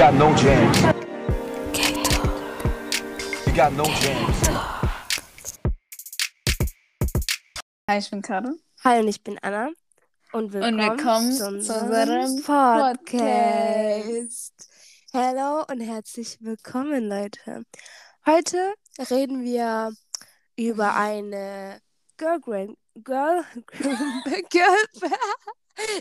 got 0.00 0.14
no 0.14 0.34
jams. 0.34 0.78
You 3.46 3.52
got 3.54 3.72
no 3.74 3.84
jams. 3.84 4.48
Hi, 7.86 7.98
ich 7.98 8.10
bin 8.10 8.22
Karin. 8.22 8.58
Hi 8.82 9.00
und 9.00 9.08
ich 9.08 9.22
bin 9.22 9.38
Anna 9.42 9.68
und 10.32 10.54
willkommen, 10.54 10.78
willkommen 10.78 11.32
zu 11.32 11.40
zu 11.40 11.48
unserem 11.48 11.90
unserem 11.90 12.42
Podcast. 12.44 14.70
Hallo 15.12 15.66
und 15.70 15.80
herzlich 15.80 16.38
willkommen, 16.40 17.06
Leute. 17.06 17.64
Heute 18.24 18.72
reden 19.10 19.44
wir 19.44 19.92
über 20.56 20.94
eine 20.94 21.82
Girl 22.16 22.40
Grand 22.40 22.78
Girl 22.94 23.44
Girl 24.48 24.78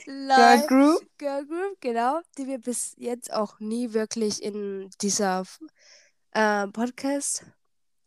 Girl 0.05 0.67
Group. 0.67 1.01
Girl 1.17 1.45
Group, 1.45 1.77
genau, 1.81 2.19
die 2.37 2.47
wir 2.47 2.59
bis 2.59 2.93
jetzt 2.97 3.31
auch 3.33 3.59
nie 3.59 3.93
wirklich 3.93 4.41
in 4.43 4.89
dieser 5.01 5.43
äh, 6.31 6.67
Podcast, 6.67 7.45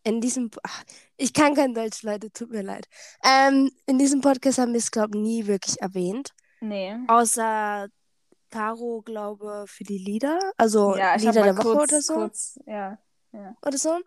in 0.05 0.21
diesem, 0.21 0.51
ach, 0.63 0.83
ich 1.17 1.33
kann 1.33 1.55
kein 1.55 1.75
Deutsch, 1.75 2.03
Leute, 2.03 2.31
tut 2.33 2.51
mir 2.51 2.63
leid. 2.63 2.87
Ähm, 3.25 3.71
in 3.87 3.99
diesem 3.99 4.21
Podcast 4.21 4.59
haben 4.59 4.73
wir 4.73 4.79
es, 4.79 4.91
glaube 4.91 5.17
ich, 5.17 5.23
nie 5.23 5.47
wirklich 5.47 5.81
erwähnt, 5.81 6.31
Nee. 6.61 6.97
außer 7.09 7.89
Caro, 8.51 9.01
glaube 9.03 9.65
für 9.67 9.85
die 9.85 9.99
Lieder, 9.99 10.39
also 10.57 10.95
Ja, 10.97 11.15
Lieder 11.15 11.33
der 11.33 11.57
Woche 11.57 11.63
kurz, 11.63 11.93
oder 11.93 12.03
so. 12.03 12.15
kurz, 12.15 12.59
ja. 12.67 12.99
ja. 13.33 13.55
Oder 13.65 13.79
so. 13.79 13.99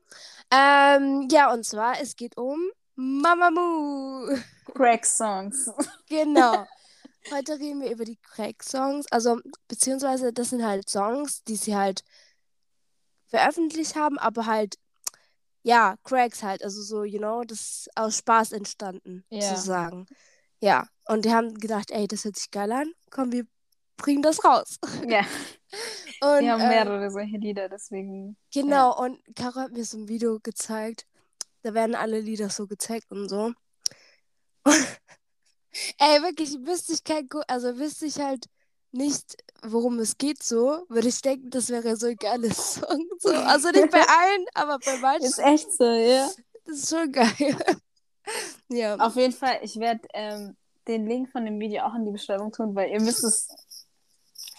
Ähm, 0.52 1.28
ja, 1.32 1.52
und 1.52 1.66
zwar, 1.66 2.00
es 2.00 2.16
geht 2.16 2.38
um 2.38 2.60
Mamamoo. 2.96 4.28
Crack-Songs. 4.74 5.72
Genau. 6.10 6.66
Heute 7.32 7.54
reden 7.60 7.82
wir 7.82 7.92
über 7.92 8.06
die 8.06 8.18
Crack-Songs. 8.18 9.08
Also, 9.12 9.40
beziehungsweise, 9.68 10.32
das 10.32 10.52
sind 10.52 10.64
halt 10.66 10.90
Songs, 10.90 11.44
die 11.44 11.56
sie 11.56 11.76
halt 11.76 12.04
veröffentlicht 13.28 13.96
haben, 13.96 14.20
aber 14.20 14.46
halt, 14.46 14.76
ja, 15.64 15.96
Cracks 16.04 16.44
halt. 16.44 16.64
Also 16.64 16.82
so, 16.84 17.04
you 17.04 17.18
know, 17.18 17.44
das 17.44 17.60
ist 17.60 17.90
aus 17.96 18.18
Spaß 18.20 18.52
entstanden, 18.52 19.26
Ja. 19.30 19.42
sozusagen. 19.42 20.06
Ja, 20.60 20.88
und 21.08 21.26
die 21.26 21.34
haben 21.34 21.56
gedacht, 21.56 21.92
ey, 21.92 22.08
das 22.08 22.24
hört 22.24 22.38
sich 22.38 22.52
geil 22.52 22.72
an. 22.72 22.92
Komm, 23.10 23.32
wir 23.32 23.46
bringen 23.98 24.22
das 24.22 24.44
raus. 24.46 24.78
Ja, 25.08 25.22
Und, 26.22 26.42
die 26.42 26.50
haben 26.50 26.62
äh, 26.62 26.68
mehrere 26.70 27.10
solche 27.12 27.38
Lieder, 27.38 27.68
deswegen. 27.68 28.38
Genau, 28.54 28.98
und 29.04 29.20
Caro 29.36 29.60
hat 29.60 29.72
mir 29.72 29.84
so 29.84 29.98
ein 29.98 30.08
Video 30.08 30.40
gezeigt. 30.40 31.06
Da 31.64 31.74
werden 31.74 31.96
alle 31.96 32.20
Lieder 32.20 32.50
so 32.50 32.68
gezeigt 32.68 33.12
und 33.12 33.28
so. 33.28 33.54
Ey, 35.98 36.22
wirklich, 36.22 36.52
wüsste 36.66 36.94
ich 36.94 37.04
kein, 37.04 37.28
Gu- 37.28 37.42
also 37.48 37.78
wüsste 37.78 38.06
ich 38.06 38.20
halt 38.20 38.46
nicht, 38.92 39.36
worum 39.64 40.00
es 40.00 40.18
geht 40.18 40.42
so, 40.42 40.86
würde 40.90 41.08
ich 41.10 41.22
denken, 41.22 41.50
das 41.50 41.70
wäre 41.70 41.98
so 41.98 42.08
ein 42.08 42.16
geiles 42.16 42.76
Song. 42.76 43.06
So. 43.20 43.30
Also 43.34 43.70
nicht 43.72 43.92
bei 43.92 44.02
allen, 44.08 44.46
aber 44.54 44.80
bei 44.80 44.98
manchen. 44.98 45.26
Ist 45.26 45.40
echt 45.40 45.72
so, 45.74 45.84
ja. 45.84 46.30
Das 46.66 46.78
ist 46.78 46.90
schon 46.90 47.12
geil. 47.12 47.28
ja. 48.70 48.96
Auf 48.96 49.16
jeden 49.16 49.34
Fall, 49.34 49.60
ich 49.62 49.78
werde 49.80 50.02
ähm, 50.14 50.56
den 50.88 51.08
Link 51.08 51.30
von 51.32 51.46
dem 51.46 51.60
Video 51.60 51.84
auch 51.84 51.96
in 51.96 52.06
die 52.06 52.12
Beschreibung 52.12 52.52
tun, 52.52 52.74
weil 52.76 52.90
ihr 52.92 53.02
müsst 53.02 53.24
es 53.24 53.48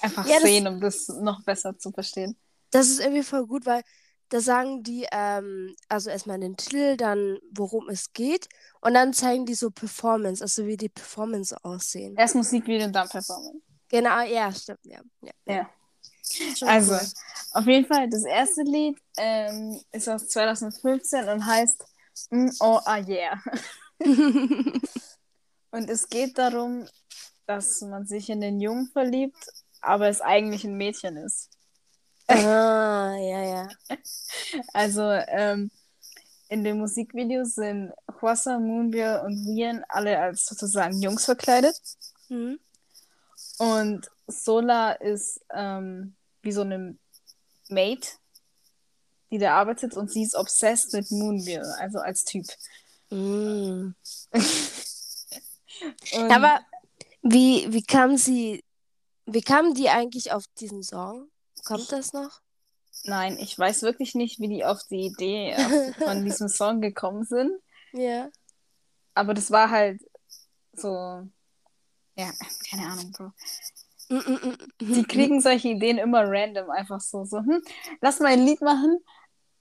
einfach 0.02 0.26
Ja, 0.28 0.38
sehen, 0.40 0.66
um 0.66 0.80
das 0.80 1.08
noch 1.08 1.42
besser 1.44 1.78
zu 1.78 1.90
verstehen. 1.92 2.36
Das 2.70 2.88
ist 2.88 3.00
irgendwie 3.00 3.22
voll 3.22 3.46
gut, 3.46 3.64
weil 3.66 3.82
da 4.28 4.40
sagen 4.40 4.82
die, 4.82 5.06
ähm, 5.12 5.74
also 5.88 6.10
erstmal 6.10 6.40
den 6.40 6.56
Titel, 6.56 6.96
dann 6.96 7.38
worum 7.52 7.88
es 7.88 8.12
geht 8.12 8.48
und 8.80 8.94
dann 8.94 9.12
zeigen 9.12 9.46
die 9.46 9.54
so 9.54 9.70
Performance, 9.70 10.42
also 10.42 10.66
wie 10.66 10.76
die 10.76 10.88
Performance 10.88 11.56
aussehen. 11.62 12.16
Erst 12.16 12.34
Musikvideo 12.34 12.86
und 12.86 12.92
dann 12.92 13.08
Performance. 13.08 13.60
Genau, 13.88 14.20
ja, 14.22 14.52
stimmt, 14.52 14.84
ja. 14.84 15.00
ja. 15.22 15.32
Ja. 15.46 15.70
Also, 16.62 16.94
cool. 16.94 17.00
auf 17.52 17.66
jeden 17.66 17.86
Fall, 17.86 18.10
das 18.10 18.24
erste 18.24 18.62
Lied 18.62 18.98
ähm, 19.16 19.80
ist 19.92 20.08
aus 20.08 20.26
2015 20.26 21.28
und 21.28 21.46
heißt 21.46 21.84
mm, 22.30 22.48
Oh 22.60 22.80
Ah 22.84 22.98
Yeah. 22.98 23.40
Und 25.70 25.90
es 25.90 26.08
geht 26.08 26.38
darum, 26.38 26.86
dass 27.46 27.80
man 27.82 28.06
sich 28.06 28.30
in 28.30 28.40
den 28.40 28.60
Jungen 28.60 28.88
verliebt, 28.88 29.46
aber 29.80 30.08
es 30.08 30.20
eigentlich 30.20 30.64
ein 30.64 30.76
Mädchen 30.76 31.16
ist. 31.16 31.50
Ah, 32.28 33.16
ja, 33.16 33.44
ja. 33.44 33.68
Also 34.72 35.02
ähm, 35.10 35.70
in 36.48 36.64
dem 36.64 36.78
Musikvideo 36.78 37.44
sind 37.44 37.92
Hwasa, 38.20 38.58
Moonbeer 38.58 39.22
und 39.24 39.46
Wien 39.46 39.84
alle 39.88 40.18
als 40.18 40.46
sozusagen 40.46 41.00
Jungs 41.00 41.24
verkleidet. 41.24 41.80
Hm? 42.28 42.58
Und 43.58 44.10
Sola 44.26 44.92
ist 44.92 45.40
ähm, 45.54 46.14
wie 46.42 46.52
so 46.52 46.62
eine 46.62 46.96
Mate, 47.68 48.08
die 49.30 49.38
da 49.38 49.56
arbeitet 49.56 49.96
und 49.96 50.10
sie 50.10 50.22
ist 50.22 50.36
obsessed 50.36 50.92
mit 50.92 51.10
Moonbeer, 51.10 51.64
also 51.78 51.98
als 51.98 52.24
Typ. 52.24 52.46
Mm. 53.08 53.94
Aber 56.28 56.58
wie, 57.22 57.72
wie 57.72 57.84
kam 57.84 58.16
sie, 58.16 58.64
wie 59.26 59.42
kam 59.42 59.74
die 59.74 59.88
eigentlich 59.88 60.32
auf 60.32 60.42
diesen 60.58 60.82
Song? 60.82 61.28
Kommt 61.66 61.92
das 61.92 62.12
noch? 62.12 62.40
nein, 63.06 63.38
ich 63.38 63.58
weiß 63.58 63.82
wirklich 63.82 64.14
nicht, 64.14 64.40
wie 64.40 64.48
die 64.48 64.64
auf 64.64 64.82
die 64.84 65.06
Idee 65.06 65.54
auf, 65.54 65.96
von 66.04 66.24
diesem 66.24 66.48
Song 66.48 66.80
gekommen 66.80 67.24
sind. 67.24 67.52
Ja. 67.92 68.30
Aber 69.14 69.34
das 69.34 69.50
war 69.50 69.70
halt 69.70 70.00
so, 70.72 70.88
ja, 72.16 72.30
keine 72.70 72.86
Ahnung, 72.86 73.12
Bro. 73.12 73.32
Die 74.80 75.04
kriegen 75.04 75.40
solche 75.40 75.68
Ideen 75.68 75.98
immer 75.98 76.24
random, 76.26 76.70
einfach 76.70 77.00
so, 77.00 77.24
so, 77.24 77.38
hm, 77.38 77.62
lass 78.00 78.20
mal 78.20 78.32
ein 78.32 78.44
Lied 78.44 78.60
machen, 78.60 78.98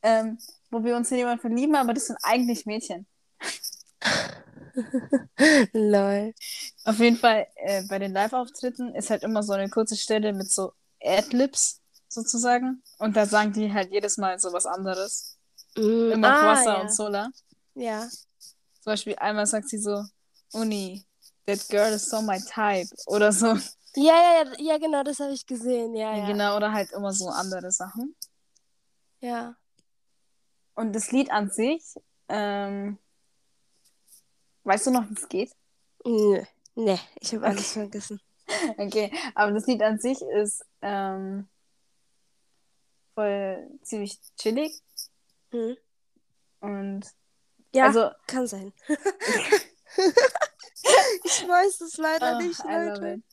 ähm, 0.03 0.37
wo 0.69 0.83
wir 0.83 0.95
uns 0.95 1.09
in 1.11 1.17
jemanden 1.17 1.41
verlieben, 1.41 1.75
aber 1.75 1.93
das 1.93 2.07
sind 2.07 2.19
eigentlich 2.21 2.65
Mädchen. 2.65 3.07
Lol. 5.73 6.33
Auf 6.83 6.99
jeden 6.99 7.17
Fall, 7.17 7.47
äh, 7.55 7.83
bei 7.87 7.97
den 7.97 8.11
Live-Auftritten 8.11 8.93
ist 8.93 9.09
halt 9.09 9.23
immer 9.23 9.41
so 9.41 9.53
eine 9.53 9.69
kurze 9.69 9.95
Stelle 9.95 10.33
mit 10.33 10.51
so 10.51 10.73
Adlibs 11.01 11.81
sozusagen. 12.15 12.81
Und 12.97 13.15
da 13.15 13.25
sagen 13.25 13.53
die 13.53 13.71
halt 13.71 13.91
jedes 13.91 14.17
Mal 14.17 14.39
so 14.39 14.51
was 14.51 14.65
anderes. 14.65 15.37
Mm, 15.77 16.11
Immer 16.11 16.35
ah, 16.35 16.45
Wasser 16.47 16.73
ja. 16.73 16.81
und 16.81 16.93
Sola. 16.93 17.29
Ja. 17.75 18.07
Zum 18.09 18.91
Beispiel 18.91 19.15
einmal 19.17 19.45
sagt 19.45 19.69
sie 19.69 19.77
so, 19.77 20.03
Uni, 20.53 21.05
that 21.45 21.67
girl 21.69 21.93
is 21.93 22.09
so 22.09 22.21
my 22.21 22.39
type. 22.39 22.89
Oder 23.07 23.31
so. 23.31 23.57
Ja, 23.95 24.43
ja, 24.43 24.51
ja, 24.59 24.77
genau, 24.77 25.03
das 25.03 25.19
habe 25.19 25.33
ich 25.33 25.45
gesehen. 25.45 25.95
Ja, 25.95 26.15
ja. 26.15 26.27
Genau, 26.27 26.57
oder 26.57 26.71
halt 26.73 26.91
immer 26.91 27.13
so 27.13 27.29
andere 27.29 27.71
Sachen. 27.71 28.15
Ja. 29.21 29.55
Und 30.75 30.93
das 30.93 31.11
Lied 31.11 31.31
an 31.31 31.49
sich, 31.49 31.81
ähm, 32.27 32.97
weißt 34.63 34.87
du 34.87 34.91
noch, 34.91 35.09
wie 35.09 35.13
es 35.13 35.29
geht? 35.29 35.51
Nö. 36.05 36.43
Nee, 36.75 36.99
ich 37.21 37.33
habe 37.33 37.45
alles 37.47 37.71
Okay. 37.71 37.79
vergessen. 37.79 38.21
Okay, 38.77 39.11
aber 39.33 39.53
das 39.53 39.65
Lied 39.65 39.81
an 39.81 39.97
sich 39.97 40.21
ist 40.21 40.63
ähm, 40.81 41.47
voll 43.15 43.67
ziemlich 43.81 44.19
chillig 44.37 44.81
Hm? 45.51 45.77
und 46.59 47.05
Ja, 47.73 47.85
also 47.85 48.11
kann 48.27 48.45
sein. 48.47 48.73
ich 51.23 51.47
weiß 51.47 51.81
es 51.81 51.97
leider 51.97 52.37
oh, 52.37 52.41
nicht, 52.41 52.59
I 52.59 52.63
love 52.63 52.89
Leute. 53.01 53.13
it. 53.13 53.23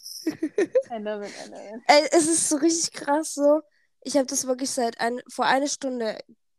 I 0.90 0.98
love 0.98 1.26
it, 1.26 1.32
I 1.44 1.48
love 1.50 1.76
it. 1.76 1.82
Ey, 1.86 2.08
es 2.12 2.26
ist 2.28 2.48
so 2.48 2.56
richtig 2.56 2.92
krass 2.92 3.34
so. 3.34 3.62
Ich 4.02 4.16
habe 4.16 4.26
das 4.26 4.46
wirklich 4.46 4.70
seit 4.70 5.00
ein, 5.00 5.20
vor 5.28 5.46
einer 5.46 5.68
Stunde 5.68 6.18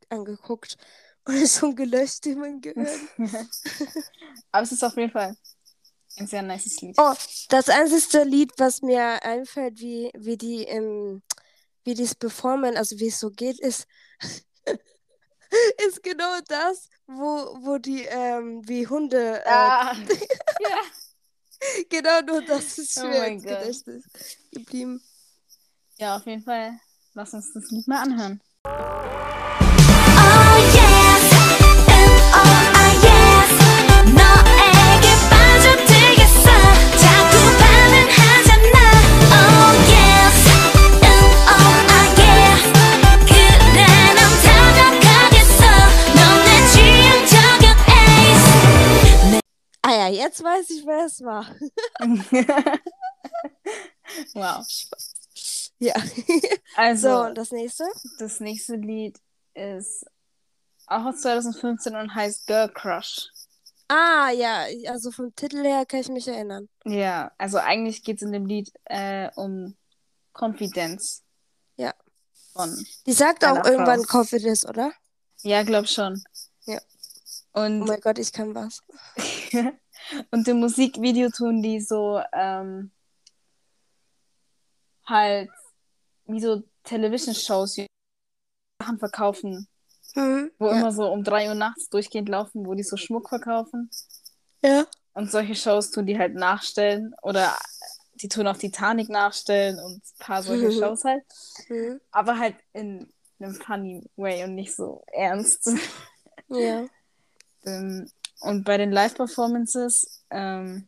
angeguckt 0.09 0.77
und 1.25 1.35
es 1.35 1.57
schon 1.59 1.75
gelöscht 1.75 2.25
in 2.25 2.39
mein 2.39 2.61
Gehirn. 2.61 2.87
aber 4.51 4.63
es 4.63 4.71
ist 4.71 4.83
auf 4.83 4.95
jeden 4.97 5.11
Fall 5.11 5.35
ein 6.17 6.27
sehr 6.27 6.41
nices 6.41 6.79
Lied. 6.81 6.95
Oh, 6.97 7.13
das 7.49 7.69
einzige 7.69 8.23
Lied, 8.23 8.51
was 8.57 8.81
mir 8.81 9.23
einfällt, 9.23 9.79
wie, 9.79 10.11
wie 10.15 10.37
die 10.37 10.63
im, 10.63 11.21
wie 11.83 11.93
die 11.93 12.03
es 12.03 12.15
performen, 12.15 12.77
also 12.77 12.97
wie 12.99 13.07
es 13.07 13.19
so 13.19 13.29
geht, 13.31 13.59
ist, 13.59 13.85
ist 15.87 16.01
genau 16.03 16.39
das, 16.47 16.89
wo, 17.07 17.57
wo 17.65 17.77
die 17.77 18.03
ähm, 18.05 18.61
wie 18.67 18.87
Hunde, 18.87 19.43
äh, 19.45 19.49
Ah, 19.49 19.93
ja. 20.59 20.81
genau 21.89 22.21
nur 22.21 22.41
das 22.45 22.77
ist 22.77 22.97
Oh 22.99 23.07
mir 23.07 23.19
mein 23.19 23.33
ins. 23.33 23.43
Gedächtnis 23.43 24.05
geblieben. 24.51 25.01
ja, 25.97 26.15
auf 26.17 26.25
jeden 26.25 26.43
Fall. 26.43 26.79
Lass 27.13 27.33
uns 27.33 27.53
das 27.53 27.69
Lied 27.69 27.87
mal 27.87 28.01
anhören. 28.01 28.41
Jetzt 50.23 50.43
weiß 50.43 50.69
ich, 50.71 50.85
wer 50.85 51.05
es 51.05 51.21
war. 51.21 51.45
wow. 54.33 54.65
Ja. 55.79 55.93
Also, 56.75 57.09
So, 57.09 57.21
und 57.25 57.37
das 57.37 57.51
nächste? 57.51 57.83
das 58.19 58.39
nächste 58.39 58.75
Lied 58.75 59.19
ist 59.53 60.05
auch 60.87 61.05
aus 61.05 61.21
2015 61.21 61.95
und 61.95 62.13
heißt 62.15 62.47
Girl 62.47 62.69
Crush. 62.69 63.29
Ah, 63.87 64.29
ja, 64.31 64.65
also 64.87 65.11
vom 65.11 65.35
Titel 65.35 65.63
her 65.63 65.85
kann 65.85 65.99
ich 65.99 66.09
mich 66.09 66.27
erinnern. 66.27 66.69
Ja, 66.85 67.31
also 67.37 67.57
eigentlich 67.57 68.03
geht 68.03 68.17
es 68.17 68.21
in 68.23 68.31
dem 68.31 68.45
Lied 68.45 68.71
äh, 68.85 69.29
um 69.35 69.75
Confidence. 70.33 71.21
Ja. 71.77 71.93
Von. 72.53 72.85
Die 73.05 73.13
sagt 73.13 73.43
auch 73.45 73.57
Einer 73.57 73.69
irgendwann 73.69 74.03
Frau. 74.05 74.19
Confidence, 74.19 74.65
oder? 74.65 74.91
Ja, 75.41 75.63
glaub 75.63 75.87
schon. 75.87 76.23
Ja. 76.65 76.79
Und, 77.51 77.83
Oh 77.83 77.85
mein 77.85 78.01
Gott, 78.01 78.19
ich 78.19 78.31
kann 78.31 78.55
was. 78.55 78.81
und 80.31 80.47
im 80.47 80.59
Musikvideo 80.59 81.29
tun 81.29 81.61
die 81.61 81.79
so 81.81 82.21
ähm, 82.33 82.91
halt 85.05 85.49
wie 86.25 86.39
so 86.39 86.63
Television-Shows, 86.83 87.73
die 87.73 87.87
Sachen 88.81 88.99
verkaufen, 88.99 89.67
Mhm. 90.15 90.51
wo 90.59 90.67
ja. 90.67 90.73
immer 90.79 90.91
so 90.91 91.07
um 91.11 91.23
3 91.23 91.47
Uhr 91.49 91.55
nachts 91.55 91.89
durchgehend 91.89 92.29
laufen, 92.29 92.65
wo 92.65 92.73
die 92.75 92.83
so 92.83 92.97
Schmuck 92.97 93.29
verkaufen. 93.29 93.89
Ja. 94.63 94.85
Und 95.13 95.31
solche 95.31 95.55
Shows 95.55 95.91
tun 95.91 96.05
die 96.05 96.17
halt 96.17 96.35
nachstellen 96.35 97.13
oder 97.21 97.55
die 98.15 98.27
tun 98.29 98.47
auch 98.47 98.57
Titanic 98.57 99.09
nachstellen 99.09 99.79
und 99.79 99.95
ein 99.97 100.01
paar 100.19 100.43
solche 100.43 100.67
Mhm. 100.67 100.71
Shows 100.79 101.03
halt. 101.03 101.23
Mhm. 101.69 101.99
Aber 102.11 102.37
halt 102.37 102.55
in 102.73 103.11
einem 103.39 103.55
funny 103.55 104.09
way 104.15 104.43
und 104.43 104.55
nicht 104.55 104.75
so 104.75 105.03
ernst. 105.11 105.69
Ja. 106.49 106.85
Ähm, 107.65 108.11
und 108.43 108.63
bei 108.63 108.77
den 108.77 108.91
Live-Performances, 108.91 110.23
ähm, 110.29 110.87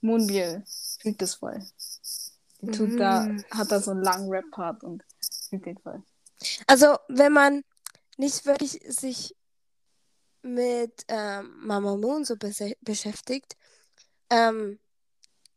Moonbiel 0.00 0.64
fühlt 1.00 1.20
das 1.20 1.34
voll. 1.36 1.58
Die 2.60 2.70
tut 2.70 2.98
da, 3.00 3.22
Mhm. 3.24 3.44
hat 3.50 3.70
da 3.72 3.80
so 3.80 3.90
einen 3.92 4.02
langen 4.02 4.28
Rap-Part 4.30 4.82
und 4.84 5.04
fühlt 5.48 5.66
den 5.66 5.78
voll. 5.78 6.02
Also, 6.66 6.96
wenn 7.08 7.32
man 7.32 7.64
nicht 8.16 8.46
wirklich 8.46 8.80
sich 8.88 9.34
mit 10.42 11.04
ähm, 11.08 11.52
Mama 11.66 11.96
Moon 11.96 12.24
so 12.24 12.34
bese- 12.34 12.76
beschäftigt 12.80 13.56
ähm, 14.30 14.78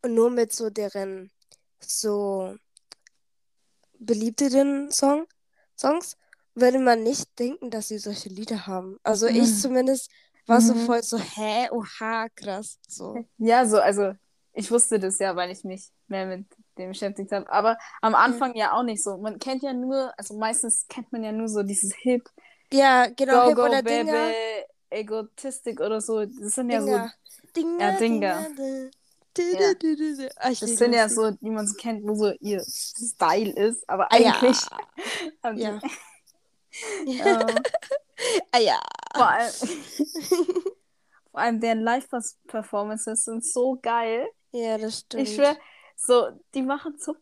und 0.02 0.14
nur 0.14 0.30
mit 0.32 0.52
so 0.54 0.70
deren 0.70 1.32
so 1.80 2.56
beliebteren 4.00 4.92
Song, 4.92 5.28
Songs, 5.78 6.18
würde 6.56 6.80
man 6.80 7.04
nicht 7.04 7.38
denken, 7.40 7.70
dass 7.70 7.88
sie 7.88 7.98
solche 7.98 8.30
Lieder 8.30 8.68
haben. 8.68 8.98
Also 9.04 9.28
ich 9.28 9.36
Mhm. 9.38 9.62
zumindest 9.62 10.12
war 10.48 10.62
so 10.62 10.74
Mhm. 10.74 10.86
voll 10.86 11.04
so, 11.04 11.18
hä, 11.18 11.70
oha, 11.72 12.28
krass, 12.36 12.80
so. 12.88 13.26
Ja, 13.38 13.66
so, 13.66 13.80
also 13.80 14.14
ich 14.54 14.70
wusste 14.70 15.00
das 15.00 15.18
ja, 15.20 15.36
weil 15.36 15.50
ich 15.52 15.64
mich 15.64 15.90
mehr 16.08 16.26
mit 16.26 16.46
dem 16.78 16.90
beschäftigt 16.90 17.32
habe. 17.32 17.50
Aber 17.52 17.78
am 18.02 18.16
Anfang 18.16 18.56
ja 18.56 18.74
auch 18.74 18.84
nicht 18.84 19.02
so. 19.04 19.18
Man 19.18 19.40
kennt 19.40 19.64
ja 19.64 19.74
nur, 19.74 20.14
also 20.18 20.38
meistens 20.38 20.86
kennt 20.90 21.12
man 21.12 21.24
ja 21.24 21.32
nur 21.32 21.48
so 21.48 21.64
dieses 21.64 21.94
Hip, 21.96 22.30
Ja, 22.74 23.08
genau, 23.08 23.44
Go, 23.44 23.50
Hip 23.50 23.56
Go, 23.56 23.64
oder 23.64 23.82
Baby, 23.82 24.10
Dinger. 24.10 24.34
Egotistic 24.90 25.80
oder 25.80 26.02
so. 26.02 26.26
Das 26.26 26.56
sind 26.56 26.70
ja 26.70 26.82
so 26.82 26.88
Dinger. 26.88 27.14
Dinger, 27.56 27.80
Ja, 27.82 28.00
Dinger. 28.00 28.48
Dinger. 28.58 28.92
Ja. 29.38 29.74
Ah, 30.38 30.50
ich 30.52 30.60
Das 30.60 30.76
sind 30.76 30.94
ja 30.94 31.08
so, 31.10 31.32
die 31.32 31.50
man 31.50 31.68
so 31.68 31.74
kennt, 31.76 32.04
wo 32.08 32.16
so 32.16 32.32
ihr 32.40 32.62
Style 32.64 33.52
ist, 33.52 33.88
aber 33.90 34.12
Ah, 34.12 34.18
ja. 34.18 34.36
eigentlich 34.36 34.58
haben 35.44 35.58
die, 35.58 35.64
Ja. 37.06 37.64
Ah 38.52 38.60
ja. 38.60 38.80
vor, 39.16 39.28
allem, 39.28 39.52
vor 41.32 41.40
allem 41.40 41.60
deren 41.60 41.82
Live-Performances 41.82 43.26
sind 43.26 43.46
so 43.46 43.78
geil. 43.82 44.28
Ja, 44.52 44.78
das 44.78 45.00
stimmt. 45.00 45.28
Ich 45.28 45.36
schwör, 45.36 45.56
so, 45.96 46.30
die 46.54 46.62
machen 46.62 46.96
so 46.98 47.16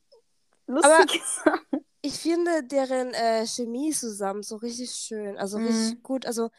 lustige 0.68 1.20
Sachen. 1.44 1.86
Ich 2.02 2.14
finde 2.14 2.64
deren 2.64 3.14
äh, 3.14 3.46
Chemie 3.46 3.92
zusammen 3.92 4.42
so 4.42 4.56
richtig 4.56 4.92
schön. 4.92 5.38
Also 5.38 5.58
Mhm. 5.58 5.68
richtig 5.68 6.04
gut. 6.04 6.26
Also 6.26 6.50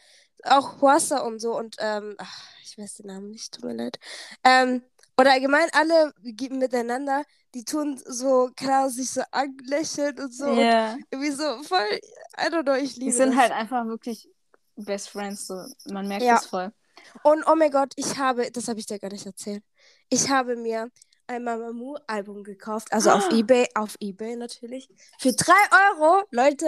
auch 0.43 0.81
Huasa 0.81 1.19
und 1.19 1.39
so 1.39 1.57
und 1.57 1.75
ähm, 1.79 2.15
ach, 2.17 2.47
ich 2.63 2.77
weiß 2.77 2.95
den 2.95 3.07
Namen 3.07 3.29
nicht, 3.31 3.53
tut 3.53 3.65
mir 3.65 3.73
leid. 3.73 3.99
Ähm, 4.43 4.83
oder 5.21 5.31
allgemein 5.31 5.67
alle 5.73 6.13
miteinander, 6.21 7.23
die 7.53 7.63
tun 7.63 8.01
so, 8.05 8.49
klar, 8.55 8.89
sich 8.89 9.11
so 9.11 9.21
anlächeln 9.31 10.19
und 10.19 10.33
so. 10.33 10.45
Und 10.45 10.57
Ja. 10.59 10.97
irgendwie 11.09 11.31
so 11.31 11.63
voll, 11.63 11.99
I 12.37 12.47
don't 12.49 12.63
know, 12.63 12.73
ich 12.75 12.95
Die 12.95 13.01
liebe 13.01 13.11
sind 13.13 13.31
das. 13.31 13.39
halt 13.39 13.51
einfach 13.51 13.85
wirklich 13.85 14.29
Best 14.75 15.09
Friends, 15.09 15.47
so. 15.47 15.63
Man 15.85 16.07
merkt 16.07 16.23
Ja. 16.23 16.35
das 16.35 16.45
voll. 16.47 16.71
Und 17.23 17.43
oh 17.47 17.55
mein 17.55 17.71
Gott, 17.71 17.93
ich 17.95 18.17
habe, 18.17 18.51
das 18.51 18.67
habe 18.67 18.79
ich 18.79 18.85
dir 18.85 18.99
gar 18.99 19.11
nicht 19.11 19.25
erzählt. 19.25 19.63
Ich 20.09 20.29
habe 20.29 20.55
mir 20.55 20.89
ein 21.27 21.43
Mamamoo-Album 21.43 22.43
gekauft, 22.43 22.91
also 22.91 23.11
auf 23.11 23.27
Ah. 23.31 23.35
Ebay, 23.35 23.67
auf 23.75 23.95
Ebay 23.99 24.35
natürlich, 24.35 24.89
für 25.19 25.33
3 25.33 25.53
Euro, 25.93 26.23
Leute. 26.31 26.67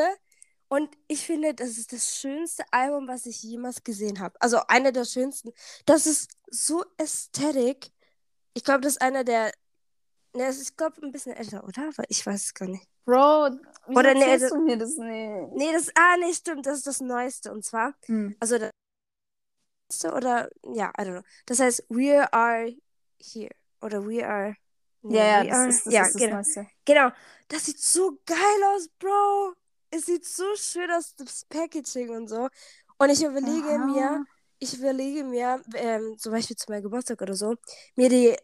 Und 0.70 0.90
ich 1.08 1.26
finde, 1.26 1.54
das 1.54 1.78
ist 1.78 1.94
das 1.94 2.18
schönste 2.18 2.64
Album, 2.72 3.08
was 3.08 3.26
ich 3.26 3.44
jemals 3.44 3.84
gesehen 3.84 4.20
habe. 4.20 4.36
Also 4.42 4.60
einer 4.68 4.92
der 4.92 5.06
schönsten. 5.06 5.52
Das 5.86 6.08
ist 6.08 6.32
so 6.50 6.84
ästhetisch. 6.98 7.92
Ich 8.54 8.64
glaube, 8.64 8.82
das 8.82 8.94
ist 8.94 9.02
einer 9.02 9.24
der. 9.24 9.52
Ne, 10.36 10.46
es 10.46 10.58
ist, 10.58 10.70
ich 10.72 10.78
glaube, 10.78 11.02
ein 11.04 11.12
bisschen 11.12 11.34
älter, 11.34 11.64
oder? 11.64 11.92
Weil 11.96 12.06
ich 12.10 12.26
weiß 12.26 12.46
es 12.46 12.54
gar 12.54 12.68
nicht. 12.68 12.88
Bro, 13.06 13.50
wieso 13.88 14.00
Oder 14.00 14.14
nee, 14.14 14.38
das- 14.38 14.50
du 14.50 14.60
mir 14.62 14.78
das 14.78 14.96
nicht? 14.96 15.54
Nee, 15.54 15.72
das. 15.74 15.90
Ah, 15.96 16.16
nee, 16.20 16.34
stimmt. 16.34 16.66
Das 16.66 16.78
ist 16.78 16.88
das 16.88 17.02
Neueste. 17.02 17.52
Und 17.52 17.64
zwar. 17.66 17.94
Hm. 18.06 18.36
Also 18.40 18.58
das 18.58 18.72
oder 20.06 20.50
ja, 20.74 20.90
I 20.98 21.02
don't 21.04 21.12
know. 21.20 21.22
Das 21.46 21.60
heißt 21.60 21.86
We 21.90 22.28
Are 22.34 22.74
Here 23.22 23.52
oder 23.82 24.06
We 24.08 24.26
Are. 24.26 24.56
nee, 25.04 25.18
Ja, 25.18 25.44
ja, 25.44 25.44
das 25.44 25.54
are, 25.58 25.70
ist 25.70 25.86
das, 25.86 25.94
ja, 25.94 26.02
ist 26.04 26.14
das 26.16 26.22
genau. 26.22 26.36
Neueste. 26.36 26.68
Genau. 26.86 27.10
Das 27.50 27.66
sieht 27.66 27.80
so 27.80 28.18
geil 28.26 28.64
aus, 28.76 28.88
Bro. 28.98 29.54
Es 29.92 30.06
sieht 30.08 30.26
so 30.26 30.44
schön 30.56 30.90
aus, 30.90 31.14
das 31.16 31.46
Packaging 31.46 32.10
und 32.10 32.28
so. 32.28 32.50
Und 32.98 33.10
ich 33.10 33.24
überlege 33.24 33.76
Aha. 33.76 33.86
mir, 33.86 34.26
ich 34.64 34.78
überlege 34.80 35.24
mir, 35.24 35.62
ähm, 35.76 36.18
zum 36.18 36.32
Beispiel 36.32 36.56
zu 36.56 36.72
meinem 36.72 36.84
Geburtstag 36.84 37.22
oder 37.22 37.36
so, 37.36 37.56
mir 37.96 38.10
die, 38.10 38.36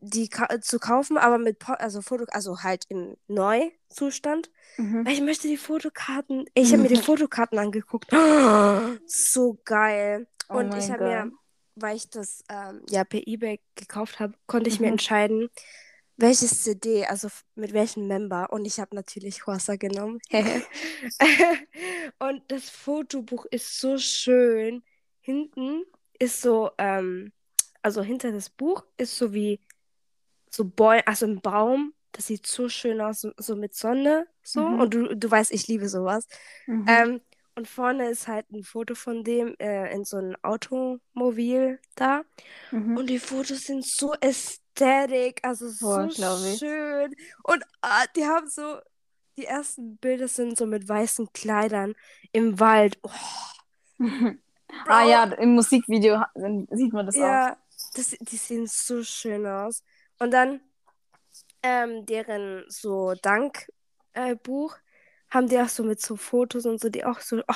die 0.00 0.28
ka 0.28 0.60
zu 0.60 0.78
kaufen, 0.78 1.18
aber 1.18 1.38
mit 1.38 1.58
po 1.58 1.72
also 1.74 2.02
Foto, 2.02 2.24
also 2.30 2.62
halt 2.62 2.84
im 2.88 3.16
Neuzustand. 3.28 4.50
Mhm. 4.78 5.06
Weil 5.06 5.14
ich 5.14 5.20
möchte 5.22 5.48
die 5.48 5.56
Fotokarten. 5.56 6.46
Ich 6.54 6.72
habe 6.72 6.82
mir 6.82 6.88
die 6.88 6.96
Fotokarten 7.02 7.58
angeguckt. 7.58 8.10
So 9.06 9.58
geil. 9.64 10.26
Oh 10.48 10.58
Und 10.58 10.74
ich 10.74 10.90
habe 10.90 11.04
mir, 11.04 11.30
weil 11.76 11.96
ich 11.96 12.10
das 12.10 12.44
ähm, 12.48 12.82
ja 12.88 13.04
per 13.04 13.26
eBay 13.26 13.60
gekauft 13.74 14.20
habe, 14.20 14.34
konnte 14.46 14.68
ich 14.70 14.80
mir 14.80 14.88
Mhm. 14.88 14.92
entscheiden, 14.92 15.48
welches 16.16 16.62
CD, 16.62 17.06
also 17.06 17.28
mit 17.54 17.72
welchem 17.72 18.06
Member. 18.08 18.52
Und 18.52 18.64
ich 18.64 18.80
habe 18.80 18.94
natürlich 18.96 19.46
Horsa 19.46 19.76
genommen. 19.76 20.20
Und 22.18 22.42
das 22.48 22.70
Fotobuch 22.70 23.46
ist 23.50 23.80
so 23.80 23.98
schön. 23.98 24.82
Hinten 25.26 25.84
ist 26.20 26.40
so, 26.40 26.70
ähm, 26.78 27.32
also 27.82 28.00
hinter 28.00 28.30
das 28.30 28.48
Buch 28.48 28.84
ist 28.96 29.16
so 29.16 29.34
wie 29.34 29.58
so 30.50 30.64
Bäume, 30.64 31.04
also 31.04 31.26
ein 31.26 31.40
Baum. 31.40 31.94
Das 32.12 32.28
sieht 32.28 32.46
so 32.46 32.68
schön 32.68 33.00
aus, 33.00 33.22
so, 33.22 33.32
so 33.36 33.56
mit 33.56 33.74
Sonne. 33.74 34.28
So. 34.44 34.60
Mhm. 34.60 34.80
Und 34.80 34.94
du, 34.94 35.16
du 35.16 35.28
weißt, 35.28 35.50
ich 35.50 35.66
liebe 35.66 35.88
sowas. 35.88 36.28
Mhm. 36.68 36.86
Ähm, 36.88 37.20
und 37.56 37.66
vorne 37.66 38.08
ist 38.08 38.28
halt 38.28 38.48
ein 38.52 38.62
Foto 38.62 38.94
von 38.94 39.24
dem 39.24 39.56
äh, 39.58 39.92
in 39.92 40.04
so 40.04 40.18
einem 40.18 40.36
Automobil 40.42 41.80
da. 41.96 42.22
Mhm. 42.70 42.96
Und 42.96 43.10
die 43.10 43.18
Fotos 43.18 43.62
sind 43.62 43.84
so 43.84 44.14
ästhetisch, 44.20 45.42
also 45.42 45.66
Boah, 45.80 46.08
so 46.08 46.56
schön. 46.56 47.16
Und 47.42 47.64
ah, 47.80 48.04
die 48.14 48.26
haben 48.26 48.48
so, 48.48 48.78
die 49.36 49.46
ersten 49.46 49.96
Bilder 49.96 50.28
sind 50.28 50.56
so 50.56 50.66
mit 50.66 50.88
weißen 50.88 51.32
Kleidern 51.32 51.96
im 52.30 52.60
Wald. 52.60 53.00
Oh, 53.02 53.10
ah 54.86 55.02
Bro. 55.02 55.10
ja, 55.10 55.24
im 55.24 55.54
Musikvideo 55.54 56.22
sieht 56.70 56.92
man 56.92 57.06
das 57.06 57.16
auch. 57.16 57.20
ja, 57.20 57.56
das, 57.94 58.16
die 58.20 58.36
sehen 58.36 58.66
so 58.66 59.02
schön 59.02 59.46
aus. 59.46 59.82
Und 60.18 60.32
dann 60.32 60.60
ähm, 61.62 62.06
deren 62.06 62.64
so 62.68 63.14
Dankbuch 63.14 64.76
äh, 64.76 64.80
haben 65.30 65.48
die 65.48 65.58
auch 65.58 65.68
so 65.68 65.82
mit 65.82 66.00
so 66.00 66.16
Fotos 66.16 66.66
und 66.66 66.80
so, 66.80 66.88
die 66.88 67.04
auch 67.04 67.20
so, 67.20 67.38
oh, 67.46 67.54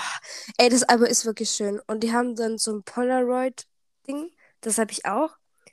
ey, 0.58 0.68
das 0.68 0.82
Album 0.82 1.06
ist 1.06 1.24
wirklich 1.24 1.50
schön. 1.50 1.80
Und 1.86 2.02
die 2.02 2.12
haben 2.12 2.34
dann 2.34 2.58
so 2.58 2.74
ein 2.74 2.82
Polaroid-Ding, 2.82 4.30
das 4.60 4.78
habe 4.78 4.92
ich 4.92 5.06
auch. 5.06 5.30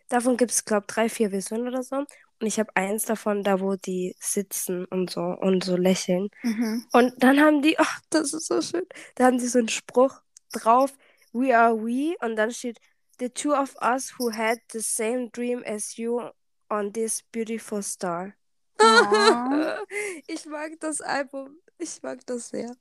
Davon 0.09 0.37
gibt 0.37 0.51
es, 0.51 0.63
glaube 0.63 0.85
ich, 0.87 0.93
drei, 0.93 1.09
vier 1.09 1.31
Versionen 1.31 1.67
oder 1.67 1.83
so. 1.83 1.97
Und 2.39 2.45
ich 2.45 2.59
habe 2.59 2.69
eins 2.75 3.05
davon, 3.05 3.43
da 3.43 3.59
wo 3.59 3.75
die 3.75 4.15
sitzen 4.19 4.85
und 4.85 5.09
so 5.09 5.21
und 5.21 5.63
so 5.63 5.75
lächeln. 5.75 6.29
Mhm. 6.43 6.85
Und 6.93 7.13
dann 7.17 7.39
haben 7.39 7.61
die, 7.61 7.79
ach, 7.79 7.99
das 8.11 8.33
ist 8.33 8.47
so 8.47 8.61
schön. 8.61 8.85
Da 9.15 9.25
haben 9.25 9.39
die 9.39 9.47
so 9.47 9.59
einen 9.59 9.69
Spruch 9.69 10.21
drauf, 10.53 10.93
We 11.39 11.55
are 11.55 11.75
we. 11.75 12.15
Und 12.25 12.35
dann 12.35 12.51
steht, 12.51 12.79
The 13.19 13.29
two 13.29 13.51
of 13.53 13.75
us 13.81 14.13
who 14.19 14.31
had 14.31 14.59
the 14.71 14.79
same 14.79 15.29
dream 15.31 15.63
as 15.65 15.97
you 15.97 16.21
on 16.69 16.93
this 16.93 17.23
beautiful 17.31 17.81
star. 17.81 18.33
Oh. 18.79 19.75
Ich 20.27 20.45
mag 20.45 20.79
das 20.79 21.01
Album. 21.01 21.57
Ich 21.79 22.01
mag 22.03 22.25
das 22.27 22.49
sehr. 22.49 22.75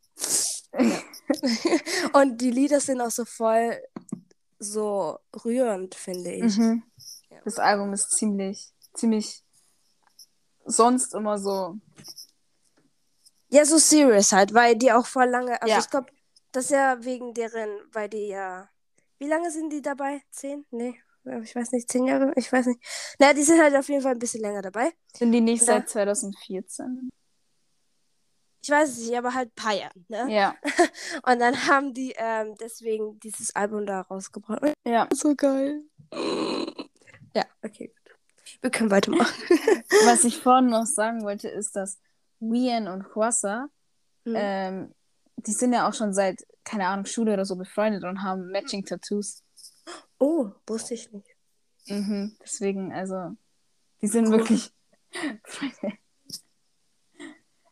Und 2.12 2.40
die 2.40 2.50
Lieder 2.50 2.80
sind 2.80 3.00
auch 3.00 3.10
so 3.10 3.24
voll 3.24 3.80
so 4.58 5.18
rührend, 5.44 5.94
finde 5.94 6.32
ich. 6.32 6.56
Mhm. 6.56 6.82
Das 7.44 7.58
Album 7.58 7.92
ist 7.92 8.10
ziemlich, 8.10 8.72
ziemlich 8.94 9.42
sonst 10.64 11.14
immer 11.14 11.38
so. 11.38 11.76
Ja, 13.48 13.64
so 13.64 13.78
serious 13.78 14.32
halt, 14.32 14.52
weil 14.52 14.76
die 14.76 14.92
auch 14.92 15.06
voll 15.06 15.28
lange. 15.28 15.60
Also 15.62 15.72
Ja. 15.72 15.78
ich 15.78 15.88
glaube, 15.90 16.10
das 16.56 16.64
ist 16.66 16.70
ja 16.70 17.04
wegen 17.04 17.34
deren, 17.34 17.68
weil 17.92 18.08
die 18.08 18.28
ja. 18.28 18.68
Wie 19.18 19.26
lange 19.28 19.50
sind 19.50 19.70
die 19.72 19.82
dabei? 19.82 20.22
Zehn? 20.30 20.64
Nee, 20.70 20.94
ich 21.42 21.54
weiß 21.56 21.72
nicht, 21.72 21.90
zehn 21.90 22.06
Jahre? 22.06 22.32
Ich 22.36 22.52
weiß 22.52 22.66
nicht. 22.66 22.80
Naja, 23.18 23.32
die 23.34 23.42
sind 23.42 23.60
halt 23.60 23.74
auf 23.76 23.88
jeden 23.88 24.02
Fall 24.02 24.12
ein 24.12 24.18
bisschen 24.18 24.42
länger 24.42 24.62
dabei. 24.62 24.92
Sind 25.16 25.32
die 25.32 25.40
nicht 25.40 25.60
Ja. 25.60 25.66
seit 25.74 25.88
2014? 25.88 27.10
Ich 28.62 28.70
weiß 28.70 28.88
es 28.90 29.06
nicht, 29.06 29.16
aber 29.16 29.32
halt 29.34 29.48
ein 29.50 29.54
paar 29.54 29.74
Jahre. 29.74 29.92
Ne? 30.08 30.26
Ja. 30.34 30.56
Und 31.26 31.38
dann 31.40 31.66
haben 31.66 31.94
die 31.94 32.14
ähm, 32.16 32.54
deswegen 32.60 33.18
dieses 33.20 33.54
Album 33.54 33.86
da 33.86 34.00
rausgebracht. 34.02 34.60
Ja. 34.86 35.08
So 35.12 35.34
geil. 35.36 35.82
Ja, 37.34 37.44
okay, 37.62 37.88
gut. 37.88 38.16
Wir 38.62 38.70
können 38.70 38.90
weitermachen. 38.90 39.42
Was 40.06 40.24
ich 40.24 40.38
vorhin 40.38 40.66
noch 40.66 40.86
sagen 40.86 41.22
wollte, 41.22 41.48
ist, 41.48 41.76
dass 41.76 41.98
Wien 42.40 42.88
und 42.88 43.14
Huasa, 43.14 43.68
Hm. 44.24 44.34
ähm, 44.36 44.94
die 45.36 45.52
sind 45.52 45.72
ja 45.72 45.88
auch 45.88 45.94
schon 45.94 46.12
seit, 46.12 46.46
keine 46.64 46.86
Ahnung, 46.86 47.06
Schule 47.06 47.32
oder 47.32 47.44
so 47.44 47.56
befreundet 47.56 48.04
und 48.04 48.22
haben 48.22 48.50
Matching 48.50 48.84
Tattoos. 48.84 49.42
oh, 50.18 50.50
wusste 50.66 50.94
ich 50.94 51.10
nicht. 51.12 51.28
Mhm. 51.86 52.36
Deswegen, 52.42 52.92
also, 52.92 53.36
die 54.02 54.08
sind 54.08 54.26
Cool. 54.26 54.38
wirklich 54.38 54.72
Freunde. 55.44 55.98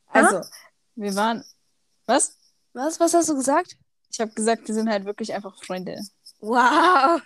Also, 0.06 0.40
wir 0.94 1.14
waren. 1.16 1.44
Was? 2.06 2.36
Was? 2.72 3.00
Was 3.00 3.14
hast 3.14 3.28
du 3.28 3.34
gesagt? 3.34 3.76
Ich 4.10 4.20
habe 4.20 4.32
gesagt, 4.32 4.68
die 4.68 4.72
sind 4.72 4.88
halt 4.88 5.04
wirklich 5.04 5.34
einfach 5.34 5.60
Freunde. 5.64 5.98
Wow. 6.38 7.20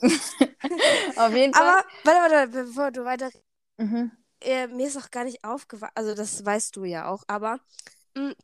Auf 1.16 1.34
jeden 1.34 1.52
Fall. 1.52 1.62
Aber, 1.62 1.84
warte, 2.04 2.34
warte, 2.34 2.48
bevor 2.48 2.90
du 2.90 3.04
weiter. 3.04 3.30
Mhm. 3.76 4.10
Äh, 4.40 4.68
mir 4.68 4.86
ist 4.86 4.96
auch 4.96 5.10
gar 5.10 5.24
nicht 5.24 5.44
aufgefallen, 5.44 5.92
also 5.94 6.14
das 6.14 6.44
weißt 6.44 6.74
du 6.74 6.84
ja 6.84 7.06
auch, 7.06 7.22
aber 7.28 7.60
mh, 8.16 8.34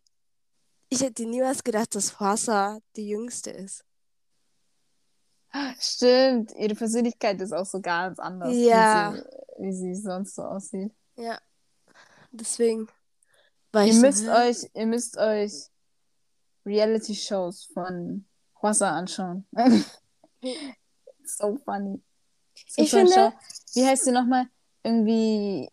ich 0.88 1.00
hätte 1.02 1.26
niemals 1.26 1.62
gedacht, 1.64 1.94
dass 1.94 2.18
Hwasa 2.18 2.78
die 2.96 3.08
Jüngste 3.08 3.50
ist. 3.50 3.84
Stimmt, 5.80 6.52
ihre 6.56 6.74
Persönlichkeit 6.74 7.40
ist 7.40 7.52
auch 7.52 7.64
so 7.64 7.80
ganz 7.80 8.18
anders, 8.18 8.50
Ja. 8.54 9.12
wie, 9.14 9.16
sie, 9.18 9.24
wie 9.58 9.72
sie 9.72 9.94
sonst 9.94 10.34
so 10.34 10.42
aussieht. 10.42 10.92
Ja. 11.16 11.38
Deswegen 12.30 12.88
Ihr 13.74 13.82
ich 13.84 13.94
so, 13.94 14.00
müsst 14.02 14.24
hä? 14.26 14.30
euch, 14.48 14.70
ihr 14.74 14.86
müsst 14.86 15.16
euch 15.16 15.52
Reality-Shows 16.66 17.70
von 17.72 18.26
Hwasa 18.60 18.90
anschauen. 18.90 19.46
so 21.24 21.56
funny. 21.64 22.02
Ich 22.76 22.90
finde- 22.90 23.12
Show. 23.12 23.32
Wie 23.74 23.86
heißt 23.86 24.04
sie 24.04 24.12
nochmal? 24.12 24.46
Irgendwie 24.82 25.68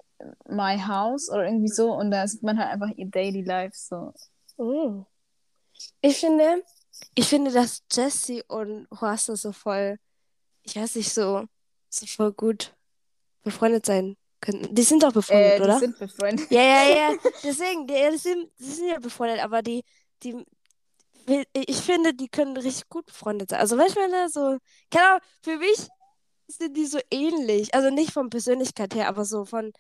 My 0.47 0.77
House 0.79 1.29
oder 1.29 1.45
irgendwie 1.45 1.67
so 1.67 1.93
und 1.93 2.11
da 2.11 2.27
sieht 2.27 2.43
man 2.43 2.57
halt 2.57 2.69
einfach 2.71 2.95
ihr 2.95 3.07
Daily 3.07 3.41
Life 3.43 3.75
so. 3.77 4.13
Oh. 4.57 5.03
Ich 6.01 6.17
finde, 6.17 6.63
ich 7.15 7.27
finde, 7.27 7.51
dass 7.51 7.83
Jessie 7.91 8.43
und 8.47 8.87
Hwasa 8.89 9.35
so 9.35 9.51
voll, 9.51 9.97
ich 10.63 10.75
weiß 10.75 10.95
nicht, 10.95 11.13
so, 11.13 11.45
so 11.89 12.05
voll 12.05 12.31
gut 12.33 12.75
befreundet 13.43 13.85
sein 13.85 14.17
könnten. 14.41 14.73
Die 14.73 14.83
sind 14.83 15.03
doch 15.03 15.11
befreundet, 15.11 15.53
Äh, 15.53 15.57
die 15.57 15.63
oder? 15.63 15.79
sind 15.79 15.99
befreundet. 15.99 16.49
Ja, 16.51 16.61
ja, 16.61 16.95
ja. 16.95 17.17
Deswegen, 17.43 17.87
die, 17.87 17.93
die, 18.11 18.17
sind, 18.17 18.51
die 18.59 18.63
sind 18.71 18.87
ja 18.89 18.99
befreundet, 18.99 19.39
aber 19.43 19.61
die, 19.61 19.83
die, 20.23 20.45
ich 21.53 21.77
finde, 21.77 22.13
die 22.13 22.29
können 22.29 22.55
richtig 22.55 22.87
gut 22.89 23.05
befreundet 23.07 23.49
sein. 23.49 23.59
Also, 23.59 23.77
weißt 23.77 23.95
du, 23.95 23.99
wenn 23.99 24.29
so, 24.29 24.57
keine 24.89 25.07
Ahnung, 25.07 25.21
für 25.41 25.57
mich 25.57 25.87
sind 26.47 26.77
die 26.77 26.85
so 26.85 26.99
ähnlich. 27.11 27.73
Also 27.73 27.89
nicht 27.89 28.11
von 28.11 28.29
Persönlichkeit 28.29 28.93
her, 28.95 29.07
aber 29.09 29.25
so 29.25 29.45
von, 29.45 29.73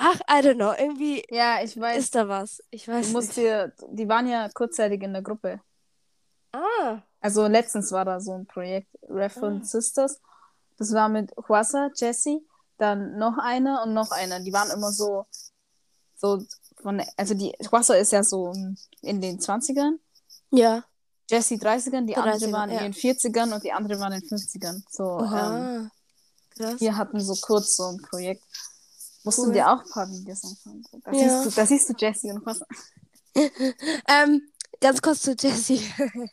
ach, 0.00 0.20
I 0.30 0.42
don't 0.44 0.54
know, 0.56 0.72
irgendwie 0.76 1.24
Ja, 1.30 1.62
ich 1.62 1.78
weiß. 1.78 1.98
ist 1.98 2.14
da 2.14 2.26
was. 2.28 2.62
Ich 2.70 2.88
weiß 2.88 3.06
Du 3.08 3.12
musst 3.12 3.28
nicht. 3.28 3.38
dir, 3.38 3.72
die 3.92 4.08
waren 4.08 4.26
ja 4.28 4.48
kurzzeitig 4.48 5.02
in 5.02 5.12
der 5.12 5.22
Gruppe. 5.22 5.60
Ah, 6.52 7.02
Also 7.20 7.46
letztens 7.46 7.92
war 7.92 8.04
da 8.04 8.20
so 8.20 8.32
ein 8.32 8.46
Projekt, 8.46 8.88
Reference 9.08 9.74
Ah. 9.74 9.80
Sisters. 9.80 10.20
Das 10.78 10.92
war 10.94 11.08
mit 11.08 11.32
Huasa, 11.48 11.90
Jessie, 11.94 12.40
dann 12.78 13.18
noch 13.18 13.36
einer 13.38 13.82
und 13.84 13.92
noch 13.92 14.10
einer. 14.10 14.40
Die 14.40 14.52
waren 14.52 14.70
immer 14.70 14.90
so, 14.92 15.26
so 16.16 16.42
von, 16.82 17.02
also 17.16 17.34
die 17.34 17.52
Huasa 17.70 17.94
ist 17.94 18.12
ja 18.12 18.24
so 18.24 18.52
in 19.02 19.20
den 19.20 19.38
20ern, 19.38 19.98
ja. 20.50 20.82
Jessie 21.28 21.58
30ern, 21.58 22.06
die 22.06 22.16
andere 22.16 22.36
30er, 22.46 22.52
waren 22.52 22.70
ja. 22.70 22.78
in 22.80 22.90
den 22.90 22.94
40ern 22.94 23.54
und 23.54 23.62
die 23.62 23.72
andere 23.72 24.00
waren 24.00 24.14
in 24.14 24.20
den 24.20 24.28
50ern. 24.28 24.82
So, 24.90 25.04
ähm, 25.20 25.24
Oha. 25.24 25.90
Krass. 26.56 26.80
wir 26.80 26.96
hatten 26.96 27.20
so 27.20 27.36
kurz 27.40 27.76
so 27.76 27.84
ein 27.86 27.98
Projekt. 28.02 28.42
Musst 29.24 29.38
du 29.38 29.42
Cool. 29.44 29.52
dir 29.52 29.68
auch 29.70 29.82
ein 29.84 29.90
paar 29.90 30.08
Videos 30.10 30.42
anschauen. 30.44 30.82
Da, 31.04 31.12
Ja. 31.12 31.42
siehst 31.42 31.44
du, 31.56 31.60
da 31.60 31.66
siehst 31.66 31.88
du 31.88 31.94
Jessie 31.98 32.30
und 32.32 32.44
Huasa. 32.46 32.66
Ähm, 34.08 34.42
ganz 34.80 35.00
kurz 35.02 35.22
zu 35.22 35.32
Jessie. 35.34 35.80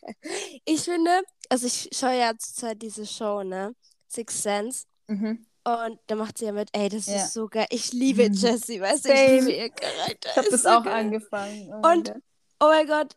ich 0.65 0.81
finde, 0.81 1.21
also 1.49 1.67
ich 1.67 1.89
schaue 1.93 2.17
ja 2.17 2.33
zurzeit 2.37 2.81
diese 2.81 3.05
Show, 3.05 3.43
ne? 3.43 3.75
Six 4.07 4.41
Sense. 4.43 4.85
Mhm. 5.07 5.45
Und 5.63 5.99
da 6.07 6.15
macht 6.15 6.37
sie 6.37 6.45
ja 6.45 6.53
mit, 6.53 6.69
ey, 6.71 6.89
das 6.89 7.07
Ja. 7.07 7.17
ist 7.17 7.33
so 7.33 7.47
geil. 7.47 7.67
Ich 7.69 7.91
liebe 7.93 8.29
Mhm. 8.29 8.33
Jessie, 8.35 8.79
weißt 8.81 9.05
du? 9.05 9.09
Ich 9.13 9.29
liebe 9.41 9.51
ihr 9.51 9.69
Charakter. 9.69 10.29
Ich 10.31 10.37
habe 10.37 10.49
das 10.49 10.63
so 10.63 10.69
auch 10.69 10.83
geil. 10.83 10.93
angefangen. 10.93 11.69
Oh 11.83 11.87
Und- 11.91 12.07
Gott. 12.07 12.21
Oh 12.59 12.65
mein 12.69 12.87
Gott, 12.87 13.15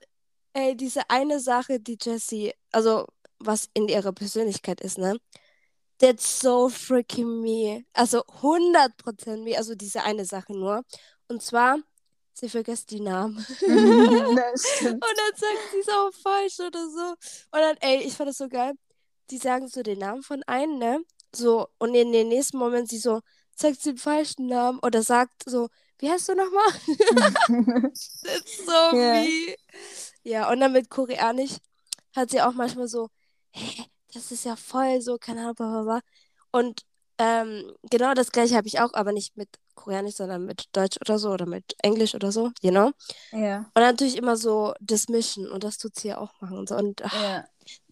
ey, 0.53 0.77
diese 0.77 1.09
eine 1.09 1.41
Sache, 1.41 1.81
die 1.81 1.97
Jessie, 2.01 2.53
also 2.73 3.07
was 3.39 3.71
in 3.73 3.89
ihrer 3.89 4.13
Persönlichkeit 4.13 4.83
ist, 4.83 4.99
ne? 4.99 5.17
That's 6.01 6.41
so 6.41 6.69
freaking 6.71 7.43
me. 7.43 7.85
Also 7.93 8.23
100% 8.43 9.45
me, 9.45 9.57
also 9.57 9.75
diese 9.75 10.03
eine 10.03 10.25
Sache 10.25 10.53
nur. 10.53 10.83
Und 11.29 11.43
zwar, 11.43 11.79
sie 12.33 12.49
vergisst 12.49 12.91
die 12.91 13.01
Namen. 13.01 13.37
Und 13.69 14.39
dann 15.17 15.35
sagt 15.37 15.71
sie 15.73 15.79
es 15.81 15.89
auch 15.89 16.11
falsch 16.23 16.59
oder 16.61 16.89
so. 16.89 17.11
Und 17.53 17.61
dann, 17.61 17.77
ey, 17.81 17.99
ich 18.03 18.15
fand 18.15 18.31
das 18.31 18.39
so 18.39 18.49
geil. 18.49 18.73
Die 19.31 19.39
sagen 19.39 19.69
so 19.69 19.83
den 19.83 19.99
Namen 19.99 20.23
von 20.23 20.43
einem, 20.45 20.79
ne? 20.79 21.03
So, 21.35 21.69
und 21.79 21.95
in 21.95 22.11
den 22.13 22.29
nächsten 22.29 22.59
Moment 22.59 22.89
sie 22.89 22.99
so, 22.99 23.21
sagt 23.55 23.81
sie 23.81 23.91
den 23.93 23.99
falschen 23.99 24.47
Namen 24.47 24.81
oder 24.81 25.03
sagt 25.03 25.45
so, 25.47 25.69
wie 25.99 26.11
heißt 26.11 26.29
du 26.31 26.35
nochmal? 26.35 26.73
Ist 27.93 28.67
so 28.67 28.73
Ja. 28.97 29.23
wie. 29.23 29.55
Ja, 30.25 30.51
und 30.51 30.61
dann 30.61 30.73
mit 30.73 30.91
Koreanisch 30.91 31.53
hat 32.17 32.31
sie 32.31 32.41
auch 32.43 32.53
manchmal 32.53 32.89
so, 32.89 33.09
hä, 33.53 33.85
das 34.14 34.32
ist 34.32 34.46
ja 34.46 34.56
voll 34.56 35.02
so, 35.02 35.18
keine 35.18 35.42
Ahnung, 35.42 35.56
bla 35.56 35.68
bla 35.70 35.84
bla. 35.84 36.00
Und 36.52 36.82
ähm, 37.18 37.72
genau 37.90 38.14
das 38.14 38.32
gleiche 38.32 38.56
habe 38.56 38.68
ich 38.68 38.80
auch, 38.80 38.94
aber 38.94 39.12
nicht 39.14 39.36
mit 39.38 39.50
Koreanisch, 39.76 40.16
sondern 40.16 40.46
mit 40.46 40.66
Deutsch 40.74 40.98
oder 41.02 41.18
so 41.20 41.32
oder 41.32 41.46
mit 41.46 41.76
Englisch 41.82 42.16
oder 42.16 42.32
so, 42.32 42.52
you 42.62 42.72
know? 42.72 42.92
ja, 43.32 43.58
Und 43.60 43.72
dann 43.76 43.84
natürlich 43.92 44.16
immer 44.18 44.38
so 44.38 44.74
Dismission 44.80 45.50
und 45.50 45.64
das 45.64 45.78
tut 45.78 45.96
sie 46.00 46.10
ja 46.10 46.18
auch 46.18 46.32
machen. 46.42 46.66
So. 46.68 46.76
Und 46.76 47.04
ach, 47.04 47.14
ja. 47.24 47.46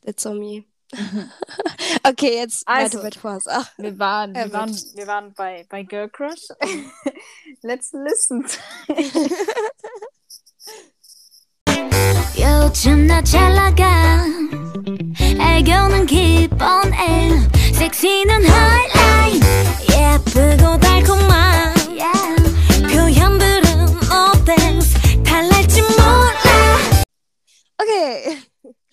that's 0.06 0.26
on 0.26 0.40
me. 0.40 0.64
okay, 2.08 2.36
jetzt 2.38 2.68
Also. 2.68 2.98
weiter 3.00 3.04
mit 3.06 3.16
Force. 3.16 3.48
Ach, 3.48 3.70
Wir 3.78 3.98
waren, 4.00 4.36
Er 4.36 4.46
wir 4.46 4.54
waren, 4.54 4.70
wird- 4.74 4.96
wir 4.96 5.08
waren 5.08 5.34
bei, 5.34 5.66
bei 5.70 5.84
Girl 5.84 6.10
Crush. 6.10 6.48
Let's 7.64 7.92
listen. 7.94 8.46
요즘 12.38 13.08
나 13.08 13.22
잘 13.24 13.54
나가 13.56 14.26
애교는 15.38 16.06
기본에 16.06 17.30
섹시는 17.74 18.46
하이라인 18.46 19.42
예쁘고 19.90 20.80
달콤한 20.80 21.74
표현들은 22.90 23.88
어때 24.12 24.56
달랄지 25.24 25.82
몰라 25.82 27.04
okay. 27.82 28.38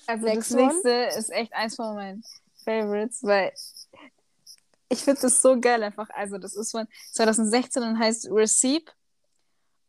Also 0.08 0.26
Next 0.26 0.50
das 0.50 0.56
nächste 0.56 0.90
ist 1.18 1.30
echt 1.30 1.52
eins 1.54 1.76
von 1.76 1.94
meinen 1.94 2.24
Favorites, 2.64 3.22
weil 3.22 3.52
ich 4.88 4.98
finde 5.04 5.20
das 5.22 5.40
so 5.40 5.58
geil 5.60 5.82
einfach. 5.84 6.08
Also 6.10 6.36
das 6.38 6.56
ist 6.56 6.72
von 6.72 6.86
2016 7.12 7.82
und 7.82 7.98
heißt 7.98 8.28
Receipt. 8.32 8.92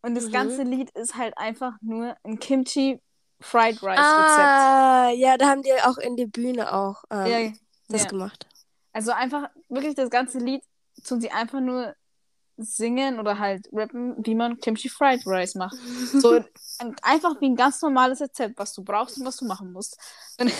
Und 0.03 0.13
das 0.15 0.25
Mhm. 0.25 0.31
ganze 0.31 0.63
Lied 0.63 0.91
ist 0.91 1.15
halt 1.15 1.35
einfach 1.37 1.73
nur 1.81 2.15
ein 2.23 2.37
Kimchi 2.39 3.01
Fried 3.40 3.82
Rice 3.82 3.98
Rezept. 4.18 4.48
Ah, 4.48 5.10
ja, 5.14 5.36
da 5.36 5.48
haben 5.48 5.62
die 5.62 5.72
auch 5.84 5.98
in 5.98 6.16
der 6.16 6.26
Bühne 6.26 6.72
auch 6.72 7.04
ähm, 7.10 7.26
Ja, 7.26 7.52
das 7.88 8.02
ja. 8.02 8.08
gemacht. 8.08 8.46
Also 8.92 9.12
einfach 9.12 9.48
wirklich 9.68 9.94
das 9.94 10.08
ganze 10.10 10.38
Lied 10.38 10.62
tun 11.04 11.20
sie 11.20 11.30
einfach 11.30 11.60
nur 11.60 11.94
singen 12.56 13.20
oder 13.20 13.38
halt 13.38 13.68
rappen, 13.72 14.16
wie 14.24 14.34
man 14.34 14.58
Kimchi 14.58 14.88
Fried 14.88 15.26
Rice 15.26 15.54
macht. 15.54 15.76
So 16.20 16.40
ein- 16.78 16.96
einfach 17.02 17.38
wie 17.40 17.46
ein 17.50 17.56
ganz 17.56 17.82
normales 17.82 18.20
Rezept, 18.20 18.58
was 18.58 18.72
du 18.74 18.82
brauchst 18.82 19.18
und 19.18 19.26
was 19.26 19.36
du 19.36 19.44
machen 19.44 19.72
musst. 19.72 19.98
Und, 20.40 20.50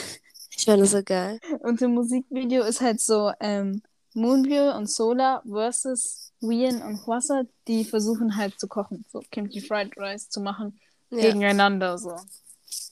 Ich 0.51 0.65
finde 0.65 0.81
das 0.83 0.91
so 0.91 1.03
geil. 1.03 1.41
und 1.61 1.81
im 1.83 1.95
Musikvideo 1.95 2.63
ist 2.65 2.81
halt 2.83 3.01
so 3.01 3.33
ähm, 3.41 3.83
Moonview 4.15 4.71
und 4.77 4.91
Sola 4.91 5.43
versus 5.49 6.33
Wien 6.41 6.83
und 6.83 7.07
Hwasa, 7.07 7.43
die 7.67 7.85
versuchen 7.85 8.37
halt 8.37 8.59
zu 8.61 8.69
kochen, 8.69 9.05
so 9.11 9.21
Kimchi 9.31 9.61
Fried 9.63 9.97
Rice 9.97 10.29
zu 10.29 10.41
machen 10.41 10.79
Ja. 11.11 11.21
gegeneinander 11.23 11.97
so. 11.99 12.15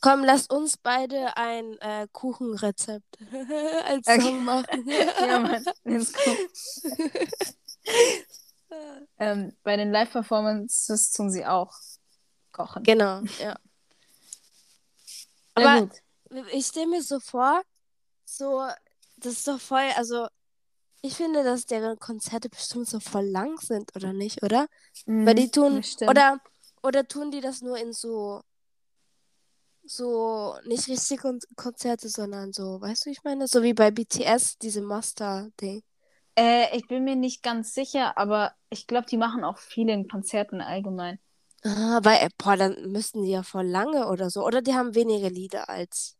Komm, 0.00 0.24
lasst 0.24 0.52
uns 0.52 0.76
beide 0.76 1.36
ein 1.36 1.78
äh, 1.78 2.06
Kuchenrezept 2.12 3.18
als 3.84 4.06
Okay. 4.06 4.20
Song 4.20 4.44
machen. 4.44 4.88
ja, 5.20 5.38
Mann, 5.38 5.64
let's 5.84 6.12
go. 6.12 6.36
Ähm, 9.18 9.56
bei 9.62 9.76
den 9.76 9.92
Live-Performances 9.92 11.12
tun 11.12 11.30
sie 11.30 11.46
auch 11.46 11.72
kochen. 12.50 12.82
Genau, 12.82 13.20
ja. 13.38 13.56
Aber 15.54 15.88
ich 16.52 16.66
stelle 16.66 16.88
mir 16.88 17.02
so 17.02 17.20
vor, 17.20 17.62
so, 18.24 18.66
das 19.16 19.34
ist 19.34 19.46
doch 19.48 19.60
voll, 19.60 19.88
also 19.96 20.26
ich 21.02 21.14
finde, 21.14 21.44
dass 21.44 21.66
deren 21.66 21.98
Konzerte 21.98 22.48
bestimmt 22.48 22.88
so 22.88 22.98
voll 22.98 23.26
lang 23.26 23.58
sind, 23.60 23.94
oder 23.94 24.12
nicht, 24.12 24.42
oder? 24.42 24.66
Weil 25.06 25.34
die 25.34 25.50
tun, 25.50 25.74
Mhm, 26.00 26.08
oder, 26.08 26.40
oder 26.82 27.06
tun 27.06 27.30
die 27.30 27.40
das 27.40 27.60
nur 27.60 27.78
in 27.78 27.92
so, 27.92 28.42
so, 29.86 30.56
nicht 30.64 30.88
richtig 30.88 31.20
Kon 31.20 31.38
Konzerte, 31.56 32.08
sondern 32.08 32.52
so, 32.52 32.80
weißt 32.80 33.04
du, 33.04 33.10
wie 33.10 33.12
ich 33.12 33.24
meine? 33.24 33.46
So 33.48 33.62
wie 33.62 33.74
bei 33.74 33.90
BTS, 33.90 34.58
diese 34.58 34.82
Master-Ding. 34.82 35.82
Äh, 36.36 36.76
ich 36.76 36.88
bin 36.88 37.04
mir 37.04 37.16
nicht 37.16 37.42
ganz 37.42 37.74
sicher, 37.74 38.18
aber 38.18 38.54
ich 38.70 38.86
glaube, 38.86 39.06
die 39.06 39.16
machen 39.16 39.44
auch 39.44 39.58
viele 39.58 39.92
in 39.92 40.08
Konzerten 40.08 40.60
allgemein. 40.60 41.18
Ah, 41.64 42.00
weil, 42.02 42.26
äh, 42.26 42.28
boah, 42.36 42.56
dann 42.56 42.92
müssten 42.92 43.22
die 43.22 43.30
ja 43.30 43.42
voll 43.42 43.66
lange 43.66 44.08
oder 44.08 44.30
so. 44.30 44.44
Oder 44.44 44.60
die 44.60 44.74
haben 44.74 44.94
weniger 44.94 45.30
Lieder 45.30 45.68
als. 45.68 46.16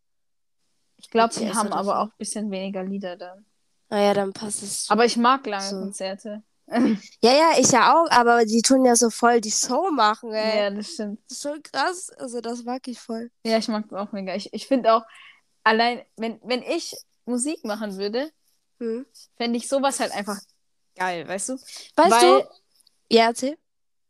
Ich 0.97 1.11
glaube, 1.11 1.35
die 1.35 1.52
haben 1.52 1.73
aber 1.73 1.85
so. 1.85 1.92
auch 1.92 2.06
ein 2.06 2.18
bisschen 2.18 2.50
weniger 2.50 2.83
Lieder 2.83 3.16
dann. 3.16 3.44
Naja, 3.90 4.14
dann 4.14 4.33
passt 4.33 4.62
es. 4.62 4.87
Aber 4.90 5.04
ich 5.04 5.16
mag 5.16 5.47
lange 5.47 5.68
So. 5.68 5.80
Konzerte. 5.80 6.42
Ja, 6.66 7.33
ja, 7.33 7.52
ich 7.59 7.71
ja 7.71 7.94
auch, 7.94 8.11
aber 8.11 8.44
die 8.44 8.62
tun 8.62 8.85
ja 8.85 8.97
so 8.97 9.11
voll 9.11 9.40
die 9.40 9.50
Show 9.50 9.90
machen, 9.90 10.33
ey. 10.33 10.56
Ja, 10.56 10.71
das 10.71 10.92
stimmt. 10.92 11.21
Das 11.28 11.37
ist 11.38 11.42
schon 11.42 11.62
krass. 11.62 12.11
Also, 12.11 12.40
das 12.40 12.64
mag 12.64 12.87
ich 12.88 12.99
voll. 12.99 13.30
Ja, 13.44 13.59
ich 13.59 13.68
mag 13.68 13.88
das 13.88 13.99
auch 13.99 14.12
mega. 14.12 14.35
Ich, 14.35 14.52
ich 14.52 14.66
finde 14.66 14.94
auch, 14.94 15.02
allein, 15.62 16.02
wenn, 16.16 16.40
wenn 16.42 16.62
ich 16.62 16.97
Musik 17.26 17.64
machen 17.64 17.97
würde, 17.99 18.30
Hm. 18.80 19.06
fände 19.37 19.56
ich 19.56 19.68
sowas 19.68 20.00
halt 20.00 20.12
einfach 20.12 20.38
geil, 20.97 21.28
weißt 21.28 21.50
du? 21.50 21.52
Weißt 21.54 21.97
weil, 21.97 22.42
du? 22.42 22.49
Ja, 23.11 23.26
erzähl. 23.26 23.59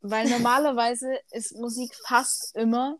Weil 0.01 0.29
normalerweise 0.29 1.19
ist 1.31 1.57
Musik 1.57 1.95
fast 2.07 2.55
immer 2.57 2.99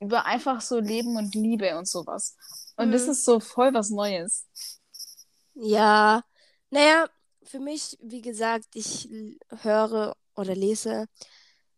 über 0.00 0.26
einfach 0.26 0.60
so 0.60 0.78
Leben 0.78 1.16
und 1.16 1.34
Liebe 1.34 1.76
und 1.78 1.88
sowas. 1.88 2.36
Und 2.76 2.92
das 2.92 3.06
Mhm. 3.06 3.12
ist 3.12 3.24
so 3.24 3.40
voll 3.40 3.72
was 3.74 3.90
Neues. 3.90 4.46
Ja. 5.54 6.22
Naja, 6.70 7.08
für 7.48 7.60
mich, 7.60 7.96
wie 8.00 8.20
gesagt, 8.20 8.66
ich 8.74 9.08
höre 9.62 10.14
oder 10.34 10.54
lese 10.54 11.06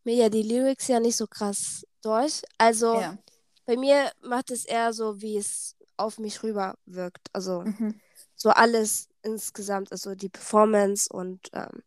mir 0.05 0.15
ja 0.15 0.29
die 0.29 0.43
Lyrics 0.43 0.89
ja 0.89 1.01
nicht 1.01 1.17
so 1.17 1.27
krass 1.27 1.87
durch. 2.03 2.43
Also, 2.59 3.01
Ja. 3.01 3.19
bei 3.67 3.77
mir 3.77 4.11
macht 4.23 4.51
es 4.51 4.65
eher 4.65 4.93
so, 4.93 5.21
wie 5.21 5.37
es 5.37 5.77
auf 5.97 6.19
mich 6.19 6.43
rüber 6.43 6.75
wirkt. 6.87 7.29
Also, 7.33 7.65
Mhm. 7.65 8.01
so 8.35 8.51
alles 8.51 9.09
insgesamt, 9.23 9.93
also 9.93 10.15
die 10.15 10.29
Performance 10.31 11.09
und 11.13 11.49
ähm, 11.53 11.83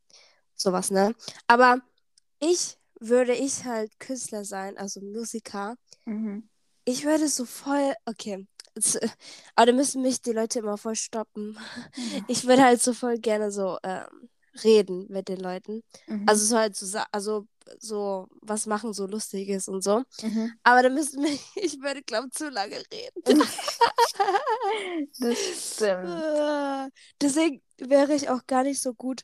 sowas, 0.55 0.91
ne? 0.91 1.13
Aber 1.47 1.81
ich 2.39 2.77
würde 2.99 3.33
ich 3.33 3.65
halt 3.65 3.99
Künstler 3.99 4.45
sein, 4.45 4.77
also 4.77 5.01
Musiker. 5.01 5.75
Mhm. 6.05 6.47
Ich 6.85 7.03
würde 7.05 7.27
so 7.27 7.45
voll, 7.45 7.93
okay, 8.05 8.47
aber 9.55 9.65
da 9.67 9.71
müssen 9.73 10.01
mich 10.01 10.21
die 10.21 10.31
Leute 10.31 10.59
immer 10.59 10.77
voll 10.77 10.95
stoppen. 10.95 11.57
Ich 12.27 12.45
würde 12.45 12.63
halt 12.63 12.81
so 12.81 12.93
voll 12.93 13.17
gerne 13.19 13.51
so 13.51 13.77
ähm, 13.83 14.29
reden 14.63 15.07
mit 15.09 15.27
den 15.27 15.39
Leuten. 15.39 15.83
Mhm. 16.07 16.25
Also 16.27 16.45
so 16.45 16.57
halt 16.57 16.75
so, 16.75 16.99
also 17.11 17.47
so 17.79 18.27
was 18.41 18.65
machen, 18.65 18.93
so 18.93 19.05
Lustiges 19.07 19.67
und 19.67 19.83
so. 19.83 20.03
Mhm. 20.21 20.53
Aber 20.63 20.83
da 20.83 20.89
müssen 20.89 21.21
mich, 21.21 21.41
ich 21.55 21.79
würde, 21.81 22.01
glaube 22.03 22.29
zu 22.29 22.49
lange 22.49 22.81
reden. 22.91 23.23
Das 25.19 25.37
stimmt. 25.37 26.07
Äh, 26.07 26.89
Deswegen 27.21 27.61
wäre 27.77 28.13
ich 28.13 28.29
auch 28.29 28.45
gar 28.47 28.63
nicht 28.63 28.81
so 28.81 28.93
gut 28.93 29.21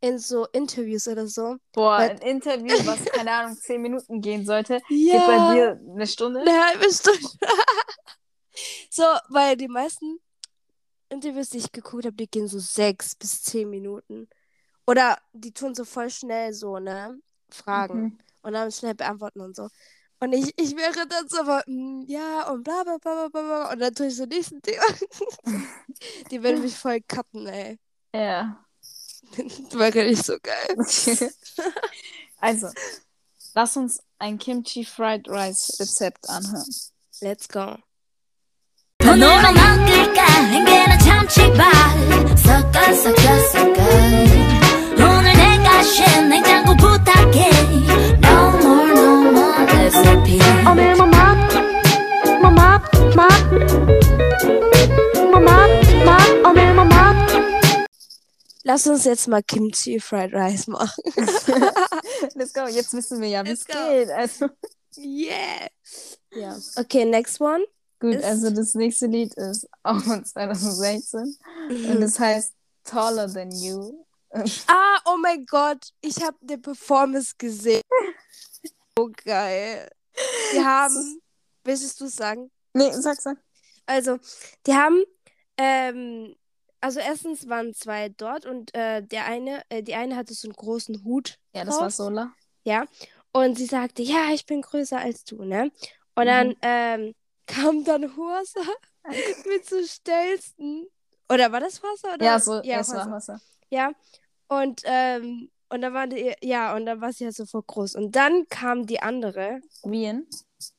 in 0.00 0.18
so 0.18 0.46
Interviews 0.52 1.06
oder 1.06 1.26
so. 1.28 1.56
Boah, 1.72 1.96
ein 1.96 2.18
Interview, 2.18 2.74
was, 2.84 3.04
keine 3.04 3.30
Ahnung, 3.30 3.56
zehn 3.56 3.80
Minuten 3.80 4.20
gehen 4.20 4.44
sollte, 4.44 4.80
geht 4.88 5.12
bei 5.12 5.54
dir 5.54 5.80
eine 5.94 6.06
Stunde. 6.06 6.40
eine 6.40 6.64
halbe 6.64 6.92
Stunde. 6.92 7.28
So, 8.90 9.04
weil 9.28 9.56
die 9.56 9.68
meisten 9.68 10.18
Interviews, 11.08 11.50
die 11.50 11.58
ich 11.58 11.72
geguckt 11.72 12.06
habe, 12.06 12.16
die 12.16 12.30
gehen 12.30 12.48
so 12.48 12.58
sechs 12.58 13.14
bis 13.14 13.42
zehn 13.42 13.68
Minuten. 13.70 14.28
Oder 14.86 15.18
die 15.32 15.52
tun 15.52 15.74
so 15.74 15.84
voll 15.84 16.10
schnell 16.10 16.52
so, 16.52 16.78
ne? 16.78 17.18
Fragen. 17.50 18.02
Mhm. 18.02 18.18
Und 18.42 18.52
dann 18.54 18.72
schnell 18.72 18.94
beantworten 18.94 19.40
und 19.40 19.54
so. 19.54 19.68
Und 20.18 20.32
ich, 20.32 20.52
ich 20.56 20.76
wäre 20.76 21.06
dann 21.06 21.28
so, 21.28 21.40
aber, 21.40 21.62
mm, 21.66 22.04
ja, 22.06 22.48
und 22.50 22.62
bla 22.62 22.82
bla 22.84 22.98
bla 22.98 23.14
bla 23.14 23.28
bla. 23.28 23.42
bla. 23.42 23.72
Und 23.72 23.78
dann 23.80 23.94
tue 23.94 24.06
ich 24.06 24.16
so 24.16 24.24
nächsten 24.24 24.62
Thema. 24.62 24.82
die 26.30 26.42
werden 26.42 26.62
mich 26.62 26.76
voll 26.76 27.00
cutten, 27.00 27.46
ey. 27.46 27.78
Ja. 28.14 28.64
Das 29.36 29.38
wäre 29.72 30.04
nicht 30.04 30.24
so 30.24 30.36
geil. 30.42 30.76
also, 32.38 32.68
lass 33.54 33.76
uns 33.76 34.00
ein 34.18 34.38
Kimchi 34.38 34.84
Fried 34.84 35.28
Rice 35.28 35.78
Rezept 35.80 36.28
anhören. 36.28 36.72
Let's 37.20 37.48
go. 37.48 37.76
번호로 39.11 39.53
바꿀까 39.53 40.23
행계는 40.51 40.99
참치발 40.99 41.65
섞어 42.37 42.93
섞어 42.93 43.39
섞어 43.51 43.83
오늘 44.95 45.33
내가 45.33 45.83
쉰 45.83 46.29
냉장고 46.29 46.75
부탁해 46.75 47.49
No 48.21 48.49
more 48.57 48.91
no 48.91 49.31
more 49.31 49.63
recipe 49.71 50.39
오늘 50.69 50.95
뭐맛 50.95 51.53
뭐맛 52.41 52.81
맛 53.15 53.29
뭐맛 55.31 56.03
맛 56.05 56.45
오늘 56.45 56.73
뭐맛 56.73 57.17
Lass 58.65 58.85
uns 58.85 59.05
jetzt 59.05 59.27
mal 59.29 59.41
Kimchi 59.41 59.97
Fried 59.97 60.33
Rice 60.33 60.67
machen. 60.69 61.01
Let's 62.35 62.51
go. 62.51 62.67
Jetzt 62.67 62.93
wissen 62.93 63.21
wir 63.21 63.29
ja, 63.29 63.45
wie 63.45 63.51
es 63.51 63.65
Let's 63.65 63.67
go. 63.67 63.87
geht. 63.87 64.11
Also, 64.11 64.49
Yeah. 64.97 65.67
Ja. 66.33 66.53
Okay, 66.75 67.05
next 67.05 67.39
one. 67.39 67.63
Gut, 68.02 68.14
Ist- 68.16 68.24
also 68.24 68.50
das 68.50 68.74
nächste 68.74 69.06
Lied 69.06 69.32
ist 69.34 69.66
auch 69.84 70.00
von 70.02 70.24
2016 70.24 71.38
und 71.68 72.02
es 72.02 72.18
heißt 72.18 72.52
Taller 72.84 73.32
Than 73.32 73.50
You. 73.52 74.04
Ah, 74.66 74.98
oh 75.06 75.16
mein 75.20 75.44
Gott. 75.46 75.90
Ich 76.00 76.22
habe 76.24 76.36
eine 76.42 76.58
Performance 76.58 77.32
gesehen. 77.38 77.82
So 78.98 79.10
geil. 79.24 79.88
Die 80.52 80.60
haben, 80.60 81.20
willst 81.64 81.98
du 82.00 82.04
es 82.04 82.14
sagen? 82.16 82.50
Nee, 82.74 82.90
sag, 82.92 83.20
sag. 83.20 83.38
Also, 83.86 84.18
die 84.66 84.74
haben, 84.74 85.02
ähm, 85.56 86.36
also 86.80 87.00
erstens 87.00 87.48
waren 87.48 87.72
zwei 87.74 88.10
dort 88.10 88.44
und 88.46 88.74
äh, 88.74 89.02
der 89.02 89.24
eine, 89.26 89.62
äh, 89.70 89.82
die 89.82 89.94
eine 89.94 90.14
hatte 90.16 90.34
so 90.34 90.46
einen 90.48 90.54
großen 90.54 91.04
Hut 91.04 91.38
Ja, 91.54 91.64
das 91.64 91.74
war 91.76 91.80
drauf. 91.82 91.94
Sola. 91.94 92.34
Ja. 92.64 92.84
Und 93.32 93.56
sie 93.56 93.66
sagte, 93.66 94.02
ja, 94.02 94.28
ich 94.34 94.44
bin 94.46 94.60
größer 94.60 94.98
als 94.98 95.24
du, 95.24 95.42
ne? 95.44 95.70
Und 96.14 96.24
Mhm. 96.24 96.26
dann 96.26 96.56
ähm, 96.62 97.14
kam 97.54 97.84
dann 97.84 98.16
Horsa 98.16 98.60
mit 99.46 99.66
so 99.66 99.82
Stelzen. 99.84 100.86
Oder 101.30 101.50
war 101.52 101.60
das 101.60 101.82
Horsa? 101.82 102.14
Oder? 102.14 102.24
Ja, 102.24 102.38
so, 102.38 102.60
ja, 102.62 102.80
es 102.80 102.88
war 102.90 103.04
Horsa. 103.04 103.10
Wasser. 103.12 103.40
Ja. 103.70 103.92
Und, 104.48 104.82
ähm, 104.84 105.50
und 105.70 105.80
dann 105.80 105.94
war 105.94 106.06
die, 106.06 106.34
ja, 106.42 106.74
und 106.76 106.84
dann 106.86 107.00
war 107.00 107.12
sie 107.12 107.24
halt 107.24 107.34
so 107.34 107.46
voll 107.46 107.62
groß. 107.66 107.94
Und 107.94 108.14
dann 108.14 108.46
kam 108.48 108.86
die 108.86 109.00
andere, 109.00 109.60
Wien. 109.84 110.26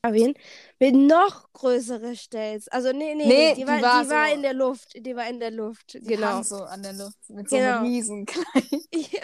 Arvin, 0.01 0.33
mit 0.79 0.95
noch 0.95 1.51
größere 1.51 2.15
Stelz. 2.15 2.67
Also, 2.71 2.93
nee, 2.93 3.15
nee, 3.15 3.25
Nee, 3.25 3.27
nee, 3.27 3.53
die, 3.55 3.61
die 3.61 3.67
war, 3.67 3.81
war 3.81 4.03
die 4.03 4.09
war 4.09 4.27
so- 4.29 4.33
in 4.35 4.41
der 4.43 4.53
Luft. 4.53 4.93
Die 4.95 5.15
war 5.15 5.27
in 5.27 5.39
der 5.41 5.51
Luft. 5.51 5.95
Die 5.95 5.99
genau. 5.99 6.27
hang 6.27 6.43
so 6.43 6.55
an 6.63 6.83
der 6.83 6.93
Luft 6.93 7.17
mit 7.29 7.49
so 7.49 7.57
Genau. 7.57 7.77
einem 7.79 7.85
riesen 7.87 8.25
Kleid. 8.25 8.63
Ja. 8.95 9.21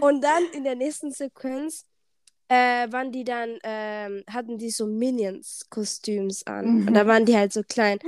Und 0.00 0.22
dann 0.22 0.42
in 0.54 0.64
der 0.64 0.74
nächsten 0.74 1.12
Sequenz 1.12 1.84
äh, 2.50 2.90
waren 2.92 3.12
die 3.12 3.22
dann, 3.22 3.58
ähm, 3.62 4.24
hatten 4.28 4.58
die 4.58 4.70
so 4.70 4.84
Minions-Kostüms 4.86 6.46
an. 6.48 6.80
Mhm. 6.80 6.88
Und 6.88 6.94
da 6.94 7.06
waren 7.06 7.24
die 7.24 7.36
halt 7.36 7.52
so 7.52 7.62
klein. 7.62 8.00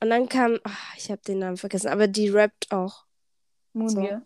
Und 0.00 0.10
dann 0.10 0.28
kam, 0.28 0.60
ach, 0.62 0.94
ich 0.96 1.10
habe 1.10 1.20
den 1.26 1.40
Namen 1.40 1.56
vergessen, 1.56 1.88
aber 1.88 2.06
die 2.06 2.28
rappt 2.28 2.70
auch, 2.70 3.04
Moongear. 3.72 4.22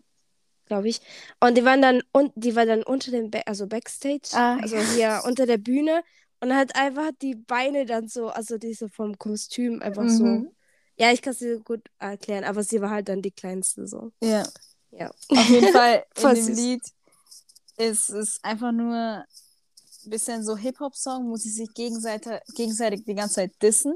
glaube 0.66 0.88
ich. 0.88 1.00
Und 1.40 1.56
die 1.56 1.64
waren 1.64 1.80
dann, 1.80 2.02
und 2.12 2.32
die 2.34 2.54
war 2.54 2.66
dann 2.66 2.82
unter 2.82 3.10
dem, 3.10 3.30
ba 3.30 3.40
also 3.46 3.66
Backstage, 3.66 4.28
Ah, 4.34 4.58
also 4.60 4.76
hier 4.76 5.22
unter 5.24 5.46
der 5.46 5.56
Bühne. 5.58 6.02
Und 6.40 6.54
hat 6.54 6.76
einfach 6.76 7.12
die 7.22 7.36
Beine 7.36 7.86
dann 7.86 8.08
so, 8.08 8.28
also 8.28 8.58
diese 8.58 8.90
vom 8.90 9.16
Kostüm 9.16 9.80
einfach 9.80 10.08
so. 10.08 10.24
Mhm. 10.24 10.50
Ja, 10.98 11.12
ich 11.12 11.22
kann 11.22 11.32
es 11.32 11.38
dir 11.38 11.60
gut 11.60 11.80
erklären, 11.98 12.44
aber 12.44 12.62
sie 12.62 12.82
war 12.82 12.90
halt 12.90 13.08
dann 13.08 13.22
die 13.22 13.30
kleinste 13.30 13.86
so. 13.86 14.12
Ja. 14.22 14.46
Ja. 14.90 15.10
Auf 15.30 15.48
jeden 15.48 15.72
Fall 15.72 16.04
in 16.16 16.34
dem 16.34 16.44
süß. 16.44 16.56
Lied 16.58 16.82
ist 17.78 18.10
es 18.10 18.42
einfach 18.44 18.72
nur 18.72 19.24
bisschen 20.10 20.44
so 20.44 20.56
Hip-Hop-Song, 20.56 21.28
wo 21.30 21.36
sie 21.36 21.50
sich 21.50 21.72
gegenseitig, 21.74 22.40
gegenseitig 22.54 23.04
die 23.04 23.14
ganze 23.14 23.36
Zeit 23.36 23.52
dissen 23.62 23.94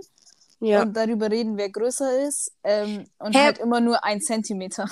Ja. 0.61 0.83
und 0.83 0.95
darüber 0.95 1.31
reden, 1.31 1.57
wer 1.57 1.71
größer 1.71 2.27
ist 2.27 2.53
ähm, 2.65 3.07
und 3.19 3.35
Hä? 3.35 3.41
halt 3.45 3.59
immer 3.59 3.81
nur 3.81 4.03
ein 4.05 4.21
Zentimeter. 4.21 4.89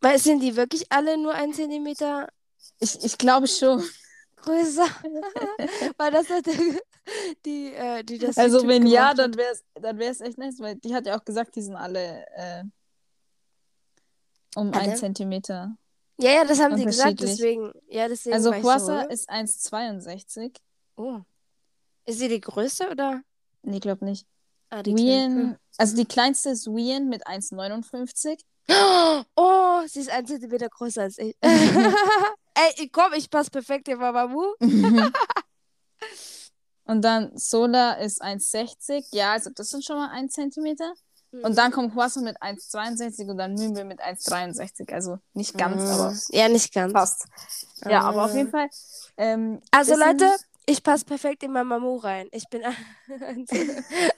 Weil 0.00 0.18
sind 0.18 0.40
die 0.42 0.56
wirklich 0.56 0.90
alle 0.90 1.16
nur 1.16 1.32
ein 1.34 1.52
Zentimeter 1.52 2.28
Ich, 2.80 3.02
ich 3.04 3.18
glaube 3.18 3.46
schon. 3.48 3.82
größer? 4.36 4.86
weil 5.98 6.10
das 6.10 6.28
hat 6.28 6.46
die, 6.46 6.78
die, 7.46 7.74
äh, 7.74 8.02
die 8.04 8.18
das 8.18 8.36
Also 8.38 8.56
YouTube 8.58 8.68
wenn 8.68 8.86
ja, 8.86 9.14
dann 9.14 9.34
wäre 9.36 9.52
es 9.52 9.64
dann 9.80 9.98
wär's 9.98 10.20
echt 10.20 10.38
nice, 10.38 10.58
weil 10.60 10.76
die 10.76 10.94
hat 10.94 11.06
ja 11.06 11.16
auch 11.18 11.24
gesagt, 11.24 11.54
die 11.56 11.62
sind 11.62 11.76
alle 11.76 12.24
äh, 12.36 12.64
um 14.54 14.72
Alle? 14.72 14.82
einen 14.82 14.96
Zentimeter 14.96 15.76
Ja, 16.18 16.30
ja, 16.30 16.44
das 16.44 16.60
haben 16.60 16.76
die 16.76 16.84
gesagt, 16.84 17.20
deswegen. 17.20 17.72
Ja, 17.88 18.08
deswegen 18.08 18.34
Also 18.34 18.52
so, 18.52 18.62
Huasa 18.62 19.02
ist 19.02 19.28
1,62. 19.30 20.56
Oh. 20.96 21.20
Ist 22.04 22.18
sie 22.18 22.28
die 22.28 22.40
größte 22.40 22.90
oder? 22.90 23.22
Nee, 23.62 23.80
glaub 23.80 24.02
nicht. 24.02 24.26
Ah, 24.70 24.82
die 24.82 24.96
Wien, 24.96 25.56
also 25.76 25.96
die 25.96 26.06
kleinste 26.06 26.50
ist 26.50 26.66
Wien 26.66 27.08
mit 27.08 27.26
1,59. 27.26 28.38
kleine. 28.66 29.26
Oh, 29.36 29.82
sie 29.86 30.00
ist 30.00 30.10
ein 30.10 30.26
Zentimeter 30.26 30.68
größer 30.68 31.02
als 31.02 31.18
ich. 31.18 31.36
Ey, 31.42 32.88
komm, 32.90 33.12
ich 33.14 33.30
passe 33.30 33.50
perfekt 33.50 33.88
in 33.88 33.98
Mamamoo. 33.98 34.54
Und 36.84 37.02
dann 37.02 37.36
Sola 37.36 37.92
ist 37.94 38.22
1,60. 38.22 39.06
Ja, 39.12 39.32
also 39.32 39.50
das 39.54 39.70
sind 39.70 39.84
schon 39.84 39.96
mal 39.96 40.10
1 40.10 40.32
Zentimeter. 40.32 40.92
Mhm. 41.32 41.44
Und 41.44 41.58
dann 41.58 41.72
kommt 41.72 41.94
Huasa 41.94 42.20
mit 42.20 42.40
1,62 42.40 43.28
und 43.30 43.38
dann 43.38 43.54
Mümbe 43.54 43.84
mit 43.84 44.00
1,63. 44.00 44.92
Also 44.92 45.18
nicht 45.34 45.56
ganz, 45.58 45.82
Ah. 45.82 45.94
aber 45.94 46.14
Ja, 46.30 46.48
nicht 46.48 46.72
ganz. 46.72 46.92
fast. 46.92 47.26
Ja, 47.84 48.02
aber 48.02 48.24
auf 48.26 48.32
Ah. 48.32 48.36
jeden 48.36 48.50
Fall. 48.50 48.68
Ähm, 49.16 49.60
Also, 49.70 49.96
Leute, 49.96 50.30
ich 50.66 50.82
passe 50.82 51.04
perfekt 51.04 51.42
in 51.42 51.52
Mamamoo 51.52 51.96
rein. 51.96 52.28
Ich 52.30 52.48
bin. 52.48 52.62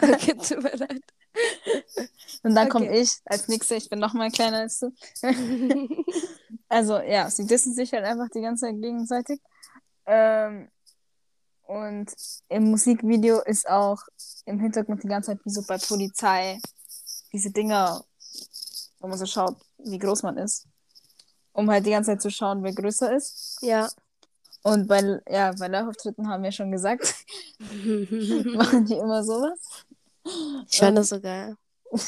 okay, 0.02 0.34
tut 0.36 0.62
mir 0.62 0.76
leid. 0.76 1.02
Und 2.42 2.54
dann 2.54 2.66
okay. 2.66 2.68
komme 2.68 2.96
ich 2.98 3.12
als 3.24 3.48
Nächste. 3.48 3.74
Ich 3.76 3.88
bin 3.88 3.98
noch 3.98 4.12
mal 4.12 4.30
kleiner 4.30 4.58
als 4.58 4.80
du. 4.80 4.90
Also 6.68 6.98
ja, 6.98 7.30
sie 7.30 7.46
dissen 7.46 7.72
sich 7.74 7.92
halt 7.92 8.04
einfach 8.04 8.28
die 8.34 8.40
ganze 8.40 8.66
Zeit 8.66 8.80
gegenseitig. 8.80 9.40
Ähm, 10.06 10.68
und 11.66 12.06
im 12.48 12.64
Musikvideo 12.70 13.40
ist 13.42 13.68
auch 13.68 14.00
im 14.44 14.58
Hintergrund 14.58 15.02
die 15.02 15.08
ganze 15.08 15.32
Zeit 15.32 15.40
wie 15.44 15.50
so 15.50 15.62
bei 15.68 15.78
Polizei 15.78 16.58
diese 17.34 17.50
Dinger, 17.50 18.02
wo 19.00 19.08
man 19.08 19.18
so 19.18 19.26
schaut, 19.26 19.56
wie 19.78 19.98
groß 19.98 20.22
man 20.22 20.38
ist. 20.38 20.66
Um 21.52 21.70
halt 21.70 21.84
die 21.84 21.90
ganze 21.90 22.12
Zeit 22.12 22.22
zu 22.22 22.30
schauen, 22.30 22.62
wer 22.62 22.72
größer 22.72 23.14
ist. 23.14 23.58
ja. 23.60 23.88
Und 24.66 24.88
bei, 24.88 25.20
ja, 25.28 25.52
bei 25.58 25.68
Live-Auftritten 25.68 26.26
haben 26.26 26.42
wir 26.42 26.50
schon 26.50 26.72
gesagt, 26.72 27.14
machen 27.58 28.86
die 28.86 28.94
immer 28.94 29.22
sowas. 29.22 29.58
Ich 30.70 30.78
fand 30.78 30.96
das 30.96 31.10
so 31.10 31.20
geil. 31.20 31.58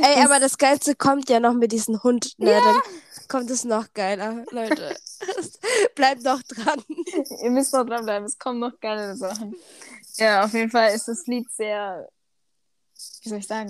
Ey, 0.00 0.24
aber 0.24 0.40
das 0.40 0.56
Geilste 0.56 0.94
kommt 0.94 1.28
ja 1.28 1.38
noch 1.38 1.52
mit 1.52 1.72
diesem 1.72 2.02
Hund. 2.02 2.32
Ne, 2.38 2.52
Dann 2.52 2.80
kommt 3.28 3.50
es 3.50 3.64
noch 3.64 3.92
geiler, 3.92 4.42
Leute. 4.50 4.96
Bleibt 5.94 6.22
noch 6.22 6.42
dran. 6.44 6.82
Ihr 7.42 7.50
müsst 7.50 7.74
noch 7.74 7.84
dranbleiben, 7.84 8.26
es 8.26 8.38
kommen 8.38 8.58
noch 8.58 8.80
geile 8.80 9.14
Sachen. 9.14 9.54
Ja, 10.16 10.44
auf 10.44 10.54
jeden 10.54 10.70
Fall 10.70 10.94
ist 10.94 11.08
das 11.08 11.26
Lied 11.26 11.50
sehr, 11.52 12.08
wie 13.20 13.28
soll 13.28 13.38
ich 13.38 13.46
sagen, 13.46 13.68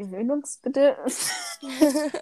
gewöhnungsbedürftig. 0.00 1.30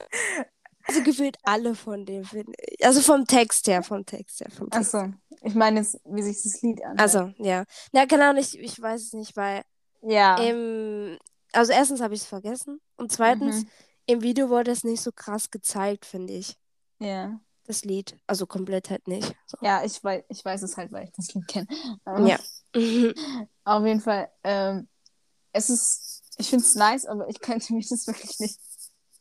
Also 0.91 1.03
gefühlt 1.03 1.37
alle 1.43 1.75
von 1.75 2.07
dem, 2.07 2.25
finde 2.25 2.55
ich. 2.67 2.83
Also 2.83 3.03
vom 3.03 3.27
Text 3.27 3.67
her, 3.67 3.83
vom 3.83 4.07
Text 4.07 4.41
her. 4.41 4.51
Vom 4.51 4.71
Text. 4.71 4.95
Achso, 4.95 5.13
ich 5.43 5.55
meine, 5.55 5.81
jetzt, 5.81 6.01
wie 6.07 6.23
sich 6.23 6.43
das 6.43 6.63
Lied 6.63 6.83
anhört. 6.83 6.99
Also, 7.01 7.31
ja. 7.37 7.65
Na, 7.93 8.07
genau, 8.07 8.33
nicht, 8.33 8.55
ich 8.55 8.81
weiß 8.81 9.03
es 9.03 9.13
nicht, 9.13 9.37
weil 9.37 9.65
ja. 10.01 10.39
im, 10.39 11.19
also 11.53 11.73
erstens 11.73 12.01
habe 12.01 12.15
ich 12.15 12.23
es 12.23 12.27
vergessen 12.27 12.81
und 12.97 13.13
zweitens, 13.13 13.65
Mhm. 13.65 13.69
im 14.07 14.23
Video 14.23 14.49
wurde 14.49 14.71
es 14.71 14.83
nicht 14.83 15.03
so 15.03 15.13
krass 15.13 15.51
gezeigt, 15.51 16.07
finde 16.07 16.33
ich, 16.33 16.57
Ja. 17.01 17.39
das 17.67 17.85
Lied. 17.85 18.17
Also 18.27 18.47
komplett 18.47 18.89
halt 18.89 19.09
nicht. 19.09 19.37
So. 19.45 19.59
Ja, 19.61 19.85
ich 19.85 20.03
weiß, 20.03 20.25
ich 20.31 20.43
weiß 20.43 20.63
es 20.63 20.79
halt, 20.79 20.91
weil 20.91 21.05
ich 21.05 21.13
das 21.13 21.35
Lied 21.35 21.47
kenne. 21.49 21.67
Ja. 22.27 22.39
Auf 23.65 23.85
jeden 23.85 24.01
Fall, 24.01 24.31
ähm, 24.43 24.89
es 25.53 25.69
ist, 25.69 26.18
ich 26.39 26.51
finde 26.51 26.65
es 26.65 26.75
nice, 26.77 27.05
aber 27.05 27.29
ich 27.29 27.41
könnte 27.41 27.75
mich 27.75 27.89
das 27.89 28.07
wirklich 28.07 28.39
nicht 28.39 28.61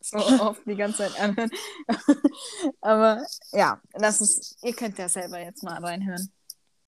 so 0.02 0.18
oft 0.40 0.62
die 0.66 0.76
ganze 0.76 1.00
Zeit 1.00 1.20
anhören. 1.20 1.50
aber 2.82 3.26
ja, 3.52 3.82
das 3.94 4.22
ist, 4.22 4.56
ihr 4.64 4.74
könnt 4.74 4.98
ja 5.00 5.10
selber 5.10 5.40
jetzt 5.40 5.64
mal 5.64 5.84
reinhören. 5.84 6.32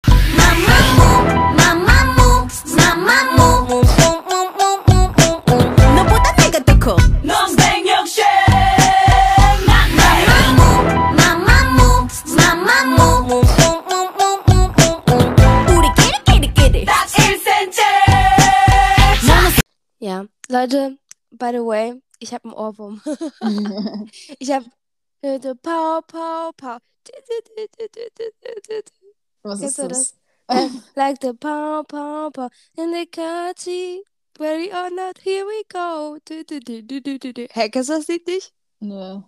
Mamamoo, 0.07 1.55
Mamamoo, 1.57 2.47
Mamamoo, 2.75 3.65
Mamamoo, 3.67 3.83
Mamamoo, 4.23 5.09
Mamamoo, 5.79 6.19
Mamamoo, 6.19 6.97
Mamamoo, 7.23 7.58
Leute, 20.59 20.99
by 21.31 21.51
the 21.53 21.63
way, 21.63 22.01
ich 22.19 22.33
habe 22.33 22.43
einen 22.43 22.53
Ohrwurm. 22.53 23.01
ich 24.39 24.51
habe 24.51 24.65
Pow, 25.21 26.01
pow, 26.05 26.51
pow. 26.57 26.79
Was 29.43 29.59
Kennst 29.59 29.63
ist 29.63 29.77
du 29.79 29.87
das? 29.87 30.15
Äh, 30.49 30.67
like 30.95 31.21
the 31.21 31.31
pow, 31.33 31.83
pow, 31.87 32.29
pow 32.31 32.49
in 32.75 32.91
the 32.91 33.05
country. 33.05 34.03
Ready 34.37 34.69
or 34.73 34.89
not, 34.89 35.19
here 35.23 35.45
we 35.45 35.63
go. 35.69 36.17
Du, 36.25 36.43
du, 36.43 36.59
du. 36.59 37.47
Hä, 37.53 37.69
kennst 37.69 37.89
du 37.89 37.93
das 37.93 38.07
Lied 38.09 38.27
nicht? 38.27 38.53
Nö. 38.81 39.21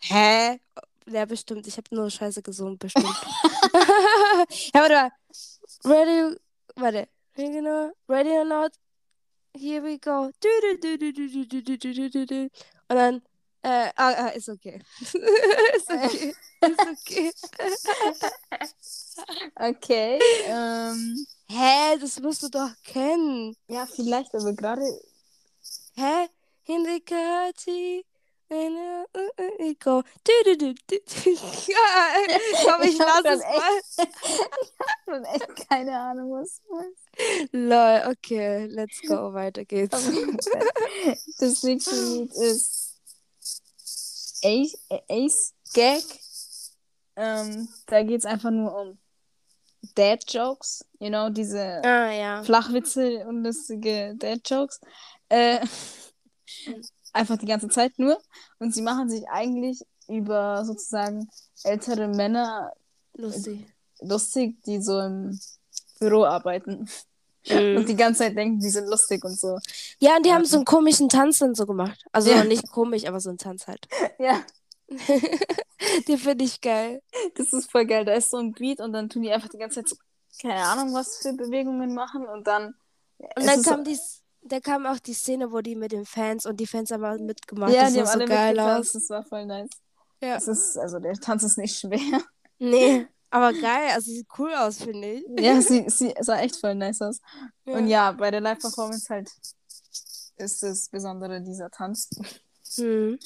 Hä? 0.00 0.58
Ja, 1.06 1.26
bestimmt. 1.26 1.68
Ich 1.68 1.76
habe 1.76 1.94
nur 1.94 2.10
Scheiße 2.10 2.42
gesungen, 2.42 2.76
bestimmt. 2.76 3.06
ja, 4.74 4.80
warte 4.80 4.94
mal. 4.94 5.10
Ready, 5.84 6.36
warte. 6.74 7.08
Ready 8.08 8.30
or 8.30 8.44
not, 8.44 8.72
here 9.56 9.82
we 9.82 9.98
go. 9.98 10.30
Und 12.88 12.96
dann, 12.96 13.22
äh, 13.62 13.90
ah, 13.96 14.12
ah, 14.12 14.28
ist 14.28 14.48
okay. 14.48 14.80
ist 15.00 15.90
okay. 15.90 16.34
ist 16.60 16.80
okay. 16.80 17.32
okay, 19.56 20.18
ähm. 20.46 21.26
Hä, 21.48 21.98
das 21.98 22.20
musst 22.20 22.42
du 22.42 22.48
doch 22.48 22.70
kennen. 22.82 23.54
Ja, 23.68 23.86
vielleicht, 23.86 24.34
aber 24.34 24.52
gerade. 24.54 24.82
Hä? 25.94 26.28
Hindikati, 26.62 28.04
go. 28.48 30.02
Du, 30.24 30.74
komm, 32.64 32.82
ich 32.82 32.94
Ich 32.94 33.00
hab 33.00 33.24
lass 33.24 33.38
es 33.38 33.40
mal. 33.40 33.80
Ich 33.96 35.06
habe 35.06 35.26
echt 35.34 35.68
keine 35.68 35.98
Ahnung, 35.98 36.32
was 36.32 36.60
du 36.62 36.74
meinst. 36.74 37.52
Lol, 37.52 38.12
okay, 38.12 38.66
let's 38.66 39.00
go, 39.02 39.32
weiter 39.32 39.64
geht's. 39.64 39.96
Das 41.38 41.62
nächste 41.62 41.94
Lied 41.94 42.32
ist 42.34 43.00
Ace, 44.42 44.78
Ace 45.08 45.54
Gag. 45.72 46.02
Ähm, 47.16 47.68
da 47.86 48.02
geht 48.02 48.18
es 48.20 48.24
einfach 48.24 48.50
nur 48.50 48.74
um 48.76 48.98
Dad 49.94 50.24
Jokes, 50.32 50.84
you 50.98 51.08
know, 51.08 51.28
diese 51.30 51.80
Ah, 51.84 52.10
ja. 52.10 52.42
Flachwitze 52.42 53.24
und 53.26 53.44
lustige 53.44 54.14
Dad 54.16 54.40
Jokes. 54.48 54.80
Äh, 55.28 55.64
einfach 57.14 57.38
die 57.38 57.46
ganze 57.46 57.68
Zeit 57.68 57.98
nur. 57.98 58.18
Und 58.58 58.74
sie 58.74 58.82
machen 58.82 59.08
sich 59.08 59.28
eigentlich 59.28 59.82
über 60.08 60.64
sozusagen 60.64 61.28
ältere 61.62 62.08
Männer 62.08 62.72
Lustig. 63.16 63.66
lustig, 64.00 64.62
die 64.64 64.82
so 64.82 65.00
im 65.00 65.38
Büro 66.00 66.24
arbeiten 66.24 66.88
Mhm. 67.46 67.76
und 67.76 67.88
die 67.90 67.96
ganze 67.96 68.20
Zeit 68.20 68.36
denken, 68.38 68.58
die 68.58 68.70
sind 68.70 68.86
lustig 68.88 69.22
und 69.22 69.38
so. 69.38 69.58
Ja, 69.98 70.16
und 70.16 70.24
die 70.24 70.32
haben 70.32 70.46
so 70.46 70.56
einen 70.56 70.64
komischen 70.64 71.10
Tanz 71.10 71.38
dann 71.40 71.54
so 71.54 71.66
gemacht. 71.66 72.02
Also 72.10 72.30
Ja. 72.30 72.42
nicht 72.42 72.70
komisch, 72.70 73.04
aber 73.06 73.20
so 73.20 73.28
ein 73.30 73.36
Tanz 73.38 73.66
halt. 73.66 73.86
Ja, 74.18 74.40
Den 76.08 76.18
finde 76.18 76.44
ich 76.44 76.60
geil. 76.60 77.02
das 77.36 77.52
ist 77.52 77.70
voll 77.70 77.84
geil. 77.86 78.04
Da 78.04 78.12
ist 78.14 78.30
so 78.30 78.38
ein 78.38 78.52
Beat 78.52 78.80
und 78.80 78.92
dann 78.92 79.08
tun 79.08 79.22
die 79.22 79.30
einfach 79.32 79.48
die 79.48 79.58
ganze 79.58 79.76
Zeit 79.82 79.88
so, 79.88 79.96
keine 80.40 80.62
Ahnung, 80.64 80.94
was 80.94 81.18
für 81.18 81.32
Bewegungen 81.34 81.94
machen 81.94 82.26
und 82.26 82.46
dann. 82.46 82.74
Und 83.36 83.46
dann 83.46 83.62
kam 83.62 83.84
die, 83.84 83.98
da 84.43 84.59
kam 84.59 84.85
auch 84.85 84.99
die 84.99 85.13
Szene, 85.13 85.51
wo 85.51 85.61
die 85.61 85.75
mit 85.75 85.91
den 85.91 86.05
Fans 86.05 86.45
und 86.45 86.59
die 86.59 86.67
Fans 86.67 86.91
haben 86.91 87.03
auch 87.03 87.17
mitgemacht. 87.19 87.73
ja, 87.73 87.83
das 87.83 87.93
die 87.93 87.99
sah 87.99 87.99
haben 87.99 88.07
so 88.07 88.11
alle 88.13 88.25
geil 88.25 88.53
mitgetanzt, 88.53 88.95
aus. 88.95 89.01
das 89.01 89.09
war 89.09 89.25
voll 89.25 89.45
nice. 89.45 89.69
Ja. 90.21 90.35
Es 90.35 90.47
ist, 90.47 90.77
also 90.77 90.99
der 90.99 91.13
Tanz 91.13 91.43
ist 91.43 91.57
nicht 91.57 91.77
schwer. 91.77 92.21
Nee, 92.57 93.07
aber 93.29 93.53
geil. 93.53 93.89
Also 93.93 94.11
sieht 94.11 94.27
cool 94.37 94.53
aus, 94.53 94.81
finde 94.83 95.13
ich. 95.13 95.23
ja, 95.39 95.61
sie, 95.61 95.85
sie 95.89 96.13
sah 96.19 96.39
echt 96.39 96.57
voll 96.57 96.75
nice 96.75 97.01
aus. 97.01 97.21
Ja. 97.65 97.77
Und 97.77 97.87
ja, 97.87 98.11
bei 98.11 98.31
der 98.31 98.41
Live-Performance 98.41 99.07
halt 99.09 99.31
ist 100.35 100.63
das 100.63 100.89
Besondere 100.89 101.41
dieser 101.41 101.69
Tanz. 101.69 102.09
Hm. 102.75 103.17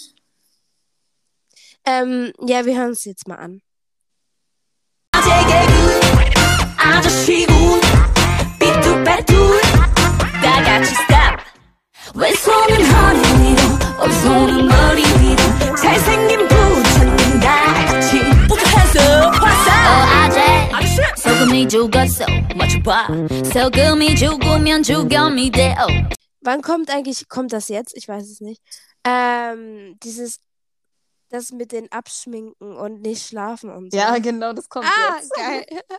Ähm, 1.85 2.31
ja, 2.41 2.65
wir 2.65 2.77
hören 2.77 2.91
es 2.91 3.05
jetzt 3.05 3.27
mal 3.27 3.35
an. 3.35 3.61
아저씨군 6.77 7.81
삐뚤빼뚤 8.59 9.33
다 10.43 10.63
같이 10.63 10.93
stop 10.93 11.06
왼손은 12.15 12.85
허리 12.85 13.19
위로 13.41 14.01
오른손은 14.01 14.67
머리 14.67 15.01
위로 15.21 15.75
잘생긴 15.75 16.47
부처님 16.47 17.39
다 17.39 17.85
같이 17.85 18.19
Put 18.47 18.59
your 18.59 18.69
hands 18.69 18.97
up 18.97 19.37
화사 19.37 19.67
어 19.89 20.75
아재 20.77 21.21
소금이 21.21 21.67
죽었어 21.67 22.25
맞춰봐 22.55 23.07
소금이 23.53 24.15
죽으면 24.15 24.83
죽음이 24.83 25.51
돼요 25.51 25.75
Wann 26.45 26.61
kommt 26.61 26.89
eigentlich, 26.89 27.29
kommt 27.29 27.53
das 27.53 27.69
jetzt? 27.69 27.95
Ich 27.95 28.09
weiß 28.09 28.29
es 28.29 28.41
nicht. 28.41 28.61
Ähm, 29.05 29.97
dieses 30.03 30.39
das 31.29 31.53
mit 31.53 31.71
den 31.71 31.89
Abschminken 31.89 32.75
und 32.75 33.01
nicht 33.01 33.25
schlafen 33.25 33.69
und 33.71 33.93
so. 33.93 33.97
Ja, 33.97 34.17
genau, 34.17 34.51
das 34.51 34.67
kommt 34.67 34.85
Ah, 34.85 35.15
jetzt. 35.15 35.31
geil. 35.33 35.65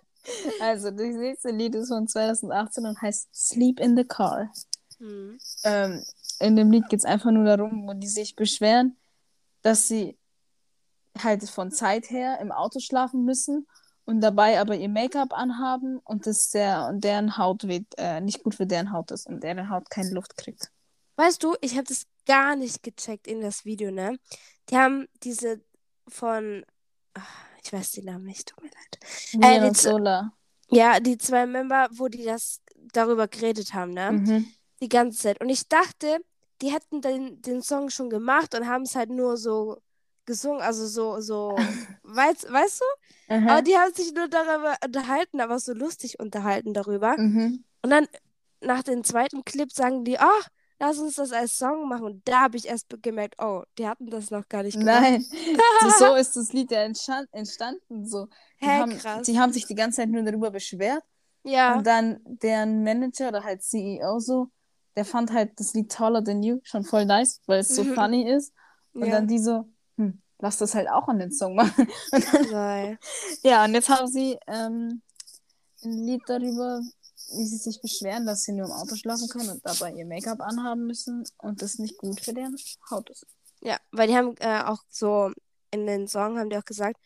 Also, 0.60 0.90
das 0.90 1.00
nächste 1.16 1.48
Lied 1.50 1.74
ist 1.74 1.88
von 1.88 2.06
2018 2.06 2.84
und 2.84 3.00
heißt 3.00 3.28
Sleep 3.34 3.80
in 3.80 3.96
the 3.96 4.04
Car. 4.04 4.50
Hm. 4.99 5.37
Ähm, 5.63 6.03
in 6.39 6.55
dem 6.55 6.71
Lied 6.71 6.87
geht 6.89 6.99
es 6.99 7.05
einfach 7.05 7.31
nur 7.31 7.45
darum, 7.45 7.87
wo 7.87 7.93
die 7.93 8.07
sich 8.07 8.35
beschweren, 8.35 8.97
dass 9.61 9.87
sie 9.87 10.17
halt 11.17 11.47
von 11.49 11.71
Zeit 11.71 12.09
her 12.09 12.39
im 12.39 12.51
Auto 12.51 12.79
schlafen 12.79 13.25
müssen 13.25 13.67
und 14.05 14.21
dabei 14.21 14.59
aber 14.59 14.75
ihr 14.75 14.89
Make-up 14.89 15.33
anhaben 15.33 15.99
und 15.99 16.25
das 16.25 16.49
der 16.49 16.87
und 16.87 17.03
deren 17.03 17.37
Haut 17.37 17.67
weht, 17.67 17.87
äh, 17.97 18.21
nicht 18.21 18.43
gut 18.43 18.55
für 18.55 18.65
deren 18.65 18.91
Haut 18.91 19.11
ist 19.11 19.27
und 19.27 19.43
deren 19.43 19.69
Haut 19.69 19.89
keine 19.89 20.11
Luft 20.11 20.37
kriegt. 20.37 20.71
Weißt 21.15 21.43
du, 21.43 21.55
ich 21.61 21.73
habe 21.73 21.83
das 21.83 22.05
gar 22.25 22.55
nicht 22.55 22.83
gecheckt 22.83 23.27
in 23.27 23.41
das 23.41 23.65
Video, 23.65 23.91
ne? 23.91 24.17
Die 24.69 24.77
haben 24.77 25.07
diese 25.23 25.61
von, 26.07 26.65
ah, 27.13 27.21
ich 27.63 27.73
weiß 27.73 27.91
den 27.91 28.05
Namen 28.05 28.25
nicht, 28.25 28.47
tut 28.47 28.63
mir 28.63 28.69
leid. 28.69 28.99
Nier 29.33 29.65
die. 30.69 30.77
Ja, 30.77 30.99
die 30.99 31.17
zwei 31.17 31.45
Member, 31.45 31.89
wo 31.91 32.07
die 32.07 32.23
das 32.23 32.61
darüber 32.93 33.27
geredet 33.27 33.73
haben, 33.73 33.91
ne? 33.93 34.11
Mhm. 34.11 34.53
Die 34.81 34.89
ganze 34.89 35.19
Zeit. 35.19 35.41
Und 35.41 35.49
ich 35.49 35.67
dachte, 35.67 36.19
die 36.61 36.71
hätten 36.71 37.01
den, 37.01 37.41
den 37.41 37.61
Song 37.61 37.89
schon 37.89 38.09
gemacht 38.09 38.55
und 38.55 38.67
haben 38.67 38.83
es 38.83 38.95
halt 38.95 39.09
nur 39.09 39.37
so 39.37 39.81
gesungen, 40.25 40.61
also 40.61 40.85
so, 40.87 41.19
so, 41.21 41.55
weißt, 42.03 42.51
weißt 42.51 42.81
du? 42.81 43.33
Aha. 43.33 43.51
Aber 43.51 43.61
die 43.61 43.75
haben 43.75 43.93
sich 43.93 44.13
nur 44.13 44.27
darüber 44.27 44.75
unterhalten, 44.85 45.41
aber 45.41 45.59
so 45.59 45.73
lustig 45.73 46.19
unterhalten 46.19 46.73
darüber. 46.73 47.17
Mhm. 47.17 47.63
Und 47.81 47.89
dann 47.89 48.07
nach 48.61 48.83
dem 48.83 49.03
zweiten 49.03 49.43
Clip 49.43 49.71
sagen 49.71 50.03
die, 50.03 50.19
ach, 50.19 50.49
lass 50.79 50.97
uns 50.97 51.15
das 51.15 51.31
als 51.31 51.57
Song 51.57 51.87
machen. 51.87 52.05
Und 52.05 52.27
da 52.27 52.41
habe 52.41 52.57
ich 52.57 52.67
erst 52.67 52.87
gemerkt, 53.01 53.35
oh, 53.39 53.63
die 53.77 53.87
hatten 53.87 54.09
das 54.09 54.31
noch 54.31 54.47
gar 54.47 54.63
nicht 54.63 54.77
gemacht. 54.79 55.01
Nein, 55.01 55.25
so, 55.99 56.15
ist 56.15 56.35
das 56.35 56.53
Lied 56.53 56.71
ja 56.71 56.81
entstand, 56.81 57.27
entstanden. 57.31 58.05
So. 58.05 58.27
Die, 58.61 58.65
Hä, 58.65 58.79
haben, 58.79 58.97
krass. 58.97 59.25
die 59.25 59.39
haben 59.39 59.53
sich 59.53 59.65
die 59.65 59.75
ganze 59.75 59.97
Zeit 59.97 60.09
nur 60.09 60.23
darüber 60.23 60.51
beschwert 60.51 61.03
Ja, 61.43 61.77
und 61.77 61.87
dann 61.87 62.19
deren 62.25 62.83
Manager 62.83 63.29
oder 63.29 63.43
halt 63.43 63.63
CEO 63.63 64.19
so, 64.19 64.49
der 64.99 65.05
fand 65.05 65.31
halt 65.31 65.57
das 65.61 65.73
Lied 65.73 65.89
Taller 65.89 66.21
Than 66.21 66.43
You 66.43 66.59
schon 66.63 66.83
voll 66.83 67.05
nice, 67.05 67.39
weil 67.45 67.59
es 67.59 67.73
so 67.73 67.85
Mhm. 67.85 67.95
funny 67.95 68.29
ist. 68.29 68.51
Und 68.93 69.05
ja. 69.05 69.11
dann 69.11 69.27
die 69.29 69.39
so, 69.39 69.65
hm, 69.95 70.21
lass 70.39 70.57
das 70.57 70.75
halt 70.75 70.89
auch 70.89 71.07
an 71.07 71.19
den 71.19 71.31
Song 71.31 71.55
machen. 71.55 71.87
Und 72.11 72.33
dann, 72.33 72.97
ja, 73.43 73.63
und 73.63 73.73
jetzt 73.75 73.87
haben 73.87 74.07
sie 74.07 74.37
ähm, 74.47 75.01
ein 75.85 75.91
Lied 76.03 76.21
darüber, 76.27 76.81
wie 77.37 77.45
sie 77.45 77.55
sich 77.55 77.79
beschweren, 77.81 78.25
dass 78.25 78.43
sie 78.43 78.51
nur 78.51 78.65
im 78.65 78.73
Auto 78.73 78.97
schlafen 78.97 79.29
können 79.29 79.51
und 79.51 79.65
dabei 79.65 79.93
ihr 79.93 80.05
Make-up 80.05 80.41
anhaben 80.41 80.85
müssen 80.85 81.23
und 81.37 81.61
das 81.61 81.79
nicht 81.79 81.97
gut 81.97 82.19
für 82.19 82.33
deren 82.33 82.57
Haut 82.89 83.09
ist. 83.09 83.25
Ja, 83.61 83.77
weil 83.91 84.09
die 84.09 84.17
haben 84.17 84.35
äh, 84.39 84.63
auch 84.63 84.83
so 84.89 85.31
in 85.71 85.87
den 85.87 86.09
Song 86.09 86.37
haben 86.37 86.49
die 86.49 86.57
auch 86.57 86.65
gesagt, 86.65 86.99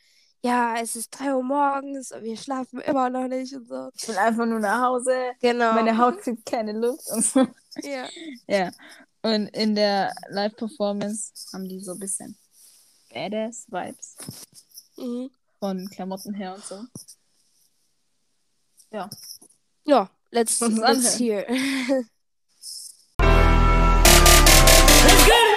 ja, 0.44 0.76
es 0.82 0.96
ist 0.98 1.12
3 1.12 1.36
Uhr 1.36 1.44
morgens 1.44 2.12
und 2.12 2.24
wir 2.24 2.36
schlafen 2.36 2.80
immer 2.82 3.10
noch 3.10 3.28
nicht 3.28 3.54
und 3.56 3.68
so. 3.68 3.90
Ich 3.96 4.08
will 4.10 4.18
einfach 4.18 4.46
nur 4.46 4.60
nach 4.60 4.82
Hause. 4.82 5.32
Genau. 5.42 5.74
Meine 5.74 5.98
Haut 5.98 6.20
kriegt 6.20 6.46
keine 6.46 6.74
Luft 6.74 7.10
und 7.12 7.24
so. 7.24 7.48
Ja. 7.82 8.08
Ja. 8.48 8.72
Und 9.22 9.48
in 9.48 9.74
der 9.74 10.14
Live-Performance 10.30 11.32
haben 11.54 11.68
die 11.70 11.80
so 11.80 11.94
ein 11.94 12.00
bisschen 12.00 12.38
Badass-Vibes 13.14 14.18
Mhm. 14.98 15.32
von 15.60 15.90
Klamotten 15.90 16.34
her 16.34 16.56
und 16.56 16.64
so. 16.66 16.84
Ja. 18.92 19.10
Ja, 19.86 20.10
let's, 20.32 20.60
let's 20.60 21.18
hear. 21.18 21.48
너는 25.04 25.53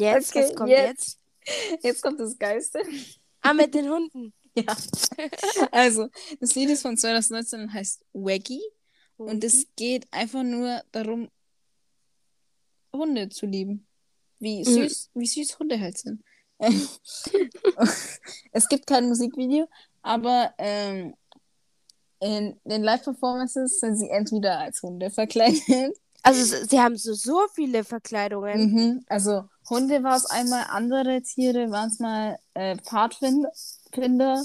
Und 0.00 0.06
jetzt, 0.06 0.30
Okay, 0.30 0.44
was 0.48 0.54
kommt 0.56 0.70
jetzt. 0.70 1.18
jetzt? 1.44 1.84
Jetzt 1.84 2.02
kommt 2.02 2.20
das 2.20 2.38
Geiste. 2.38 2.82
Ah, 3.42 3.52
mit 3.54 3.74
den 3.74 3.88
Hunden. 3.88 4.32
Ja. 4.56 4.76
Also, 5.70 6.08
das 6.40 6.56
Lied 6.56 6.70
ist 6.70 6.82
von 6.82 6.96
2019 6.96 7.60
und 7.60 7.72
heißt 7.72 8.04
Waggy. 8.12 8.60
Und 9.16 9.44
es 9.44 9.68
geht 9.76 10.08
einfach 10.10 10.42
nur 10.42 10.82
darum, 10.90 11.30
Hunde 12.92 13.28
zu 13.28 13.46
lieben. 13.46 13.86
Wie 14.40 14.64
süß, 14.64 15.10
wie 15.14 15.26
süß 15.26 15.56
Hunde 15.60 15.78
halt 15.78 15.98
sind. 15.98 16.24
es 18.52 18.68
gibt 18.68 18.88
kein 18.88 19.08
Musikvideo, 19.08 19.68
aber 20.02 20.52
ähm, 20.58 21.14
in 22.18 22.58
den 22.64 22.82
Live-Performances 22.82 23.78
sind 23.78 23.96
sie 23.96 24.10
entweder 24.10 24.58
als 24.58 24.82
Hunde 24.82 25.10
verkleidet. 25.10 25.96
Also 26.22 26.64
sie 26.66 26.80
haben 26.80 26.96
so, 26.96 27.14
so 27.14 27.46
viele 27.54 27.84
Verkleidungen. 27.84 28.72
Mhm. 28.72 29.04
Also 29.06 29.44
Hunde 29.70 30.02
war 30.02 30.16
es 30.16 30.26
einmal, 30.26 30.66
andere 30.68 31.22
Tiere 31.22 31.70
waren 31.70 31.88
es 31.88 31.98
mal 31.98 32.38
äh, 32.54 32.76
Pfadfinder, 32.76 33.50
Finder, 33.92 34.44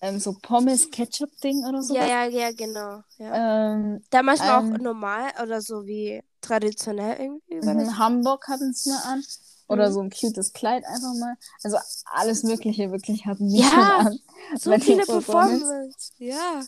ähm, 0.00 0.18
so 0.20 0.34
Pommes-Ketchup-Ding 0.42 1.64
oder 1.64 1.82
so. 1.82 1.94
Ja, 1.94 2.06
ja, 2.06 2.24
ja, 2.26 2.52
genau. 2.52 3.02
Ja. 3.18 3.72
Ähm, 3.74 4.02
Da 4.10 4.22
manchmal 4.22 4.60
ähm, 4.62 4.74
auch 4.74 4.78
normal 4.78 5.30
oder 5.42 5.60
so 5.60 5.86
wie 5.86 6.22
traditionell 6.40 7.16
irgendwie. 7.18 7.60
Das? 7.60 7.74
Mhm, 7.74 7.98
Hamburg 7.98 8.48
hatten 8.48 8.70
es 8.70 8.86
mal 8.86 8.98
an. 9.04 9.24
Oder 9.68 9.88
Mhm. 9.88 9.94
so 9.94 10.00
ein 10.00 10.10
cutes 10.10 10.52
Kleid 10.52 10.84
einfach 10.84 11.14
mal. 11.14 11.36
Also 11.64 11.78
alles 12.12 12.44
Mögliche 12.44 12.92
wirklich 12.92 13.26
hatten 13.26 13.48
die 13.48 13.60
Ja, 13.60 13.68
schon 13.70 13.90
an. 13.90 14.18
So 14.58 14.78
viele 14.78 15.04
Performance. 15.04 16.12
Ja. 16.18 16.62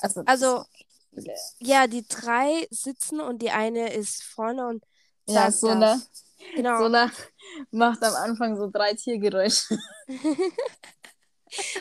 Also, 0.00 0.22
Also, 0.26 0.64
ja, 1.60 1.86
die 1.86 2.06
drei 2.06 2.66
sitzen 2.70 3.20
und 3.20 3.40
die 3.42 3.50
eine 3.50 3.92
ist 3.92 4.22
vorne 4.22 4.66
und 4.66 4.84
ja, 5.26 5.50
so 5.50 5.68
das. 5.68 5.76
eine, 5.76 6.02
Genau. 6.54 6.78
so 6.78 6.84
eine 6.84 7.10
macht 7.70 8.02
am 8.02 8.14
Anfang 8.14 8.56
so 8.56 8.70
drei 8.70 8.94
Tiergeräusche. 8.94 9.78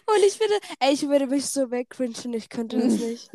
Und 0.06 0.24
ich 0.26 0.38
finde, 0.38 0.54
ey, 0.80 0.94
ich 0.94 1.08
würde 1.10 1.28
mich 1.28 1.46
so 1.46 1.70
wegcringen, 1.72 2.34
ich 2.34 2.50
könnte 2.50 2.80
das 2.80 2.94
nicht. 3.00 3.30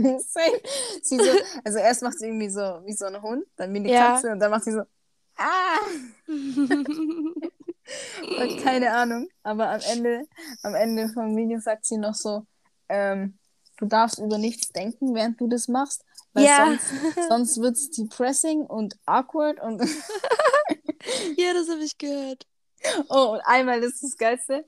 Sie 1.02 1.18
so, 1.18 1.30
also 1.64 1.78
erst 1.78 2.02
macht 2.02 2.18
sie 2.18 2.26
irgendwie 2.26 2.50
so 2.50 2.60
wie 2.60 2.94
so 2.94 3.04
ein 3.04 3.20
Hund, 3.20 3.44
dann 3.56 3.72
wie 3.74 3.78
eine 3.78 3.92
Ja. 3.92 4.14
Katze 4.14 4.32
und 4.32 4.40
dann 4.40 4.50
macht 4.50 4.64
sie 4.64 4.72
so, 4.72 4.82
ah, 5.36 5.78
und 6.26 7.36
keine 8.62 8.92
Ahnung. 8.92 9.28
Aber 9.42 9.68
am 9.70 9.80
Ende, 9.92 10.24
am 10.62 10.74
Ende 10.74 11.10
vom 11.12 11.36
Video 11.36 11.60
sagt 11.60 11.84
sie 11.86 11.98
noch 11.98 12.14
so, 12.14 12.46
ähm, 12.88 13.38
du 13.76 13.84
darfst 13.86 14.18
über 14.18 14.38
nichts 14.38 14.72
denken, 14.72 15.14
während 15.14 15.38
du 15.40 15.48
das 15.48 15.68
machst, 15.68 16.04
weil 16.32 16.44
Ja. 16.46 16.66
sonst, 16.66 16.86
sonst 17.28 17.60
wird 17.60 17.76
es 17.76 17.90
depressing 17.90 18.60
und 18.62 18.96
awkward 19.06 19.60
und 19.60 19.80
ja, 21.36 21.52
das 21.54 21.68
habe 21.68 21.82
ich 21.84 21.96
gehört. 21.98 22.46
oh, 23.08 23.32
und 23.34 23.40
einmal 23.44 23.82
ist 23.82 24.02
das 24.02 24.16
Geilste, 24.16 24.64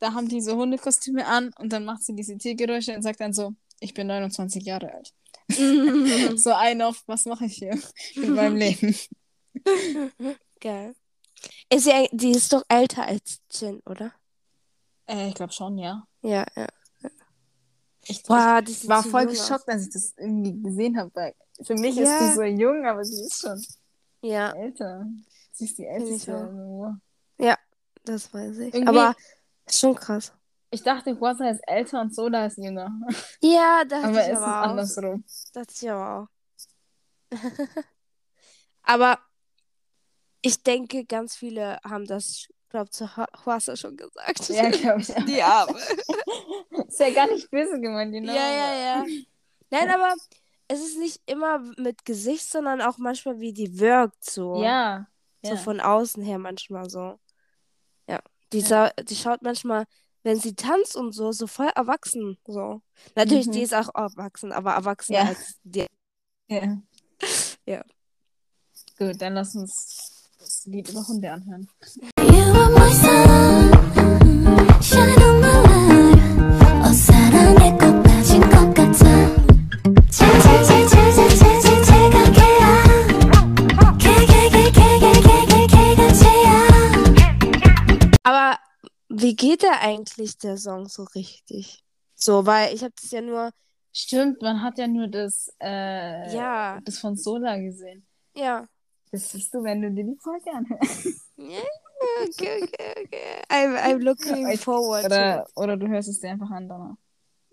da 0.00 0.12
haben 0.14 0.28
die 0.28 0.40
so 0.40 0.56
Hundekostüme 0.56 1.26
an 1.26 1.52
und 1.58 1.72
dann 1.72 1.84
macht 1.84 2.02
sie 2.04 2.14
diese 2.14 2.36
Tiergeräusche 2.36 2.94
und 2.94 3.02
sagt 3.02 3.20
dann 3.20 3.32
so, 3.32 3.52
ich 3.80 3.94
bin 3.94 4.06
29 4.06 4.64
Jahre 4.64 4.92
alt. 4.92 5.12
So 6.38 6.52
ein 6.52 6.82
auf, 6.82 7.02
was 7.06 7.24
mache 7.24 7.46
ich 7.46 7.54
hier 7.56 7.78
mit 8.16 8.28
meinem 8.30 8.56
Leben? 8.56 8.94
Geil. 10.60 10.94
Ist 11.70 11.84
sie, 11.84 11.92
eig- 11.92 12.10
die 12.12 12.32
ist 12.32 12.52
doch 12.52 12.62
älter 12.68 13.06
als 13.06 13.40
Jin, 13.50 13.80
oder? 13.86 14.12
Äh, 15.06 15.28
ich 15.28 15.34
glaube 15.34 15.52
schon, 15.52 15.78
ja. 15.78 16.04
Ja, 16.22 16.44
ja. 16.56 16.66
Ich, 18.08 18.22
Boah, 18.22 18.62
ich 18.66 18.88
war 18.88 19.02
voll 19.02 19.26
geschockt, 19.26 19.68
als 19.68 19.86
ich 19.86 19.92
das 19.92 20.14
irgendwie 20.16 20.60
gesehen 20.62 20.98
habe, 20.98 21.34
für 21.62 21.74
mich 21.74 21.96
Ja. 21.96 22.02
ist 22.04 22.20
die 22.20 22.34
so 22.36 22.42
jung, 22.42 22.86
aber 22.86 23.04
sie 23.04 23.20
ist 23.22 23.40
schon 23.40 23.62
Ja, 24.22 24.52
älter. 24.52 25.06
Sie 25.52 25.64
ist 25.66 25.76
die 25.78 25.86
älteste. 25.86 26.34
Also. 26.36 26.94
das 28.04 28.32
weiß 28.32 28.56
ich. 28.58 28.74
Irgendwie- 28.74 28.88
Aber 28.88 29.14
ist 29.66 29.78
schon 29.80 29.94
krass. 29.94 30.32
Ich 30.70 30.82
dachte, 30.82 31.18
Huasa 31.20 31.50
ist 31.50 31.60
älter 31.66 32.00
und 32.00 32.14
Soda 32.14 32.46
ist 32.46 32.56
jünger. 32.58 32.90
Ja, 33.42 33.84
dachte 33.84 34.06
Aber 34.08 34.20
ich 34.22 34.26
es 34.28 34.32
ist 34.32 34.38
aber 34.38 34.60
auch. 34.62 34.70
andersrum. 34.70 35.24
Dachte 35.52 35.74
ich 35.74 35.90
aber 35.90 36.22
auch. 37.30 37.32
aber 38.82 39.18
ich 40.40 40.62
denke, 40.62 41.04
ganz 41.04 41.36
viele 41.36 41.78
haben 41.84 42.06
das, 42.06 42.46
glaube 42.68 42.90
zu 42.90 43.16
Hu- 43.16 43.24
Huasa 43.46 43.76
schon 43.76 43.96
gesagt. 43.96 44.48
Ja, 44.48 44.68
glaube 44.70 45.00
ich. 45.00 45.16
auch. 45.16 45.24
Die 45.26 45.42
Arme. 45.42 45.78
Ist 46.88 47.00
ja 47.00 47.10
gar 47.10 47.26
nicht 47.28 47.50
böse 47.50 47.80
gemeint, 47.80 48.12
genau. 48.12 48.32
Ja, 48.32 48.50
ja, 48.52 48.74
ja. 48.74 49.06
Nein, 49.70 49.90
aber 49.90 50.14
es 50.68 50.80
ist 50.80 50.98
nicht 50.98 51.20
immer 51.26 51.58
mit 51.78 52.04
Gesicht, 52.04 52.50
sondern 52.50 52.80
auch 52.82 52.98
manchmal, 52.98 53.40
wie 53.40 53.52
die 53.52 53.78
wirkt, 53.78 54.24
so. 54.24 54.62
Ja. 54.62 55.06
So 55.42 55.52
ja. 55.52 55.56
von 55.56 55.80
außen 55.80 56.22
her 56.22 56.38
manchmal 56.38 56.88
so. 56.90 57.18
Ja. 58.08 58.20
Die, 58.52 58.60
sa- 58.60 58.90
die 59.02 59.16
schaut 59.16 59.42
manchmal, 59.42 59.84
wenn 60.24 60.38
sie 60.40 60.54
tanzt 60.54 60.96
und 60.96 61.12
so, 61.12 61.32
so 61.32 61.46
voll 61.46 61.70
erwachsen. 61.74 62.38
So. 62.46 62.82
Natürlich, 63.14 63.46
Mhm. 63.46 63.52
die 63.52 63.62
ist 63.62 63.74
auch 63.74 63.94
erwachsen, 63.94 64.52
aber 64.52 64.72
erwachsener 64.72 65.18
Ja. 65.20 65.24
als 65.26 65.56
die. 65.62 65.86
ja. 66.48 66.78
Ja. 67.66 67.82
Gut, 68.98 69.20
dann 69.20 69.34
lass 69.34 69.54
uns 69.54 70.30
das 70.38 70.64
Lied 70.66 70.88
über 70.90 71.06
Hunde 71.06 71.30
anhören. 71.30 71.68
Aber 88.28 88.58
wie 89.08 89.34
geht 89.34 89.62
da 89.62 89.80
eigentlich 89.80 90.36
der 90.36 90.58
Song 90.58 90.86
so 90.86 91.04
richtig? 91.14 91.82
So, 92.14 92.44
weil 92.44 92.74
ich 92.74 92.82
habe 92.82 92.92
das 93.00 93.10
ja 93.10 93.22
nur. 93.22 93.52
Stimmt, 93.90 94.42
man 94.42 94.62
hat 94.62 94.76
ja 94.76 94.86
nur 94.86 95.08
das, 95.08 95.50
äh, 95.62 96.36
ja. 96.36 96.78
das 96.84 96.98
von 96.98 97.16
Sola 97.16 97.56
gesehen. 97.56 98.06
Ja. 98.36 98.66
Das 99.10 99.30
siehst 99.30 99.54
du, 99.54 99.62
wenn 99.62 99.80
du 99.80 99.90
dir 99.90 100.04
die 100.04 100.18
Folge 100.20 100.52
anhörst. 100.52 101.08
Okay, 102.22 102.62
okay, 102.64 103.04
okay. 103.04 103.42
I'm, 103.50 103.76
I'm 103.76 103.98
looking 104.00 104.56
forward 104.58 105.02
to 105.02 105.06
Oder, 105.06 105.46
oder 105.56 105.76
du 105.76 105.88
hörst 105.88 106.08
es 106.08 106.20
dir 106.20 106.30
einfach 106.30 106.50
an 106.50 106.68
danach. 106.68 106.96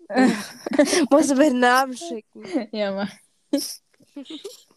Musst 1.10 1.30
du 1.30 1.34
mir 1.34 1.50
den 1.50 1.60
Namen 1.60 1.96
schicken. 1.96 2.42
Ja, 2.72 2.92
Mann. 2.92 3.10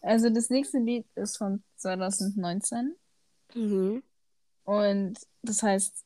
Also 0.02 0.28
das 0.30 0.50
nächste 0.50 0.78
Lied 0.78 1.06
ist 1.14 1.36
von 1.38 1.62
2019 1.76 2.96
Mhm. 3.54 4.02
und 4.64 5.18
das 5.42 5.62
heißt, 5.62 6.04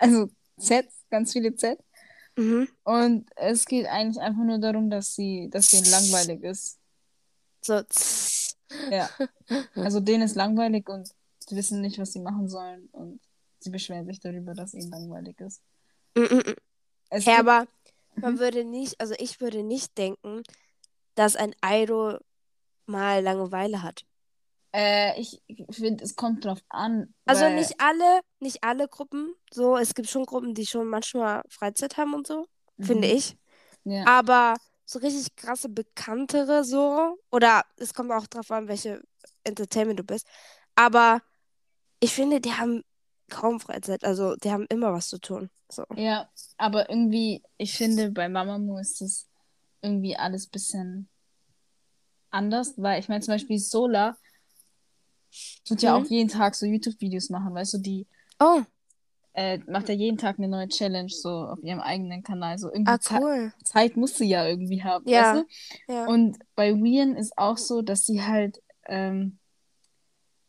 also 0.00 0.28
Z, 0.58 0.88
ganz 1.10 1.32
viele 1.32 1.54
Z. 1.54 1.78
Mhm. 2.36 2.68
Und 2.84 3.30
es 3.36 3.64
geht 3.66 3.86
eigentlich 3.86 4.20
einfach 4.22 4.42
nur 4.42 4.58
darum, 4.58 4.90
dass 4.90 5.14
sie, 5.14 5.48
dass 5.50 5.70
denen 5.70 5.90
langweilig 5.90 6.42
ist. 6.42 6.78
So. 7.60 7.82
Ja. 8.90 9.08
Also 9.74 10.00
denen 10.00 10.22
ist 10.24 10.34
langweilig 10.34 10.88
und 10.88 11.10
sie 11.48 11.56
wissen 11.56 11.80
nicht, 11.80 11.98
was 11.98 12.12
sie 12.12 12.20
machen 12.20 12.48
sollen 12.48 12.88
und 12.92 13.20
sie 13.60 13.70
beschweren 13.70 14.06
sich 14.06 14.20
darüber, 14.20 14.54
dass 14.54 14.74
ihnen 14.74 14.90
langweilig 14.90 15.40
ist. 15.40 15.62
Mm, 16.14 16.20
mm, 16.22 16.38
mm. 16.50 16.54
Es 17.10 17.26
aber 17.28 17.66
man 18.16 18.38
würde 18.38 18.64
nicht, 18.64 19.00
also 19.00 19.14
ich 19.18 19.40
würde 19.40 19.62
nicht 19.62 19.96
denken, 19.98 20.42
dass 21.14 21.36
ein 21.36 21.54
Idol 21.64 22.20
mal 22.86 23.22
Langeweile 23.22 23.82
hat. 23.82 24.04
äh, 24.74 25.20
ich 25.20 25.42
finde, 25.70 26.04
es 26.04 26.16
kommt 26.16 26.44
drauf 26.44 26.60
an. 26.68 27.14
Also 27.26 27.48
nicht 27.50 27.74
alle, 27.78 28.20
nicht 28.40 28.64
alle 28.64 28.88
Gruppen. 28.88 29.34
So, 29.52 29.76
es 29.76 29.94
gibt 29.94 30.08
schon 30.08 30.24
Gruppen, 30.24 30.54
die 30.54 30.66
schon 30.66 30.88
manchmal 30.88 31.42
Freizeit 31.48 31.96
haben 31.96 32.14
und 32.14 32.26
so, 32.26 32.46
finde 32.80 33.08
Mhm. 33.08 33.14
ich. 33.14 33.36
Ja. 33.84 34.04
Aber 34.06 34.56
so 34.84 34.98
richtig 34.98 35.34
krasse 35.36 35.68
Bekanntere 35.68 36.64
so, 36.64 37.18
oder 37.30 37.62
es 37.76 37.94
kommt 37.94 38.10
auch 38.12 38.26
drauf 38.26 38.50
an, 38.50 38.68
welche 38.68 39.02
Entertainment 39.44 39.98
du 40.00 40.04
bist. 40.04 40.26
Aber 40.74 41.20
ich 42.02 42.12
finde, 42.12 42.40
die 42.40 42.52
haben 42.52 42.82
kaum 43.30 43.60
Freizeit. 43.60 44.04
Also 44.04 44.34
die 44.36 44.50
haben 44.50 44.66
immer 44.68 44.92
was 44.92 45.08
zu 45.08 45.18
tun. 45.18 45.48
So. 45.70 45.84
Ja, 45.94 46.28
aber 46.58 46.90
irgendwie, 46.90 47.42
ich 47.56 47.74
finde, 47.76 48.10
bei 48.10 48.28
Mamamoo 48.28 48.78
ist 48.78 49.00
das 49.00 49.28
irgendwie 49.80 50.16
alles 50.16 50.46
bisschen 50.48 51.08
anders, 52.30 52.74
weil 52.76 53.00
ich 53.00 53.08
meine, 53.08 53.20
zum 53.22 53.34
Beispiel 53.34 53.58
Sola 53.58 54.16
tut 55.64 55.82
ja 55.82 55.96
Mhm. 55.98 56.04
auch 56.04 56.10
jeden 56.10 56.28
Tag 56.28 56.54
so 56.54 56.66
YouTube-Videos 56.66 57.30
machen, 57.30 57.54
weißt 57.54 57.74
du, 57.74 57.78
die 57.78 58.06
Oh, 58.40 58.62
äh, 59.34 59.58
macht 59.68 59.88
ja 59.88 59.94
jeden 59.94 60.18
Tag 60.18 60.38
eine 60.38 60.48
neue 60.48 60.68
Challenge 60.68 61.08
so 61.08 61.30
auf 61.30 61.62
ihrem 61.62 61.80
eigenen 61.80 62.22
Kanal. 62.22 62.58
So 62.58 62.68
irgendwie 62.70 62.90
ah, 62.92 62.98
Ze- 62.98 63.18
cool. 63.20 63.52
Zeit 63.64 63.96
muss 63.96 64.16
sie 64.16 64.28
ja 64.28 64.46
irgendwie 64.46 64.82
haben, 64.82 65.08
Ja. 65.08 65.34
weißt 65.36 65.46
Ja. 65.88 66.04
du? 66.06 66.10
Und 66.12 66.38
bei 66.54 66.74
Wien 66.74 67.16
ist 67.16 67.38
auch 67.38 67.56
so, 67.56 67.80
dass 67.82 68.04
sie 68.04 68.22
halt 68.22 68.60
ähm, 68.86 69.38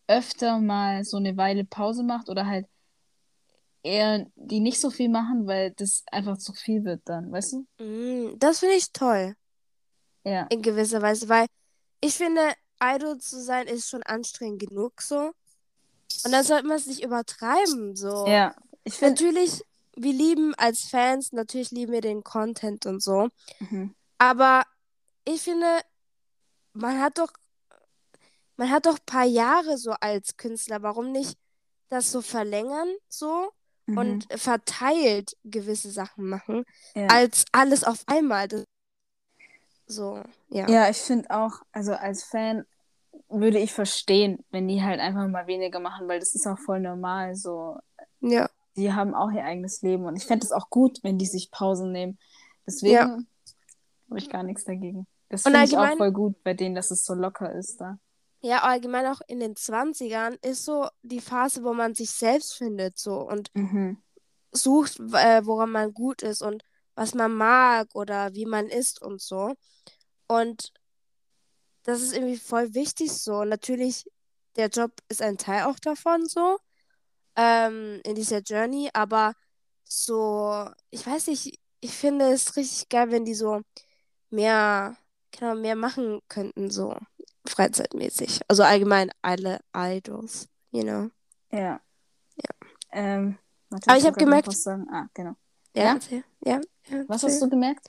öfter 0.07 0.59
mal 0.59 1.03
so 1.03 1.17
eine 1.17 1.37
Weile 1.37 1.65
Pause 1.65 2.03
macht 2.03 2.29
oder 2.29 2.45
halt 2.45 2.67
eher 3.83 4.25
die 4.35 4.59
nicht 4.59 4.79
so 4.79 4.89
viel 4.89 5.09
machen, 5.09 5.45
weil 5.45 5.71
das 5.71 6.03
einfach 6.11 6.37
zu 6.37 6.53
viel 6.53 6.83
wird 6.85 7.01
dann, 7.05 7.31
weißt 7.31 7.53
du? 7.53 7.83
Mm, 7.83 8.39
das 8.39 8.59
finde 8.59 8.75
ich 8.75 8.91
toll. 8.91 9.35
Ja. 10.23 10.47
In 10.49 10.61
gewisser 10.61 11.01
Weise, 11.01 11.27
weil 11.27 11.47
ich 11.99 12.15
finde, 12.15 12.53
Idol 12.81 13.17
zu 13.17 13.41
sein 13.41 13.67
ist 13.67 13.89
schon 13.89 14.03
anstrengend 14.03 14.67
genug 14.67 15.01
so. 15.01 15.33
Und 16.25 16.31
dann 16.31 16.43
sollte 16.43 16.67
man 16.67 16.77
es 16.77 16.85
nicht 16.85 17.03
übertreiben, 17.03 17.95
so. 17.95 18.27
Ja, 18.27 18.55
ich 18.83 18.95
finde. 18.95 19.23
Natürlich, 19.23 19.63
wir 19.95 20.13
lieben 20.13 20.53
als 20.55 20.83
Fans, 20.83 21.31
natürlich 21.31 21.71
lieben 21.71 21.91
wir 21.91 22.01
den 22.01 22.23
Content 22.23 22.85
und 22.85 23.01
so. 23.01 23.29
Mhm. 23.59 23.95
Aber 24.17 24.63
ich 25.25 25.41
finde, 25.41 25.79
man 26.73 26.99
hat 27.01 27.17
doch, 27.17 27.31
man 28.57 28.69
hat 28.69 28.85
doch 28.85 28.95
ein 28.97 29.05
paar 29.05 29.25
Jahre 29.25 29.77
so 29.77 29.91
als 29.99 30.37
Künstler. 30.37 30.81
Warum 30.83 31.11
nicht 31.11 31.37
das 31.89 32.11
so 32.11 32.21
verlängern, 32.21 32.89
so? 33.09 33.51
Mhm. 33.85 33.97
Und 33.97 34.27
verteilt 34.39 35.35
gewisse 35.43 35.91
Sachen 35.91 36.29
machen, 36.29 36.63
Ja. 36.95 37.07
als 37.07 37.45
alles 37.51 37.83
auf 37.83 38.03
einmal. 38.07 38.47
Das, 38.47 38.63
so, 39.87 40.23
ja. 40.49 40.69
Ja, 40.69 40.89
ich 40.89 40.97
finde 40.97 41.29
auch, 41.31 41.61
also 41.73 41.93
als 41.93 42.23
Fan 42.23 42.65
würde 43.29 43.59
ich 43.59 43.73
verstehen, 43.73 44.43
wenn 44.51 44.67
die 44.67 44.81
halt 44.81 44.99
einfach 44.99 45.27
mal 45.27 45.47
weniger 45.47 45.79
machen, 45.79 46.07
weil 46.07 46.19
das 46.19 46.33
ist 46.33 46.47
auch 46.47 46.57
voll 46.59 46.79
normal. 46.79 47.35
So, 47.35 47.77
Ja. 48.21 48.49
die 48.77 48.93
haben 48.93 49.13
auch 49.13 49.31
ihr 49.31 49.43
eigenes 49.43 49.81
Leben 49.81 50.05
und 50.05 50.15
ich 50.15 50.25
fände 50.25 50.45
es 50.45 50.51
auch 50.51 50.69
gut, 50.69 50.99
wenn 51.03 51.17
die 51.17 51.25
sich 51.25 51.51
Pausen 51.51 51.91
nehmen. 51.91 52.17
Deswegen 52.65 52.93
Ja. 52.93 53.17
habe 54.09 54.17
ich 54.17 54.29
gar 54.29 54.43
nichts 54.43 54.63
dagegen. 54.63 55.05
Das 55.29 55.43
finde 55.43 55.63
ich 55.63 55.77
auch 55.77 55.97
voll 55.97 56.11
gut 56.11 56.41
bei 56.43 56.53
denen, 56.53 56.75
dass 56.75 56.89
es 56.91 57.03
so 57.03 57.13
locker 57.13 57.51
ist 57.51 57.81
da. 57.81 57.97
Ja, 58.45 58.61
allgemein 58.63 59.05
auch 59.07 59.21
in 59.27 59.39
den 59.39 59.55
20ern 59.55 60.37
ist 60.41 60.65
so 60.65 60.89
die 61.01 61.21
Phase, 61.21 61.63
wo 61.63 61.73
man 61.73 61.95
sich 61.95 62.11
selbst 62.11 62.55
findet, 62.55 62.99
so 62.99 63.21
und 63.21 63.49
Mhm. 63.53 64.03
sucht, 64.51 64.99
äh, 64.99 65.45
woran 65.45 65.71
man 65.71 65.93
gut 65.93 66.21
ist 66.21 66.41
und 66.41 66.61
was 66.93 67.15
man 67.15 67.33
mag 67.33 67.87
oder 67.95 68.33
wie 68.33 68.45
man 68.45 68.67
ist 68.67 69.01
und 69.01 69.21
so. 69.21 69.53
Und 70.27 70.73
das 71.83 72.01
ist 72.01 72.13
irgendwie 72.13 72.37
voll 72.37 72.73
wichtig 72.73 73.13
so. 73.13 73.35
Und 73.37 73.49
natürlich, 73.49 74.05
der 74.57 74.67
Job 74.67 74.91
ist 75.07 75.21
ein 75.21 75.37
Teil 75.37 75.63
auch 75.63 75.79
davon 75.79 76.25
so, 76.27 76.57
ähm, 77.37 78.01
in 78.03 78.15
dieser 78.15 78.39
Journey, 78.39 78.89
aber 78.93 79.35
so, 79.85 80.69
ich 80.89 81.07
weiß 81.07 81.27
nicht, 81.27 81.59
ich 81.79 81.91
finde 81.95 82.25
es 82.33 82.57
richtig 82.57 82.89
geil, 82.89 83.09
wenn 83.09 83.23
die 83.23 83.35
so 83.35 83.61
mehr, 84.29 84.97
genau, 85.31 85.55
mehr 85.55 85.75
machen 85.77 86.19
könnten, 86.27 86.69
so 86.69 86.97
freizeitmäßig. 87.47 88.41
Also 88.47 88.63
allgemein 88.63 89.11
alle 89.21 89.59
Idols, 89.75 90.47
you 90.71 90.81
know. 90.83 91.09
Ja. 91.51 91.79
Ja. 92.35 92.67
Ähm, 92.91 93.37
warte, 93.69 93.89
Aber 93.89 93.97
ich 93.97 94.03
wollte 94.03 94.07
hab 94.07 94.29
grad 94.29 94.45
noch 94.47 94.53
gemerkt-. 94.53 94.89
Ah, 94.91 95.07
genau. 95.13 95.33
Ja, 95.75 95.83
Ja? 95.83 95.93
erzähl. 95.95 96.23
Ja, 96.45 96.61
ja, 96.89 97.03
Was 97.07 97.23
erzähl. 97.23 97.29
hast 97.29 97.41
du 97.41 97.49
gemerkt? 97.49 97.87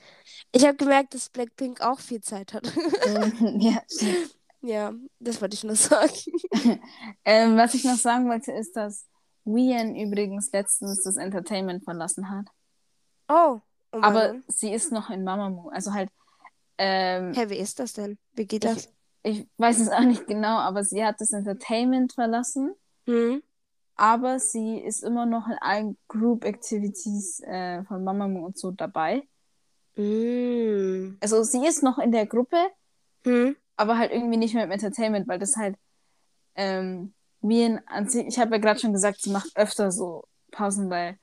Ich 0.51 0.65
habe 0.65 0.75
gemerkt, 0.75 1.13
dass 1.13 1.29
Blackpink 1.29 1.81
auch 1.81 1.99
viel 1.99 2.21
Zeit 2.21 2.53
hat. 2.53 2.63
Ja, 3.59 3.81
stimmt. 3.91 4.35
ja, 4.61 4.93
das 5.19 5.41
wollte 5.41 5.55
ich 5.55 5.63
nur 5.63 5.75
sagen. 5.75 6.11
Ähm, 7.25 7.57
was 7.57 7.73
ich 7.73 7.83
noch 7.83 7.97
sagen 7.97 8.27
wollte, 8.29 8.51
ist, 8.51 8.75
dass 8.75 9.05
Wien 9.45 9.95
übrigens 9.95 10.51
letztens 10.51 11.03
das 11.03 11.17
Entertainment 11.17 11.83
verlassen 11.83 12.29
hat. 12.29 12.47
Oh, 13.27 13.59
und 13.91 14.03
Aber 14.03 14.29
warum? 14.29 14.43
sie 14.47 14.71
ist 14.73 14.91
noch 14.91 15.09
in 15.09 15.23
Mamamoo. 15.23 15.69
Also 15.69 15.93
halt, 15.93 16.09
ähm, 16.77 17.33
Hä, 17.33 17.49
wie 17.49 17.57
ist 17.57 17.79
das 17.79 17.93
denn? 17.93 18.17
Wie 18.33 18.45
geht 18.45 18.63
das? 18.63 18.89
Ich 19.25 19.47
weiß 19.57 19.79
es 19.79 19.89
auch 19.89 20.01
nicht 20.01 20.27
genau, 20.27 20.57
aber 20.59 20.83
sie 20.83 21.03
hat 21.03 21.19
das 21.19 21.33
Entertainment 21.33 22.13
verlassen. 22.13 22.73
Hm? 23.05 23.41
Aber 23.97 24.39
sie 24.39 24.77
ist 24.79 25.03
immer 25.03 25.25
noch 25.25 25.47
in 25.47 25.57
allen 25.61 25.97
Group 26.07 26.43
Activities 26.43 27.39
äh, 27.41 27.83
von 27.85 28.03
Mamamoo 28.03 28.45
und 28.45 28.57
so 28.57 28.71
dabei. 28.71 29.23
Mm. 29.95 31.17
Also 31.21 31.43
sie 31.43 31.65
ist 31.65 31.81
noch 31.81 31.97
in 31.99 32.11
der 32.11 32.25
Gruppe, 32.25 32.57
Hm? 33.23 33.55
aber 33.77 33.97
halt 33.97 34.11
irgendwie 34.11 34.37
nicht 34.37 34.53
mehr 34.53 34.65
im 34.65 34.71
Entertainment, 34.71 35.27
weil 35.27 35.39
das 35.39 35.55
halt 35.55 35.77
ähm, 36.55 37.13
Wien 37.41 37.79
an 37.87 38.09
sich, 38.09 38.27
ich 38.27 38.37
habe 38.39 38.51
ja 38.55 38.57
gerade 38.57 38.79
schon 38.79 38.93
gesagt, 38.93 39.21
sie 39.21 39.31
macht 39.31 39.51
öfter 39.55 39.91
so 39.91 40.25
Pausen, 40.51 40.89
weil, 40.89 41.17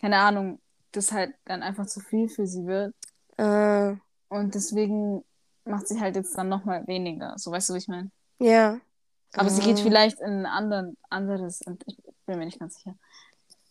keine 0.00 0.18
Ahnung, 0.18 0.60
das 0.92 1.12
halt 1.12 1.34
dann 1.46 1.62
einfach 1.62 1.86
zu 1.86 2.00
viel 2.00 2.28
für 2.28 2.46
sie 2.46 2.66
wird. 2.66 2.94
Äh, 3.38 3.96
Und 4.28 4.54
deswegen 4.54 5.24
macht 5.68 5.88
sie 5.88 6.00
halt 6.00 6.16
jetzt 6.16 6.36
dann 6.36 6.48
nochmal 6.48 6.86
weniger. 6.86 7.34
So, 7.38 7.50
weißt 7.50 7.70
du, 7.70 7.74
wie 7.74 7.78
ich 7.78 7.88
meine? 7.88 8.10
ja. 8.38 8.78
Aber 9.34 9.50
sie 9.50 9.60
geht 9.60 9.78
Ah. 9.78 9.82
vielleicht 9.82 10.20
in 10.20 10.30
ein 10.40 10.46
anderen, 10.46 10.96
anderes, 11.10 11.60
und 11.66 11.82
ich 11.86 11.98
bin 12.24 12.38
mir 12.38 12.46
nicht 12.46 12.58
ganz 12.58 12.76
sicher. 12.76 12.96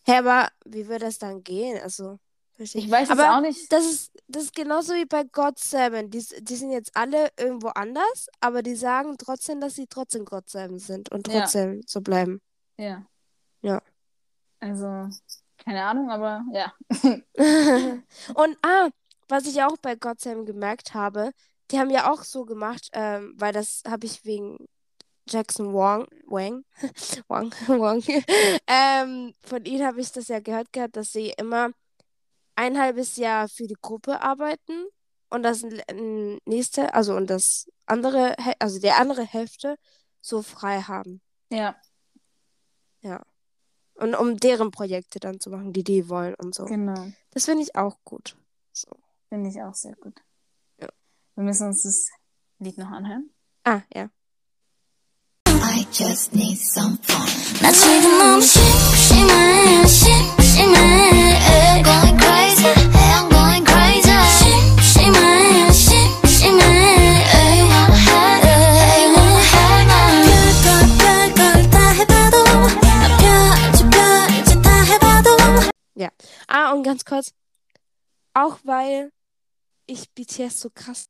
Hä, 0.06 0.18
aber 0.18 0.48
wie 0.64 0.86
wird 0.86 1.02
das 1.02 1.18
dann 1.18 1.42
gehen? 1.42 1.80
Also, 1.82 2.20
verstehe 2.54 2.80
Ich 2.82 2.88
weiß 2.88 3.08
es 3.10 3.18
aber 3.18 3.36
auch 3.36 3.40
nicht. 3.40 3.72
Das 3.72 3.84
ist, 3.84 4.12
das 4.28 4.44
ist 4.44 4.54
genauso 4.54 4.94
wie 4.94 5.04
bei 5.04 5.24
God 5.24 5.58
Seven. 5.58 6.10
Die, 6.10 6.24
die 6.40 6.54
sind 6.56 6.70
jetzt 6.70 6.94
alle 6.96 7.30
irgendwo 7.36 7.68
anders, 7.68 8.28
aber 8.40 8.62
die 8.62 8.76
sagen 8.76 9.16
trotzdem, 9.18 9.60
dass 9.60 9.74
sie 9.74 9.88
trotzdem 9.88 10.24
God 10.24 10.48
Seven 10.48 10.78
sind 10.78 11.10
und 11.10 11.26
Ja. 11.26 11.40
trotzdem 11.40 11.82
so 11.86 12.00
bleiben. 12.02 12.40
Ja. 12.76 13.04
Ja. 13.60 13.82
Also, 14.60 15.08
keine 15.64 15.82
Ahnung, 15.84 16.08
aber 16.08 16.44
ja. 16.52 16.72
Und 18.34 18.58
ah, 18.62 18.90
was 19.28 19.44
ich 19.46 19.60
auch 19.62 19.76
bei 19.82 19.96
God 19.96 20.20
Seven 20.20 20.46
gemerkt 20.46 20.94
habe, 20.94 21.32
die 21.70 21.78
haben 21.78 21.90
ja 21.90 22.12
auch 22.12 22.22
so 22.22 22.44
gemacht, 22.44 22.88
ähm, 22.92 23.34
weil 23.36 23.52
das 23.52 23.82
habe 23.86 24.06
ich 24.06 24.24
wegen 24.24 24.68
Jackson 25.28 25.74
Wang, 25.74 26.06
Wang, 26.26 26.64
Wang, 27.28 27.52
Wang, 27.66 28.02
ähm, 28.66 29.34
von 29.42 29.64
ihnen 29.64 29.86
habe 29.86 30.00
ich 30.00 30.12
das 30.12 30.28
ja 30.28 30.40
gehört 30.40 30.72
gehabt, 30.72 30.96
dass 30.96 31.12
sie 31.12 31.34
immer 31.36 31.70
ein 32.56 32.78
halbes 32.78 33.16
Jahr 33.16 33.48
für 33.48 33.66
die 33.66 33.76
Gruppe 33.80 34.22
arbeiten 34.22 34.86
und 35.30 35.42
das 35.42 35.64
nächste, 36.46 36.94
also 36.94 37.14
und 37.14 37.28
das 37.28 37.70
andere, 37.86 38.34
also 38.58 38.80
die 38.80 38.90
andere 38.90 39.24
Hälfte 39.24 39.76
so 40.20 40.42
frei 40.42 40.80
haben. 40.80 41.20
Ja. 43.00 43.22
Und 43.94 44.14
um 44.14 44.36
deren 44.36 44.70
Projekte 44.70 45.18
dann 45.18 45.40
zu 45.40 45.50
machen, 45.50 45.72
die 45.72 45.84
die 45.84 46.08
wollen 46.08 46.34
und 46.36 46.54
so. 46.54 46.64
Genau. 46.64 47.12
Das 47.30 47.44
finde 47.44 47.62
ich 47.62 47.74
auch 47.76 47.98
gut. 48.04 48.36
So. 48.72 48.88
Finde 49.28 49.50
ich 49.50 49.60
auch 49.60 49.74
sehr 49.74 49.96
gut. 49.96 50.22
Ja. 51.37 51.37
Wir 51.37 51.43
müssen 51.43 51.67
uns 51.67 51.83
das 51.83 52.09
Lied 52.59 52.77
noch 52.77 52.91
anhören. 52.91 53.29
Ah, 53.63 53.81
ja. 53.93 54.09
I 55.47 55.85
just 55.91 56.33
need 56.35 56.57
some 56.57 56.97
fun. 57.01 57.27
나 57.61 57.71
지금 57.71 58.17
너무 58.19 58.41
심심해, 58.41 59.87
심심해. 59.87 61.39
Going 61.83 62.17
crazy, 62.19 62.67
I'm 62.93 63.29
going 63.29 63.65
crazy. 63.65 64.11
심심해, 64.39 65.71
심심해. 65.71 66.61
Wanna 67.71 67.95
have 67.95 68.43
it, 68.43 69.07
wanna 69.15 69.41
have 69.53 69.89
it. 69.89 70.23
별걸 70.63 71.33
별걸 71.33 71.69
다 71.69 71.75
해봐도 71.91 72.43
나 72.81 73.17
별짓 73.17 73.89
별짓 73.89 74.61
다 74.61 74.67
해봐도 74.83 75.29
Ah, 76.49 76.71
und 76.73 76.83
ganz 76.83 77.03
kurz. 77.05 77.31
Auch 78.35 78.59
weil 78.63 79.11
ich 79.87 80.09
BTS 80.13 80.59
so 80.59 80.69
krass. 80.69 81.05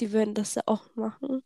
die 0.00 0.12
würden 0.12 0.34
das 0.34 0.54
ja 0.54 0.62
auch 0.66 0.94
machen. 0.94 1.42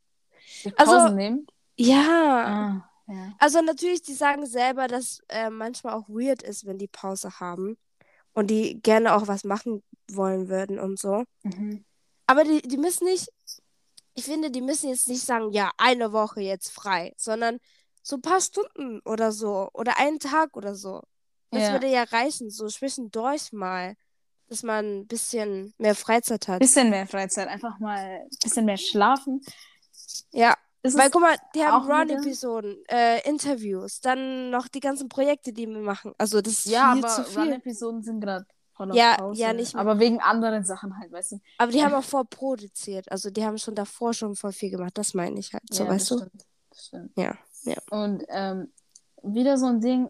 Die 0.65 0.77
Also- 0.79 1.09
nehmen. 1.15 1.47
Ja. 1.79 2.85
Ah, 3.07 3.13
ja. 3.13 3.33
Also 3.39 3.61
natürlich, 3.61 4.03
die 4.03 4.15
sagen 4.15 4.47
selber, 4.47 4.87
dass 4.89 5.21
äh, 5.29 5.51
manchmal 5.51 5.95
auch 5.95 6.09
weird 6.09 6.43
ist, 6.43 6.65
wenn 6.67 6.79
die 6.79 6.89
Pause 6.89 7.39
haben. 7.41 7.77
Und 8.33 8.49
die 8.49 8.81
gerne 8.83 9.15
auch 9.15 9.29
was 9.29 9.45
machen 9.45 9.83
wollen 10.11 10.49
würden 10.49 10.79
und 10.79 10.99
so. 10.99 11.25
Mhm. 11.43 11.85
Aber 12.27 12.45
die, 12.45 12.61
die 12.63 12.77
müssen 12.77 13.05
nicht, 13.05 13.29
ich 14.15 14.25
finde, 14.25 14.51
die 14.51 14.61
müssen 14.61 14.89
jetzt 14.91 15.09
nicht 15.09 15.23
sagen, 15.25 15.53
ja, 15.53 15.71
eine 15.79 16.13
Woche 16.13 16.41
jetzt 16.41 16.71
frei, 16.71 17.15
sondern 17.17 17.59
so 18.03 18.17
ein 18.17 18.23
paar 18.23 18.41
Stunden 18.41 19.01
oder 19.05 19.33
so. 19.33 19.69
Oder 19.73 19.99
einen 19.99 20.19
Tag 20.19 20.57
oder 20.57 20.75
so. 20.75 21.03
Das 21.51 21.63
Ja. 21.63 21.73
würde 21.73 21.89
ja 21.89 22.03
reichen, 22.03 22.51
so 22.51 22.67
zwischendurch 22.69 23.53
mal, 23.53 23.95
dass 24.49 24.63
man 24.63 25.01
ein 25.01 25.07
bisschen 25.07 25.75
mehr 25.79 25.95
Freizeit 25.95 26.49
hat. 26.49 26.61
Bisschen 26.61 26.91
mehr 26.91 27.07
Freizeit, 27.07 27.49
einfach 27.49 27.79
mal 27.79 27.99
ein 27.99 28.29
bisschen 28.43 28.65
mehr 28.65 28.77
schlafen. 28.77 29.41
Ja, 30.33 30.55
Das 30.83 30.97
weil 30.97 31.11
guck 31.11 31.23
mal, 31.23 31.37
die 31.55 31.65
haben 31.65 31.91
Run-Episoden, 31.91 32.77
äh, 32.89 33.29
Interviews, 33.29 34.01
dann 34.01 34.51
noch 34.51 34.69
die 34.69 34.81
ganzen 34.81 35.09
Projekte, 35.09 35.53
die 35.53 35.67
wir 35.67 35.79
machen. 35.81 36.13
Also 36.19 36.41
das 36.41 36.53
ist 36.55 36.67
ja, 36.67 36.93
viel 36.95 37.05
aber 37.05 37.15
zu 37.15 37.25
viel. 37.25 37.39
Run-Episoden 37.43 38.03
sind 38.03 38.21
gerade 38.21 38.47
voll 38.73 38.91
auf 38.91 38.97
Ja, 38.97 39.17
Pause. 39.17 39.41
ja, 39.41 39.53
nicht 39.53 39.75
mehr. 39.75 39.81
Aber 39.81 39.99
wegen 39.99 40.21
anderen 40.21 40.65
Sachen 40.65 40.97
halt, 40.99 41.11
weißt 41.11 41.33
du. 41.33 41.41
Aber 41.59 41.73
die 41.73 41.83
haben 41.83 41.95
auch 41.95 42.05
vorproduziert. 42.05 43.11
Also 43.11 43.31
die 43.31 43.45
haben 43.45 43.59
schon 43.59 43.75
davor 43.75 44.15
schon 44.15 44.37
voll 44.37 44.53
viel 44.53 44.71
gemacht. 44.71 44.97
Das 44.97 45.15
meine 45.15 45.39
ich 45.41 45.53
halt. 45.53 45.63
So, 45.73 45.85
ja, 45.85 45.91
weißt 45.91 46.11
das 46.11 46.19
du? 46.19 46.25
Stimmt. 46.25 46.45
Das 46.71 46.87
stimmt. 46.87 47.13
Ja, 47.17 47.35
ja. 47.65 47.77
Und 47.91 48.25
ähm, 48.29 48.73
wieder 49.23 49.59
so 49.59 49.67
ein 49.67 49.81
Ding, 49.81 50.09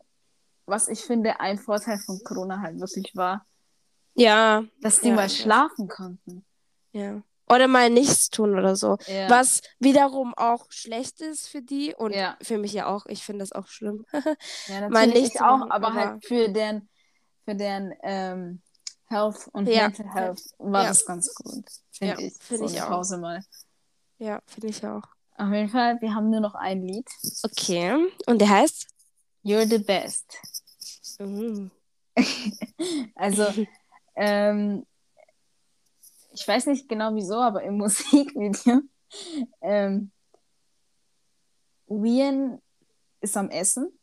was 0.67 0.89
ich 0.89 1.01
finde, 1.01 1.41
ein 1.41 1.59
Vorteil 1.59 1.99
von 1.99 2.21
Corona 2.25 2.61
halt 2.61 2.79
wirklich 2.81 3.15
war, 3.15 3.47
Ja, 4.17 4.65
dass 4.81 5.01
die 5.01 5.09
Ja, 5.09 5.15
mal 5.15 5.29
schlafen 5.31 5.89
konnten. 5.89 6.45
ja. 6.93 7.23
Oder 7.49 7.69
mal 7.69 7.91
nichts 7.91 8.29
tun 8.31 8.59
oder 8.59 8.75
so. 8.75 8.99
Ja. 9.07 9.31
Was 9.31 9.61
wiederum 9.79 10.35
auch 10.35 10.67
schlecht 10.71 11.21
ist 11.21 11.47
für 11.47 11.63
die 11.63 11.95
und 11.95 12.13
Ja. 12.13 12.37
für 12.43 12.59
mich 12.59 12.73
ja 12.73 12.87
auch. 12.89 13.07
Ich 13.07 13.23
finde 13.23 13.45
das 13.45 13.53
auch 13.53 13.69
schlimm. 13.69 14.05
Ja, 14.67 14.89
mal 14.89 15.07
nichts 15.07 15.37
auch, 15.41 15.59
machen, 15.59 15.71
aber, 15.71 15.87
aber- 15.89 15.95
halt 15.95 16.25
für 16.27 16.49
deren, 16.49 16.89
für 17.45 17.55
deren 17.55 17.95
ähm, 18.03 18.63
Health 19.05 19.49
und. 19.53 19.67
Mental 19.69 20.13
Health 20.13 20.43
war 20.59 20.87
das 20.89 21.07
ganz 21.07 21.33
gut, 21.37 21.65
finde 21.93 22.21
Ja, 22.21 22.27
ich. 22.27 22.35
finde 22.41 22.67
so 22.69 22.75
ich 22.75 22.83
auch. 22.83 22.89
Pause 22.89 23.19
mal. 23.19 23.41
ja, 24.19 24.41
finde 24.47 24.67
ich 24.67 24.85
auch. 24.85 25.05
Auf 25.37 25.53
jeden 25.53 25.69
Fall, 25.69 26.01
wir 26.01 26.15
haben 26.17 26.31
nur 26.31 26.41
noch 26.41 26.57
ein 26.57 26.83
Lied. 26.83 27.07
Okay. 27.45 28.09
Und 28.27 28.41
der 28.41 28.49
heißt? 28.49 28.89
You're 29.45 29.69
the 29.71 29.79
best. 29.79 30.25
Mhm. 31.21 31.71
Also, 33.15 33.45
ähm, 34.17 34.87
ich 36.33 36.47
weiß 36.47 36.67
nicht 36.67 36.89
genau 36.89 37.15
wieso, 37.15 37.37
aber 37.37 37.63
im 37.63 37.77
Musikvideo, 37.79 38.81
ähm, 39.63 40.11
Wien 41.89 42.61
ist 43.21 43.37
am 43.37 43.49
Essen 43.51 43.97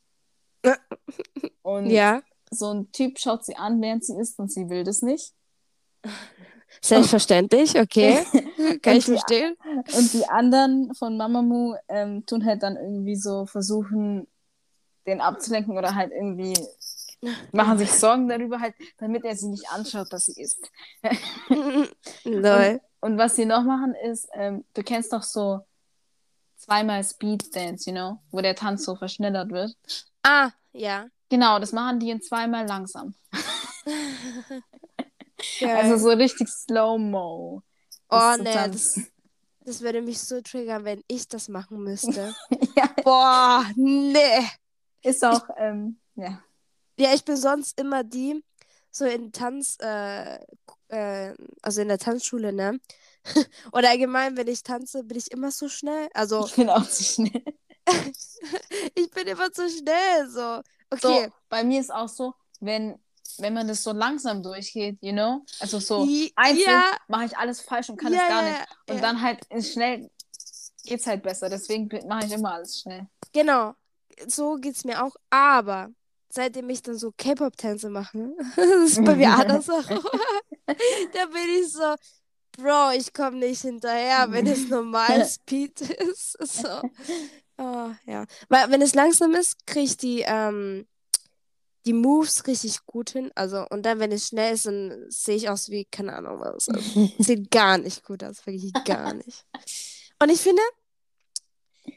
und 1.61 1.89
Ja, 1.89 2.21
so 2.49 2.71
ein 2.73 2.91
Typ 2.91 3.19
schaut 3.19 3.45
sie 3.45 3.55
an, 3.55 3.81
während 3.81 4.05
sie 4.05 4.15
isst 4.17 4.39
und 4.39 4.51
sie 4.51 4.69
will 4.69 4.83
das 4.83 5.01
nicht. 5.01 5.33
selbstverständlich. 6.81 7.79
Okay. 7.79 8.23
Kann 8.81 8.97
ich 8.97 9.05
verstehen. 9.05 9.55
Und 9.97 10.13
die 10.13 10.25
anderen 10.27 10.93
von 10.95 11.17
Mamamoo 11.17 11.75
ähm, 11.89 12.25
tun 12.25 12.45
halt 12.45 12.63
dann 12.63 12.75
irgendwie 12.77 13.15
so 13.15 13.45
versuchen, 13.45 14.27
den 15.05 15.19
abzulenken 15.21 15.77
oder 15.77 15.95
halt 15.95 16.11
irgendwie 16.11 16.53
machen 17.51 17.77
sich 17.77 17.91
Sorgen 17.91 18.27
darüber 18.27 18.59
halt, 18.59 18.75
damit 18.97 19.23
er 19.25 19.35
sie 19.35 19.47
nicht 19.49 19.69
anschaut, 19.69 20.11
dass 20.11 20.25
sie 20.25 20.41
isst. 20.41 20.71
Lol. 22.23 22.81
Und 23.01 23.17
was 23.17 23.35
sie 23.35 23.45
noch 23.45 23.63
machen 23.63 23.95
ist, 23.95 24.29
ähm, 24.33 24.63
du 24.73 24.83
kennst 24.83 25.11
doch 25.11 25.23
so 25.23 25.65
zweimal 26.55 27.03
Speed 27.03 27.53
Dance, 27.55 27.89
you 27.89 27.95
know, 27.95 28.19
wo 28.31 28.41
der 28.41 28.55
Tanz 28.55 28.85
so 28.85 28.95
verschnellert 28.95 29.51
wird. 29.51 29.75
Ah, 30.23 30.51
ja. 30.71 31.07
Genau, 31.29 31.59
das 31.59 31.71
machen 31.71 31.99
die 31.99 32.11
in 32.11 32.21
zweimal 32.21 32.65
langsam. 32.65 33.15
Also 35.61 35.97
so 35.97 36.09
richtig 36.09 36.47
Slow-Mo. 36.47 37.61
oh 38.09 38.35
nee, 38.39 38.53
das, 38.53 38.99
das 39.65 39.81
würde 39.81 40.01
mich 40.01 40.19
so 40.19 40.41
triggern, 40.41 40.85
wenn 40.85 41.03
ich 41.07 41.27
das 41.27 41.49
machen 41.49 41.83
müsste. 41.83 42.33
ja, 42.77 42.89
Boah, 43.03 43.65
nee. 43.75 44.47
ist 45.01 45.23
auch, 45.23 45.45
ähm, 45.57 45.97
ja. 46.15 46.41
Ja, 46.97 47.13
ich 47.13 47.25
bin 47.25 47.37
sonst 47.37 47.79
immer 47.79 48.03
die, 48.03 48.43
so 48.91 49.05
in 49.05 49.31
Tanz, 49.31 49.77
äh, 49.81 50.37
äh, 50.89 51.33
also 51.61 51.81
in 51.81 51.87
der 51.87 51.97
Tanzschule, 51.97 52.53
ne? 52.53 52.79
Oder 53.71 53.89
allgemein, 53.89 54.37
wenn 54.37 54.47
ich 54.47 54.63
tanze, 54.63 55.03
bin 55.03 55.17
ich 55.17 55.31
immer 55.31 55.51
so 55.51 55.69
schnell. 55.69 56.09
Also, 56.13 56.45
Ich 56.45 56.55
bin 56.55 56.69
auch 56.69 56.87
zu 56.87 57.03
schnell. 57.03 57.43
ich 58.95 59.09
bin 59.11 59.27
immer 59.27 59.51
zu 59.51 59.69
schnell, 59.69 60.29
so. 60.29 60.61
So, 61.01 61.09
Okay. 61.09 61.31
bei 61.49 61.63
mir 61.63 61.79
ist 61.81 61.91
auch 61.91 62.07
so, 62.09 62.33
wenn, 62.59 62.99
wenn 63.39 63.53
man 63.53 63.67
das 63.67 63.81
so 63.83 63.91
langsam 63.91 64.43
durchgeht, 64.43 64.99
you 65.01 65.11
know, 65.11 65.43
also 65.59 65.79
so 65.79 66.05
I- 66.05 66.31
einzeln 66.35 66.65
ja. 66.67 66.97
mache 67.07 67.25
ich 67.25 67.37
alles 67.37 67.61
falsch 67.61 67.89
und 67.89 67.97
kann 67.97 68.13
ja, 68.13 68.21
es 68.21 68.27
gar 68.27 68.43
ja, 68.43 68.49
nicht. 68.51 68.67
Und 68.89 68.95
ja. 68.97 69.01
dann 69.01 69.21
halt 69.21 69.47
schnell 69.65 70.11
geht's 70.83 71.07
halt 71.07 71.23
besser. 71.23 71.49
Deswegen 71.49 71.89
mache 72.07 72.27
ich 72.27 72.31
immer 72.33 72.53
alles 72.53 72.81
schnell. 72.81 73.07
Genau. 73.31 73.73
So 74.27 74.55
geht's 74.55 74.83
mir 74.83 75.03
auch. 75.03 75.15
Aber 75.31 75.89
seitdem 76.33 76.69
ich 76.69 76.81
dann 76.81 76.97
so 76.97 77.11
K-Pop-Tänze 77.15 77.89
mache, 77.89 78.33
das 78.55 78.91
ist 78.91 79.05
bei 79.05 79.15
mir 79.15 79.29
anders 79.29 79.69
auch. 79.69 79.87
da 80.67 81.25
bin 81.27 81.61
ich 81.61 81.71
so, 81.71 81.95
Bro, 82.57 82.91
ich 82.97 83.13
komme 83.13 83.37
nicht 83.37 83.61
hinterher, 83.61 84.31
wenn 84.31 84.47
es 84.47 84.67
normal 84.69 85.25
Speed 85.29 85.81
ist. 85.81 86.37
So. 86.39 86.81
Oh, 87.57 87.91
ja. 88.05 88.25
Weil 88.49 88.71
wenn 88.71 88.81
es 88.81 88.93
langsam 88.95 89.33
ist, 89.33 89.65
kriege 89.65 89.85
ich 89.85 89.97
die, 89.97 90.23
ähm, 90.25 90.87
die 91.85 91.93
Moves 91.93 92.47
richtig 92.47 92.85
gut 92.85 93.11
hin. 93.11 93.31
Also, 93.35 93.65
und 93.69 93.85
dann, 93.85 93.99
wenn 93.99 94.11
es 94.11 94.27
schnell 94.27 94.53
ist, 94.53 94.65
dann 94.65 95.05
sehe 95.09 95.35
ich 95.35 95.49
aus 95.49 95.69
wie, 95.69 95.85
keine 95.85 96.13
Ahnung 96.15 96.39
was. 96.39 96.69
Also, 96.69 97.09
sieht 97.19 97.51
gar 97.51 97.77
nicht 97.77 98.03
gut 98.03 98.23
aus, 98.23 98.45
wirklich 98.45 98.73
gar 98.85 99.13
nicht. 99.13 99.45
Und 100.19 100.29
ich 100.29 100.39
finde, 100.39 100.61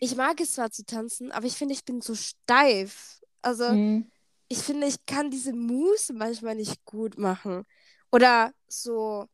ich 0.01 0.17
mag 0.17 0.41
es 0.41 0.53
zwar 0.55 0.71
zu 0.71 0.85
tanzen, 0.85 1.33
aber 1.33 1.47
ich 1.47 1.55
finde, 1.55 1.75
ich 1.75 1.85
bin 1.85 2.01
so 2.01 2.15
steif. 2.15 3.21
Also, 3.43 3.71
Mhm. 3.71 4.11
Ich 4.49 4.59
finde, 4.59 4.87
ich 4.87 5.05
kann 5.07 5.31
diese 5.31 5.53
Moves 5.53 6.13
manchmal 6.13 6.55
nicht 6.55 6.85
gut 6.85 7.19
machen. 7.19 7.65
Oder 8.13 8.53
so, 8.69 9.27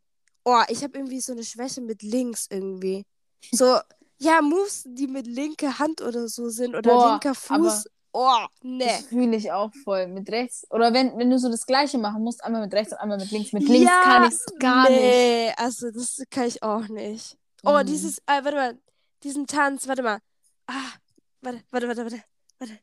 oh, 0.44 0.62
ich 0.68 0.82
habe 0.82 0.98
irgendwie 0.98 1.20
so 1.20 1.32
eine 1.32 1.44
Schwäche 1.44 1.80
mit 1.80 2.02
links 2.02 2.46
irgendwie. 2.50 3.04
So, 3.52 3.78
ja, 4.18 4.40
Moves, 4.40 4.84
die 4.86 5.06
mit 5.06 5.26
linker 5.26 5.78
Hand 5.78 6.00
oder 6.00 6.28
so 6.28 6.48
sind 6.48 6.74
oder 6.74 6.94
Boah, 6.94 7.12
linker 7.12 7.34
Fuß. 7.34 7.86
Oh, 8.14 8.44
nee. 8.62 8.86
Das 8.86 9.06
fühle 9.06 9.36
ich 9.36 9.50
auch 9.52 9.72
voll 9.84 10.06
mit 10.06 10.28
rechts. 10.30 10.66
Oder 10.70 10.92
wenn, 10.92 11.16
wenn 11.18 11.30
du 11.30 11.38
so 11.38 11.50
das 11.50 11.64
Gleiche 11.66 11.98
machen 11.98 12.22
musst, 12.22 12.44
einmal 12.44 12.60
mit 12.62 12.72
rechts 12.74 12.92
und 12.92 12.98
einmal 12.98 13.18
mit 13.18 13.30
links. 13.30 13.52
Mit 13.52 13.66
links 13.68 13.90
Ja, 13.90 14.00
kann 14.02 14.24
ich 14.24 14.34
es 14.34 14.44
gar 14.58 14.88
nicht. 14.90 15.00
nee, 15.00 15.52
also 15.56 15.90
das 15.90 16.22
kann 16.30 16.44
ich 16.46 16.62
auch 16.62 16.88
nicht. 16.88 17.36
Oh, 17.64 17.78
Mhm. 17.80 17.86
dieses, 17.86 18.18
äh, 18.18 18.42
warte 18.44 18.54
mal, 18.54 18.78
diesen 19.22 19.46
Tanz, 19.46 19.88
warte 19.88 20.02
mal. 20.02 20.18
Ah, 20.66 20.92
warte, 21.40 21.62
warte, 21.70 21.88
warte, 21.88 22.02
warte, 22.04 22.24
warte. 22.58 22.78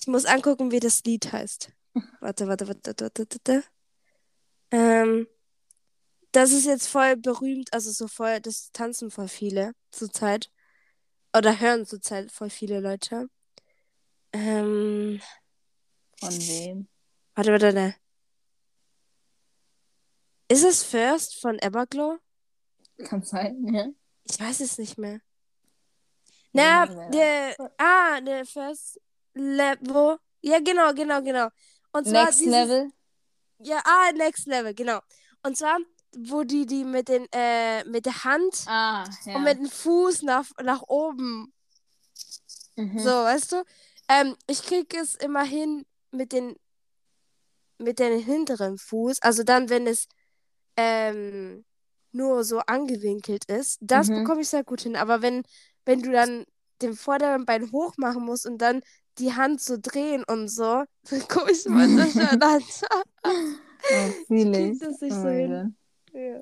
Ich 0.00 0.06
muss 0.06 0.24
angucken, 0.24 0.70
wie 0.70 0.80
das 0.80 1.04
Lied 1.04 1.30
heißt. 1.30 1.72
Warte, 2.20 2.48
warte, 2.48 2.68
warte, 2.68 2.90
warte, 2.90 3.04
warte, 3.04 3.26
warte. 3.30 3.64
Ähm, 4.70 5.26
das 6.32 6.52
ist 6.52 6.64
jetzt 6.64 6.86
voll 6.86 7.16
berühmt, 7.16 7.72
also 7.72 7.90
so 7.90 8.08
voll, 8.08 8.40
das 8.40 8.70
tanzen 8.72 9.10
voll 9.10 9.28
viele 9.28 9.72
zurzeit. 9.90 10.50
Oder 11.36 11.60
hören 11.60 11.86
zurzeit 11.86 12.32
voll 12.32 12.50
viele 12.50 12.80
Leute. 12.80 13.28
Ähm, 14.32 15.20
Von 16.18 16.30
wem? 16.30 16.88
warte, 17.34 17.52
warte, 17.52 17.74
warte. 17.74 17.94
Ist 20.48 20.64
es 20.64 20.82
First 20.82 21.40
von 21.40 21.58
Everglow? 21.58 22.18
Kann 23.04 23.22
sein, 23.22 23.66
ja. 23.72 23.88
Ich 24.24 24.40
weiß 24.40 24.60
es 24.60 24.78
nicht 24.78 24.98
mehr. 24.98 25.20
Na, 26.52 26.86
ja. 26.86 27.10
der, 27.10 27.72
ah, 27.78 28.20
der 28.20 28.44
First 28.46 29.00
Level 29.40 30.18
Ja, 30.42 30.58
genau, 30.60 30.92
genau, 30.94 31.22
genau. 31.22 31.48
Und 31.92 32.06
zwar 32.06 32.24
Next 32.26 32.40
dieses, 32.40 32.52
Level. 32.52 32.90
Ja, 33.58 33.80
ah, 33.84 34.12
Next 34.12 34.46
Level, 34.46 34.74
genau. 34.74 35.00
Und 35.42 35.56
zwar, 35.56 35.78
wo 36.16 36.44
die 36.44 36.66
die 36.66 36.84
mit 36.84 37.08
den 37.08 37.26
äh, 37.32 37.84
mit 37.84 38.06
der 38.06 38.24
Hand 38.24 38.64
Ah, 38.66 39.04
ja. 39.26 39.34
und 39.36 39.44
mit 39.44 39.58
dem 39.58 39.68
Fuß 39.70 40.22
nach, 40.22 40.44
nach 40.62 40.82
oben 40.88 41.52
mhm. 42.76 42.98
So, 42.98 43.10
weißt 43.10 43.52
du? 43.52 43.64
Ähm, 44.08 44.36
ich 44.46 44.62
krieg 44.62 44.94
es 44.94 45.14
immer 45.14 45.44
hin 45.44 45.84
mit 46.10 46.32
den 46.32 46.56
mit 47.78 47.98
dem 47.98 48.18
hinteren 48.22 48.76
Fuß. 48.78 49.22
Also 49.22 49.42
dann, 49.42 49.70
wenn 49.70 49.86
es 49.86 50.06
ähm, 50.76 51.64
nur 52.12 52.44
so 52.44 52.58
angewinkelt 52.60 53.44
ist, 53.46 53.78
das 53.80 54.08
Mhm. 54.08 54.16
bekomme 54.16 54.42
ich 54.42 54.48
sehr 54.48 54.64
gut 54.64 54.82
hin. 54.82 54.96
Aber 54.96 55.22
wenn, 55.22 55.44
wenn 55.84 56.02
du 56.02 56.10
dann 56.12 56.44
den 56.82 56.94
vorderen 56.94 57.46
Bein 57.46 57.70
hoch 57.72 57.94
machen 57.96 58.24
musst 58.24 58.46
und 58.46 58.58
dann 58.58 58.82
die 59.18 59.34
Hand 59.34 59.60
so 59.60 59.76
drehen 59.80 60.24
und 60.24 60.48
so, 60.48 60.84
dann 61.10 61.28
komme 61.28 61.52
ich 61.52 61.66
immer 61.66 61.88
so 61.88 62.10
schön 62.10 62.42
an. 62.42 62.62
Oh, 63.82 63.94
ich. 64.28 64.78
das 64.78 65.00
nicht 65.00 65.12
oh 65.12 65.22
so 65.22 65.28
hin. 65.28 65.74
Ja. 66.12 66.40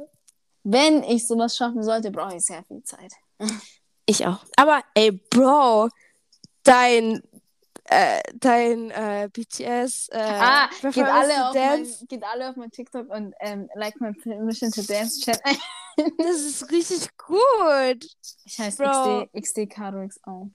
Wenn 0.65 1.05
ich 1.05 1.25
sowas 1.25 1.57
schaffen 1.57 1.85
sollte, 1.85 2.11
brauche 2.11 2.35
ich 2.35 2.45
sehr 2.45 2.65
viel 2.65 2.83
Zeit. 2.83 3.13
Ich 4.07 4.27
auch. 4.27 4.45
Aber 4.57 4.83
ey, 4.95 5.13
Bro, 5.13 5.89
dein 6.65 7.23
äh, 7.91 8.21
dein 8.35 8.91
äh, 8.91 9.29
BTS 9.33 10.09
äh, 10.11 10.19
ah, 10.19 10.69
geht 10.83 11.05
alle, 11.05 11.49
auf 11.49 11.55
mein, 11.55 11.87
geht 12.09 12.25
alle 12.25 12.51
auf 12.51 12.57
mein 12.57 12.71
TikTok 12.71 13.09
und 13.09 13.35
ähm, 13.41 13.69
like 13.75 13.99
mein 14.01 14.15
Permission 14.15 14.71
to 14.71 14.83
Dance 14.83 15.21
Chat. 15.21 15.41
das 16.19 16.41
ist 16.41 16.71
richtig 16.71 17.09
gut. 17.17 18.07
Ich 18.45 18.59
heiße 18.59 18.83
Bro. 18.83 19.27
XD, 19.27 19.43
XD 19.43 19.71
Carux 19.71 20.21
auch. 20.25 20.49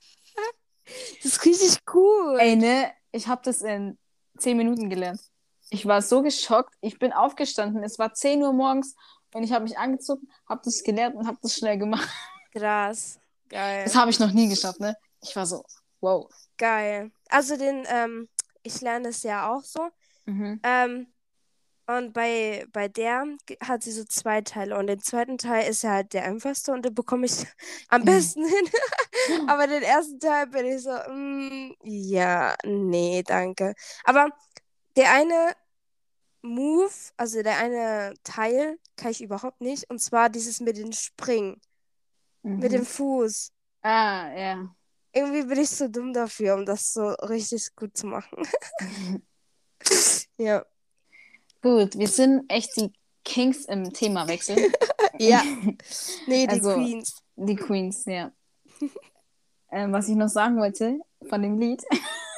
Das 0.86 1.26
ist 1.26 1.46
richtig 1.46 1.86
gut. 1.86 2.40
Ey, 2.40 2.56
ne, 2.56 2.92
ich 3.12 3.28
habe 3.28 3.42
das 3.44 3.62
in 3.62 3.98
10 4.38 4.58
Minuten 4.58 4.90
gelernt. 4.90 5.22
Ich 5.70 5.86
war 5.86 6.02
so 6.02 6.22
geschockt. 6.22 6.74
Ich 6.82 7.00
bin 7.00 7.14
aufgestanden. 7.14 7.84
Es 7.84 7.98
war 7.98 8.14
10 8.14 8.44
Uhr 8.44 8.54
morgens 8.54 8.96
und 9.34 9.44
ich 9.44 9.52
habe 9.52 9.64
mich 9.64 9.78
angezogen, 9.78 10.28
habe 10.48 10.62
das 10.64 10.84
gelernt 10.84 11.16
und 11.16 11.28
habe 11.28 11.38
das 11.42 11.56
schnell 11.56 11.78
gemacht. 11.78 12.10
Krass. 12.52 13.20
Geil. 13.50 13.84
Das 13.86 13.96
habe 13.96 14.12
ich 14.12 14.20
noch 14.20 14.32
nie 14.32 14.48
geschafft, 14.48 14.80
ne? 14.80 14.96
Ich 15.22 15.36
war 15.36 15.46
so, 15.46 15.64
wow. 16.02 16.30
Geil. 16.58 17.12
Also 17.30 17.58
den, 17.58 17.86
ähm, 17.88 18.30
ich 18.62 18.82
lerne 18.82 19.10
es 19.10 19.24
ja 19.24 19.52
auch 19.52 19.64
so. 19.64 19.90
Mhm. 20.26 20.60
Ähm, 20.64 21.08
und 21.88 22.14
bei, 22.14 22.66
bei 22.72 22.88
der 22.88 23.26
hat 23.62 23.84
sie 23.84 23.92
so 23.92 24.04
zwei 24.06 24.42
Teile. 24.42 24.78
Und 24.78 24.88
den 24.88 25.00
zweiten 25.02 25.38
Teil 25.38 25.70
ist 25.70 25.84
ja 25.84 25.92
halt 25.92 26.14
der 26.14 26.24
einfachste 26.26 26.72
und 26.72 26.84
den 26.86 26.94
bekomme 26.94 27.26
ich 27.26 27.46
am 27.90 28.06
besten 28.06 28.46
hin. 28.46 28.70
Aber 29.48 29.68
den 29.68 29.84
ersten 29.84 30.20
Teil 30.20 30.48
bin 30.48 30.66
ich 30.66 30.84
so, 30.84 30.92
mm, 30.92 31.76
ja, 31.84 32.56
nee, 32.66 33.24
danke. 33.26 33.74
Aber 34.06 34.30
der 34.98 35.12
eine 35.14 35.56
Move, 36.44 36.92
also 37.18 37.44
der 37.44 37.58
eine 37.60 38.14
Teil, 38.24 38.80
kann 38.98 39.12
ich 39.12 39.22
überhaupt 39.24 39.62
nicht. 39.62 39.90
Und 39.90 40.00
zwar 40.02 40.30
dieses 40.30 40.60
mit 40.62 40.78
dem 40.78 40.92
Springen, 40.94 41.62
mit 42.58 42.72
Mhm. 42.72 42.74
dem 42.74 42.86
Fuß. 42.86 43.52
Ah, 43.84 44.32
ja. 44.36 44.76
Irgendwie 45.12 45.44
bin 45.44 45.60
ich 45.60 45.70
so 45.70 45.88
dumm 45.88 46.14
dafür, 46.14 46.56
um 46.56 46.66
das 46.66 46.94
so 46.94 47.10
richtig 47.10 47.76
gut 47.76 47.96
zu 47.98 48.08
machen. 48.08 48.44
ja. 50.38 50.66
Gut, 51.64 51.98
wir 51.98 52.08
sind 52.08 52.44
echt 52.50 52.76
die 52.78 52.92
Kings 53.26 53.66
im 53.66 53.92
Themawechsel. 53.92 54.58
Ja. 55.20 55.44
Nee, 56.26 56.48
die 56.48 56.50
Also- 56.50 56.74
Queens. 56.74 57.22
Die 57.36 57.56
Queens, 57.56 58.06
ja. 58.06 58.32
ähm, 59.72 59.92
was 59.94 60.10
ich 60.10 60.16
noch 60.16 60.28
sagen 60.28 60.58
wollte 60.58 61.00
von 61.30 61.42
dem 61.42 61.60
Lied, 61.60 61.84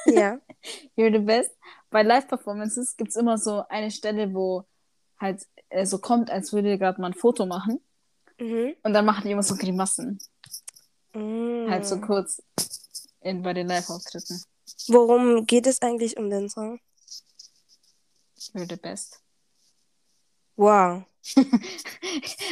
Ja. 0.04 0.38
You're 0.96 1.10
the 1.12 1.18
Best, 1.20 1.50
bei 1.90 2.02
Live-Performances 2.02 2.96
gibt 2.98 3.10
es 3.10 3.16
immer 3.16 3.38
so 3.38 3.64
eine 3.68 3.90
Stelle, 3.90 4.34
wo 4.34 4.64
halt 5.18 5.46
äh, 5.70 5.86
so 5.86 5.98
kommt, 5.98 6.30
als 6.30 6.52
würde 6.52 6.76
gerade 6.76 7.00
mal 7.00 7.08
ein 7.08 7.14
Foto 7.14 7.46
machen. 7.46 7.80
Mhm. 8.38 8.74
Und 8.82 8.92
dann 8.92 9.06
machen 9.06 9.22
die 9.24 9.30
immer 9.32 9.42
so 9.42 9.56
Grimassen. 9.56 10.18
Mm. 11.14 11.70
Halt 11.70 11.86
so 11.86 11.98
kurz 12.00 12.42
in, 13.22 13.42
bei 13.42 13.54
den 13.54 13.68
Live-Auftritten. 13.68 14.42
Worum 14.88 15.46
geht 15.46 15.66
es 15.66 15.80
eigentlich 15.80 16.18
um 16.18 16.28
den 16.28 16.50
Song? 16.50 16.78
You're 18.53 18.65
the 18.67 18.77
best. 18.77 19.19
Wow. 20.57 21.05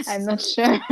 I'm 0.07 0.25
not 0.25 0.41
sure. 0.41 0.80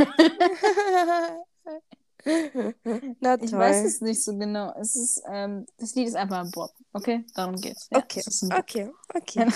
Na 3.20 3.34
Ich 3.40 3.50
toll. 3.50 3.58
weiß 3.60 3.84
es 3.84 4.00
nicht 4.00 4.22
so 4.22 4.36
genau. 4.36 4.74
Es 4.80 4.94
ist, 4.96 5.22
ähm, 5.30 5.66
das 5.78 5.94
Lied 5.94 6.08
ist 6.08 6.16
einfach 6.16 6.38
ein 6.40 6.50
Bob. 6.50 6.70
Okay? 6.92 7.24
Darum 7.34 7.56
geht's. 7.56 7.88
Ja, 7.90 7.98
Okay, 7.98 8.20
es 8.20 8.26
ist 8.26 8.42
ein 8.42 8.48
Bop. 8.50 8.58
okay, 8.60 8.90
okay. 9.14 9.46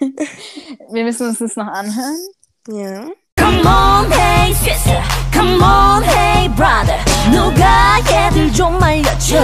Wir 0.91 1.03
müssen 1.03 1.27
uns 1.27 1.39
das 1.39 1.55
noch 1.55 1.67
anhören. 1.67 2.17
Ja. 2.69 3.07
Come 3.37 3.61
on, 3.65 4.11
hey 4.11 4.53
sister. 4.53 5.03
Come 5.33 5.61
on, 5.63 6.01
hey 6.03 6.47
brother. 6.49 6.97
누가 7.31 7.97
얘들 8.09 8.51
좀 8.53 8.79
말려줘. 8.79 9.37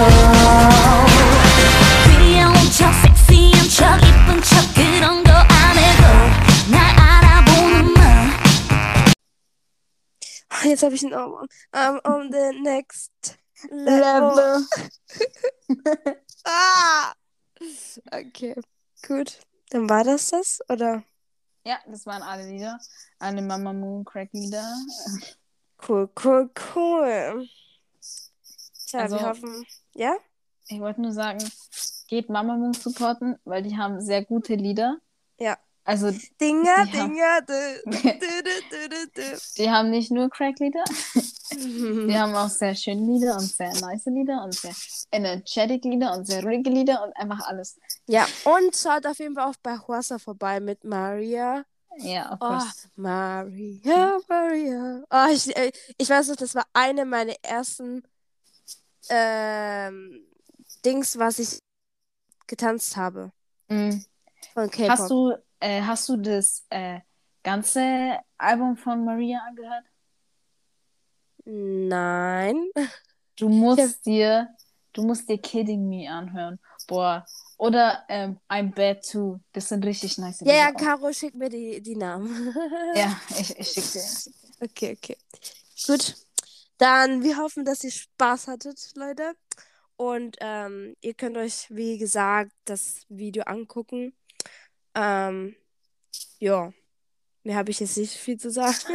귀여운 2.07 2.55
척, 2.71 2.91
섹시한 3.27 3.69
척, 3.69 3.99
이쁜 4.01 4.41
척 4.41 4.73
그런 4.73 5.06
Jetzt 10.68 10.82
habe 10.82 10.94
ich 10.94 11.04
einen 11.04 11.14
Ohrwurm. 11.14 11.46
I'm 11.72 12.00
on 12.06 12.30
the 12.32 12.60
next 12.60 13.38
level. 13.70 14.66
Ah! 16.44 17.12
Okay, 18.10 18.54
gut. 19.06 19.40
Dann 19.70 19.88
war 19.90 20.02
das 20.04 20.30
das, 20.30 20.60
oder? 20.70 21.02
Ja, 21.64 21.78
das 21.86 22.06
waren 22.06 22.22
alle 22.22 22.46
Lieder. 22.48 22.78
Alle 23.18 23.42
Mama 23.42 23.72
Moon 23.72 24.04
Crack 24.04 24.30
Lieder. 24.32 24.72
Cool, 25.86 26.08
cool, 26.24 26.50
cool. 26.74 27.46
Tja, 28.86 29.00
Also- 29.00 29.16
wir 29.18 29.26
hoffen. 29.28 29.66
Ja? 29.94 30.16
Ich 30.68 30.80
wollte 30.80 31.02
nur 31.02 31.12
sagen, 31.12 31.38
geht 32.06 32.30
Mama 32.30 32.56
Moon 32.56 32.72
supporten, 32.72 33.36
weil 33.44 33.62
die 33.62 33.76
haben 33.76 34.00
sehr 34.00 34.24
gute 34.24 34.54
Lieder. 34.54 34.98
Ja. 35.38 35.58
Also, 35.88 36.10
Dinger, 36.38 36.84
Ja. 36.84 36.84
Dinger, 36.84 37.40
die 39.56 39.70
haben 39.70 39.88
nicht 39.88 40.10
nur 40.10 40.28
Crack-Lieder, 40.28 40.84
die 41.54 42.14
haben 42.18 42.34
auch 42.34 42.50
sehr 42.50 42.74
schöne 42.74 43.00
Lieder 43.10 43.34
und 43.36 43.48
sehr 43.50 43.72
nice 43.80 44.04
Lieder 44.04 44.44
und 44.44 44.54
sehr 44.54 44.74
energetic 45.12 45.84
Lieder 45.84 46.12
und 46.12 46.26
sehr 46.26 46.42
ruhige 46.44 46.68
Lieder 46.68 47.02
und 47.02 47.16
einfach 47.16 47.40
alles. 47.48 47.78
Ja, 48.06 48.26
und 48.44 48.76
schaut 48.76 49.06
auf 49.06 49.18
jeden 49.18 49.34
Fall 49.34 49.48
auch 49.50 49.56
bei 49.62 49.78
Huasa 49.78 50.18
vorbei 50.18 50.60
mit 50.60 50.84
Maria. 50.84 51.64
Ja, 51.96 52.32
of 52.34 52.38
Oh, 52.42 52.48
course. 52.48 52.88
Maria, 52.96 54.18
Maria. 54.28 55.02
Oh, 55.10 55.32
ich, 55.32 55.56
äh, 55.56 55.72
ich 55.96 56.10
weiß 56.10 56.28
noch, 56.28 56.36
das 56.36 56.54
war 56.54 56.66
eine 56.74 57.06
meiner 57.06 57.34
ersten 57.42 58.02
ähm, 59.08 60.26
Dings, 60.84 61.18
was 61.18 61.38
ich 61.38 61.60
getanzt 62.46 62.94
habe. 62.98 63.32
Von 63.68 64.70
K-Pop. 64.70 64.88
Hast 64.90 65.10
du, 65.10 65.34
äh, 65.60 65.82
hast 65.82 66.08
du 66.08 66.16
das 66.16 66.64
äh, 66.70 67.00
ganze 67.42 68.18
Album 68.36 68.76
von 68.76 69.04
Maria 69.04 69.40
angehört? 69.46 69.84
Nein. 71.44 72.70
Du 73.36 73.48
musst 73.48 74.04
dir, 74.04 74.48
du 74.92 75.02
musst 75.02 75.28
dir 75.28 75.38
Kidding 75.38 75.88
Me 75.88 76.10
anhören. 76.10 76.58
Boah. 76.86 77.24
Oder 77.56 78.04
ähm, 78.08 78.38
I'm 78.48 78.74
Bad 78.74 79.08
Too. 79.08 79.40
Das 79.52 79.68
sind 79.68 79.84
richtig 79.84 80.18
nice 80.18 80.40
Ja, 80.40 80.54
ja. 80.54 80.72
Caro, 80.72 81.12
schick 81.12 81.34
mir 81.34 81.48
die, 81.48 81.80
die 81.80 81.96
Namen. 81.96 82.54
Ja, 82.94 83.18
ich, 83.38 83.58
ich 83.58 83.68
schick 83.68 83.92
dir. 83.92 84.32
Okay, 84.60 84.96
okay. 84.96 85.16
Gut. 85.86 86.16
Dann, 86.78 87.24
wir 87.24 87.38
hoffen, 87.38 87.64
dass 87.64 87.82
ihr 87.82 87.90
Spaß 87.90 88.48
hattet, 88.48 88.92
Leute. 88.94 89.34
Und 89.96 90.36
ähm, 90.40 90.94
ihr 91.00 91.14
könnt 91.14 91.36
euch, 91.36 91.66
wie 91.70 91.98
gesagt, 91.98 92.52
das 92.64 93.04
Video 93.08 93.42
angucken. 93.44 94.12
Ähm, 94.94 95.56
ja. 96.38 96.72
Mehr 97.44 97.56
habe 97.56 97.70
ich 97.70 97.80
jetzt 97.80 97.96
nicht 97.96 98.14
viel 98.16 98.38
zu 98.38 98.50
sagen. 98.50 98.76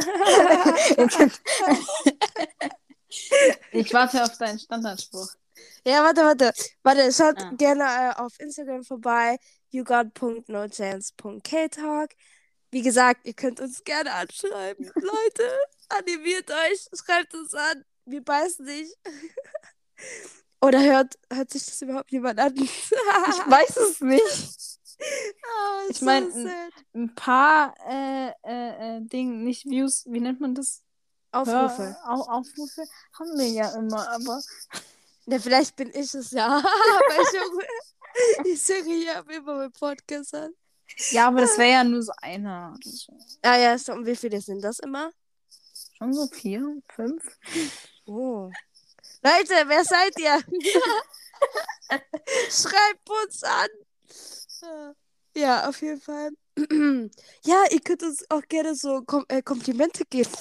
Ich 3.72 3.92
warte 3.92 4.22
auf 4.24 4.38
deinen 4.38 4.58
Standardspruch. 4.58 5.28
ja, 5.86 6.02
warte, 6.02 6.22
warte. 6.22 6.50
Warte, 6.82 7.12
schaut 7.12 7.38
Ah. 7.40 7.52
gerne 7.56 7.84
äh, 7.84 8.14
auf 8.20 8.32
Instagram 8.40 8.82
vorbei. 8.84 9.38
yougot.nochance.ktalk. 9.70 12.10
Wie 12.70 12.82
gesagt, 12.82 13.26
ihr 13.26 13.34
könnt 13.34 13.60
uns 13.60 13.84
gerne 13.84 14.12
anschreiben. 14.12 14.86
Leute, 14.96 15.58
animiert 15.88 16.50
euch. 16.50 16.86
Schreibt 16.94 17.34
uns 17.34 17.54
an. 17.54 17.84
Wir 18.04 18.22
beißen 18.24 18.64
nicht. 18.64 18.92
Oder 20.60 20.82
hört, 20.82 21.14
hört 21.32 21.50
sich 21.50 21.64
das 21.66 21.80
überhaupt 21.82 22.10
jemand 22.10 22.40
an? 22.40 22.56
Ich 22.56 22.90
weiß 22.90 23.76
es 23.76 24.00
nicht. 24.00 24.73
Ah, 25.00 25.80
Ich 25.90 25.98
so 25.98 26.04
mein, 26.04 26.30
sad. 26.32 26.72
Ein 26.94 27.14
paar 27.14 27.74
äh, 27.88 28.30
äh, 28.44 28.96
äh, 28.96 29.00
Dinge, 29.02 29.36
nicht 29.36 29.64
Views, 29.66 30.04
wie 30.06 30.20
nennt 30.20 30.40
man 30.40 30.54
das? 30.54 30.82
Aufrufe. 31.32 31.96
Hör- 32.04 32.10
Au 32.10 32.20
Aufrufe 32.38 32.84
haben 33.18 33.38
wir 33.38 33.48
ja 33.48 33.74
immer, 33.76 34.08
aber 34.10 34.40
Ja, 35.26 35.38
vielleicht 35.38 35.74
bin 35.76 35.88
ich 35.90 36.12
es 36.14 36.30
ja. 36.32 36.46
Aber. 36.58 38.44
Ich 38.44 38.62
singe 38.62 38.94
hier 38.94 39.20
auf 39.20 39.28
immer 39.28 39.56
mit 39.56 39.72
Podcast 39.78 40.34
an. 40.34 40.52
Ja, 41.10 41.28
aber 41.28 41.40
das 41.40 41.56
wäre 41.58 41.70
ja 41.72 41.82
nur 41.82 42.02
so 42.02 42.12
einer. 42.20 42.78
Ah 43.42 43.56
ja, 43.56 43.76
so, 43.78 43.92
und 43.94 44.06
wie 44.06 44.14
viele 44.14 44.40
sind 44.40 44.60
das 44.62 44.78
immer? 44.80 45.10
Schon 45.96 46.12
so 46.12 46.26
vier, 46.28 46.76
fünf. 46.94 47.38
Oh. 48.06 48.50
Leute, 49.22 49.54
wer 49.66 49.84
seid 49.84 50.16
ihr? 50.20 50.38
Schreibt 52.50 53.08
uns 53.24 53.42
an. 53.42 53.68
Ja, 55.36 55.68
auf 55.68 55.82
jeden 55.82 56.00
Fall. 56.00 56.30
Ja, 57.44 57.64
ihr 57.70 57.80
könnt 57.80 58.02
uns 58.04 58.24
auch 58.30 58.42
gerne 58.48 58.74
so 58.74 59.02
Kom 59.02 59.24
äh, 59.28 59.42
Komplimente 59.42 60.04
geben. 60.04 60.30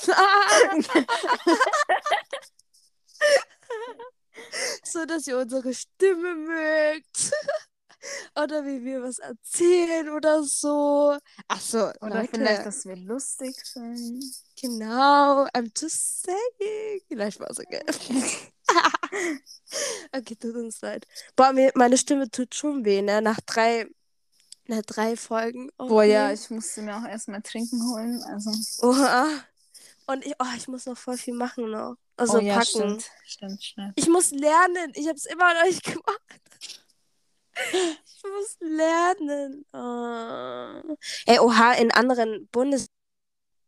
so, 4.83 5.05
dass 5.05 5.27
ihr 5.27 5.37
unsere 5.37 5.73
Stimme 5.73 6.35
mögt. 6.35 7.31
Oder 8.35 8.65
wie 8.65 8.83
wir 8.83 9.01
was 9.01 9.19
erzählen 9.19 10.09
oder 10.09 10.43
so. 10.43 11.17
Ach 11.47 11.61
so, 11.61 11.89
Oder 12.01 12.21
Leute. 12.21 12.29
vielleicht, 12.31 12.65
dass 12.65 12.85
wir 12.85 12.97
lustig 12.97 13.55
sind. 13.63 14.23
Genau, 14.59 15.45
I'm 15.53 15.71
just 15.77 16.23
saying. 16.23 17.01
Vielleicht 17.07 17.39
war 17.39 17.49
es 17.49 17.59
okay. 17.59 17.81
okay, 20.11 20.35
tut 20.35 20.55
uns 20.55 20.81
leid. 20.81 21.07
Boah, 21.35 21.53
mir, 21.53 21.71
meine 21.75 21.97
Stimme 21.97 22.29
tut 22.29 22.53
schon 22.53 22.83
weh, 22.83 23.01
ne? 23.01 23.21
Nach 23.21 23.39
drei, 23.45 23.87
nach 24.67 24.81
drei 24.81 25.15
Folgen. 25.15 25.69
Boah, 25.77 26.03
ja, 26.03 26.31
ich 26.31 26.49
musste 26.49 26.81
mir 26.81 26.97
auch 26.97 27.05
erstmal 27.07 27.41
trinken 27.41 27.81
holen. 27.91 28.21
Also, 28.23 28.51
Oha. 28.87 29.27
Und 30.05 30.25
ich, 30.25 30.33
oh, 30.39 30.45
ich 30.57 30.67
muss 30.67 30.85
noch 30.85 30.97
voll 30.97 31.17
viel 31.17 31.33
machen 31.33 31.69
noch. 31.69 31.95
Also 32.17 32.37
oh, 32.37 32.41
ja, 32.41 32.55
packen. 32.55 32.65
stimmt. 32.67 33.11
Stimmt, 33.25 33.63
stimmt. 33.63 33.93
Ich 33.95 34.07
muss 34.07 34.31
lernen. 34.31 34.91
Ich 34.95 35.07
habe 35.07 35.17
es 35.17 35.25
immer 35.25 35.53
noch 35.53 35.63
nicht 35.63 35.83
gemacht. 35.83 36.21
Ich 37.55 38.23
muss 38.23 38.57
lernen. 38.59 39.65
Oh. 39.73 40.95
Ey, 41.25 41.39
oha, 41.39 41.73
in 41.73 41.91
anderen 41.91 42.47
Bundes 42.47 42.87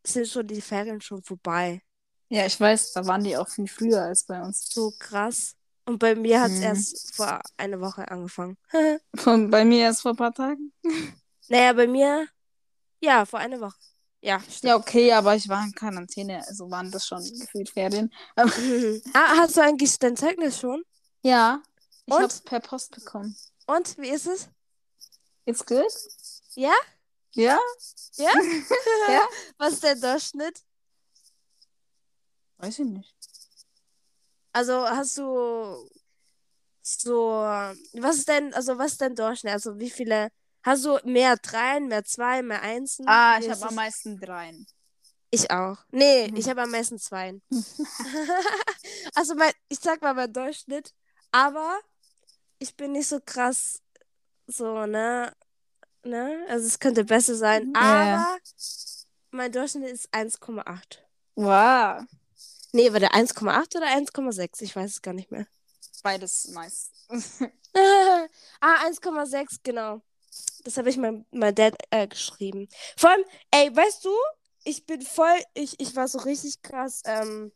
sind 0.05 0.27
schon 0.27 0.47
die 0.47 0.61
Ferien 0.61 1.01
schon 1.01 1.23
vorbei. 1.23 1.81
Ja, 2.29 2.45
ich 2.45 2.59
weiß, 2.59 2.93
da 2.93 3.05
waren 3.05 3.23
die 3.23 3.37
auch 3.37 3.47
viel 3.47 3.67
früher 3.67 4.01
als 4.01 4.25
bei 4.25 4.41
uns. 4.41 4.67
So 4.73 4.91
krass. 4.97 5.55
Und 5.85 5.99
bei 5.99 6.15
mir 6.15 6.41
hat 6.41 6.51
es 6.51 6.57
Mhm. 6.57 6.63
erst 6.63 7.15
vor 7.15 7.39
einer 7.57 7.79
Woche 7.79 8.09
angefangen. 8.09 8.57
Von, 9.15 9.49
bei 9.51 9.63
mir 9.65 9.81
erst 9.83 10.01
vor 10.01 10.11
ein 10.11 10.17
paar 10.17 10.33
Tagen. 10.33 10.73
naja, 11.47 11.73
bei 11.73 11.87
mir, 11.87 12.27
ja, 13.01 13.25
vor 13.25 13.39
einer 13.39 13.59
Woche. 13.61 13.77
Ja, 14.21 14.39
stimmt. 14.39 14.63
Ja, 14.63 14.75
okay, 14.77 15.11
aber 15.13 15.35
ich 15.35 15.47
war 15.47 15.63
in 15.63 15.71
Quarantäne, 15.73 16.43
also 16.47 16.71
waren 16.71 16.89
das 16.89 17.05
schon 17.05 17.23
gefühlt 17.39 17.69
Ferien. 17.69 18.11
Aber, 18.35 18.51
ah, 19.13 19.37
hast 19.37 19.55
du 19.57 19.61
eigentlich 19.61 19.97
dein 19.99 20.17
Zeugnis 20.17 20.59
schon? 20.59 20.83
ja, 21.21 21.61
ich 22.07 22.13
Und? 22.13 22.21
hab's 22.23 22.41
per 22.41 22.59
Post 22.59 22.91
bekommen. 22.95 23.35
Und, 23.67 23.97
wie 23.99 24.09
ist 24.09 24.25
es? 24.27 24.49
It's 25.45 25.63
good? 25.65 25.85
Ja? 26.55 26.73
Ja? 27.33 27.59
Ja? 28.15 28.31
Ja? 29.09 29.21
Was 29.59 29.73
ist 29.73 29.83
der 29.83 29.95
Durchschnitt? 29.95 30.63
Weiß 32.57 32.79
ich 32.79 32.85
nicht. 32.85 33.14
Also 34.55 34.87
hast 34.87 35.17
du 35.17 35.89
so, 36.81 37.19
was 37.93 38.15
ist 38.19 38.29
denn, 38.29 38.53
also 38.53 38.77
was 38.77 38.93
ist 38.93 39.01
dein 39.01 39.13
Durchschnitt? 39.13 39.51
Also 39.51 39.77
wie 39.79 39.89
viele, 39.89 40.29
hast 40.63 40.85
du 40.85 40.97
mehr 41.03 41.35
Dreien, 41.35 41.89
mehr 41.89 42.05
Zwei, 42.05 42.41
mehr 42.41 42.61
Einsen? 42.61 43.05
Ah, 43.05 43.37
ich 43.37 43.49
habe 43.49 43.65
am 43.67 43.75
meisten 43.75 44.17
dreien. 44.17 44.65
Ich 45.29 45.51
auch. 45.51 45.77
Nee, 45.91 46.29
Mhm. 46.29 46.37
ich 46.37 46.47
habe 46.47 46.61
am 46.61 46.71
meisten 46.71 46.97
Zweien. 46.99 47.41
also 49.15 49.35
mein, 49.35 49.51
ich 49.67 49.79
sag 49.79 50.01
mal 50.01 50.13
mein 50.13 50.31
Durchschnitt, 50.31 50.93
aber 51.33 51.77
ich 52.59 52.77
bin 52.77 52.93
nicht 52.93 53.09
so 53.09 53.19
krass 53.19 53.81
so, 54.47 54.85
ne? 54.85 55.33
Ne? 56.05 56.45
Also 56.47 56.65
es 56.67 56.79
könnte 56.79 57.03
besser 57.03 57.35
sein, 57.35 57.73
Ja. 57.75 57.81
aber 58.15 58.37
mein 59.31 59.51
Durchschnitt 59.51 59.89
ist 59.91 60.13
1,8. 60.13 60.99
Wow. 61.35 62.05
Nee, 62.75 62.91
war 62.91 62.99
der 62.99 63.13
1,8 63.13 63.77
oder 63.77 63.87
1,6? 63.87 64.61
Ich 64.61 64.75
weiß 64.75 64.91
es 64.91 65.01
gar 65.01 65.13
nicht 65.13 65.31
mehr. 65.31 65.47
Beides 66.03 66.49
nice. 66.49 66.91
ah, 68.59 68.85
1,6, 68.85 69.59
genau. 69.63 70.01
Das 70.65 70.75
habe 70.75 70.89
ich 70.89 70.97
meinem 70.97 71.25
mein 71.31 71.55
Dad 71.55 71.77
äh, 71.91 72.05
geschrieben. 72.05 72.67
Vor 72.97 73.11
allem, 73.11 73.23
ey, 73.51 73.73
weißt 73.73 74.03
du, 74.03 74.09
ich 74.65 74.85
bin 74.85 75.01
voll, 75.01 75.41
ich, 75.53 75.79
ich 75.79 75.95
war 75.95 76.09
so 76.09 76.17
richtig 76.17 76.61
krass 76.63 77.01
ähm, 77.05 77.53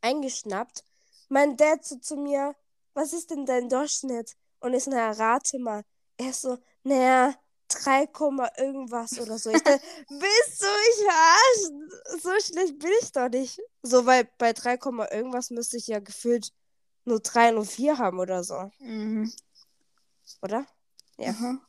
eingeschnappt. 0.00 0.84
Mein 1.28 1.56
Dad 1.56 1.84
so 1.84 1.96
zu 1.96 2.14
mir, 2.14 2.54
was 2.94 3.12
ist 3.12 3.32
denn 3.32 3.46
dein 3.46 3.68
Durchschnitt? 3.68 4.36
Und 4.60 4.74
ich 4.74 4.84
so, 4.84 4.92
naja, 4.92 5.10
rate 5.10 5.58
mal. 5.58 5.82
Er 6.18 6.30
ist 6.30 6.42
so, 6.42 6.56
naja, 6.84 7.34
3, 7.70 8.06
Komma 8.08 8.50
irgendwas 8.58 9.18
oder 9.18 9.38
so. 9.38 9.50
Ich 9.50 9.62
dachte, 9.62 9.80
willst 10.08 10.62
du 10.62 10.66
mich 10.66 11.06
verarschen? 11.06 11.90
So 12.22 12.30
schlecht 12.40 12.78
bin 12.78 12.90
ich 13.00 13.12
doch 13.12 13.28
nicht. 13.28 13.58
So, 13.82 14.04
weil 14.06 14.28
bei 14.38 14.52
3, 14.52 14.76
Komma 14.76 15.08
irgendwas 15.10 15.50
müsste 15.50 15.76
ich 15.78 15.86
ja 15.86 15.98
gefühlt 16.00 16.52
nur 17.04 17.20
3 17.20 17.54
und 17.56 17.64
4 17.66 17.98
haben 17.98 18.18
oder 18.20 18.44
so, 18.44 18.70
Mhm. 18.78 19.32
oder? 20.42 20.66
Ja. 21.18 21.32
Mhm. 21.32 21.60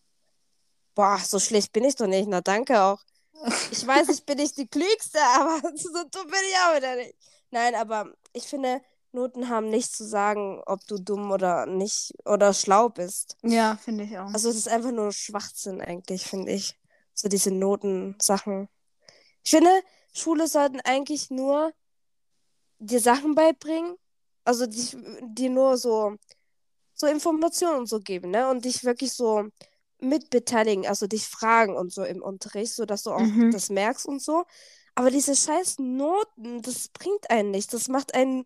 Boah, 0.95 1.17
so 1.19 1.39
schlecht 1.39 1.71
bin 1.71 1.83
ich 1.85 1.95
doch 1.95 2.07
nicht. 2.07 2.27
Na, 2.27 2.41
danke 2.41 2.81
auch. 2.81 2.99
Ich 3.71 3.85
weiß, 3.87 4.09
ich 4.09 4.25
bin 4.25 4.37
nicht 4.37 4.57
die 4.57 4.67
Klügste, 4.67 5.19
aber 5.21 5.59
so 5.75 5.89
dumm 6.11 6.27
bin 6.27 6.39
ich 6.49 6.55
auch 6.57 6.75
wieder 6.77 6.95
nicht. 6.95 7.15
Nein, 7.49 7.75
aber 7.75 8.11
ich 8.33 8.43
finde, 8.43 8.81
Noten 9.13 9.49
haben 9.49 9.69
nichts 9.69 9.97
zu 9.97 10.05
sagen, 10.05 10.61
ob 10.65 10.85
du 10.87 10.97
dumm 10.97 11.31
oder 11.31 11.65
nicht 11.65 12.13
oder 12.25 12.53
schlau 12.53 12.89
bist. 12.89 13.37
Ja, 13.43 13.77
finde 13.77 14.03
ich 14.05 14.17
auch. 14.17 14.33
Also, 14.33 14.49
es 14.49 14.55
ist 14.55 14.69
einfach 14.69 14.91
nur 14.91 15.11
Schwachsinn 15.11 15.81
eigentlich, 15.81 16.23
finde 16.25 16.51
ich. 16.51 16.77
So 17.13 17.27
diese 17.27 17.51
Notensachen. 17.51 18.69
Ich 19.43 19.51
finde, 19.51 19.69
Schule 20.13 20.47
sollten 20.47 20.79
eigentlich 20.81 21.29
nur 21.29 21.71
dir 22.79 22.99
Sachen 22.99 23.35
beibringen, 23.35 23.95
also 24.43 24.65
dich, 24.65 24.95
dir 25.23 25.49
nur 25.49 25.77
so, 25.77 26.15
so 26.93 27.07
Informationen 27.07 27.79
und 27.79 27.87
so 27.87 27.99
geben, 27.99 28.31
ne? 28.31 28.49
Und 28.49 28.65
dich 28.65 28.83
wirklich 28.83 29.13
so 29.13 29.45
mitbeteiligen, 29.99 30.87
also 30.87 31.05
dich 31.05 31.27
fragen 31.27 31.75
und 31.75 31.93
so 31.93 32.03
im 32.03 32.23
Unterricht, 32.23 32.73
sodass 32.73 33.03
du 33.03 33.11
auch 33.11 33.21
Mhm. 33.21 33.51
das 33.51 33.69
merkst 33.69 34.05
und 34.05 34.21
so. 34.21 34.45
Aber 34.95 35.11
diese 35.11 35.35
scheiß 35.35 35.79
Noten, 35.79 36.61
das 36.61 36.89
bringt 36.89 37.29
einen 37.29 37.51
nicht. 37.51 37.71
Das 37.73 37.87
macht 37.87 38.13
einen 38.15 38.45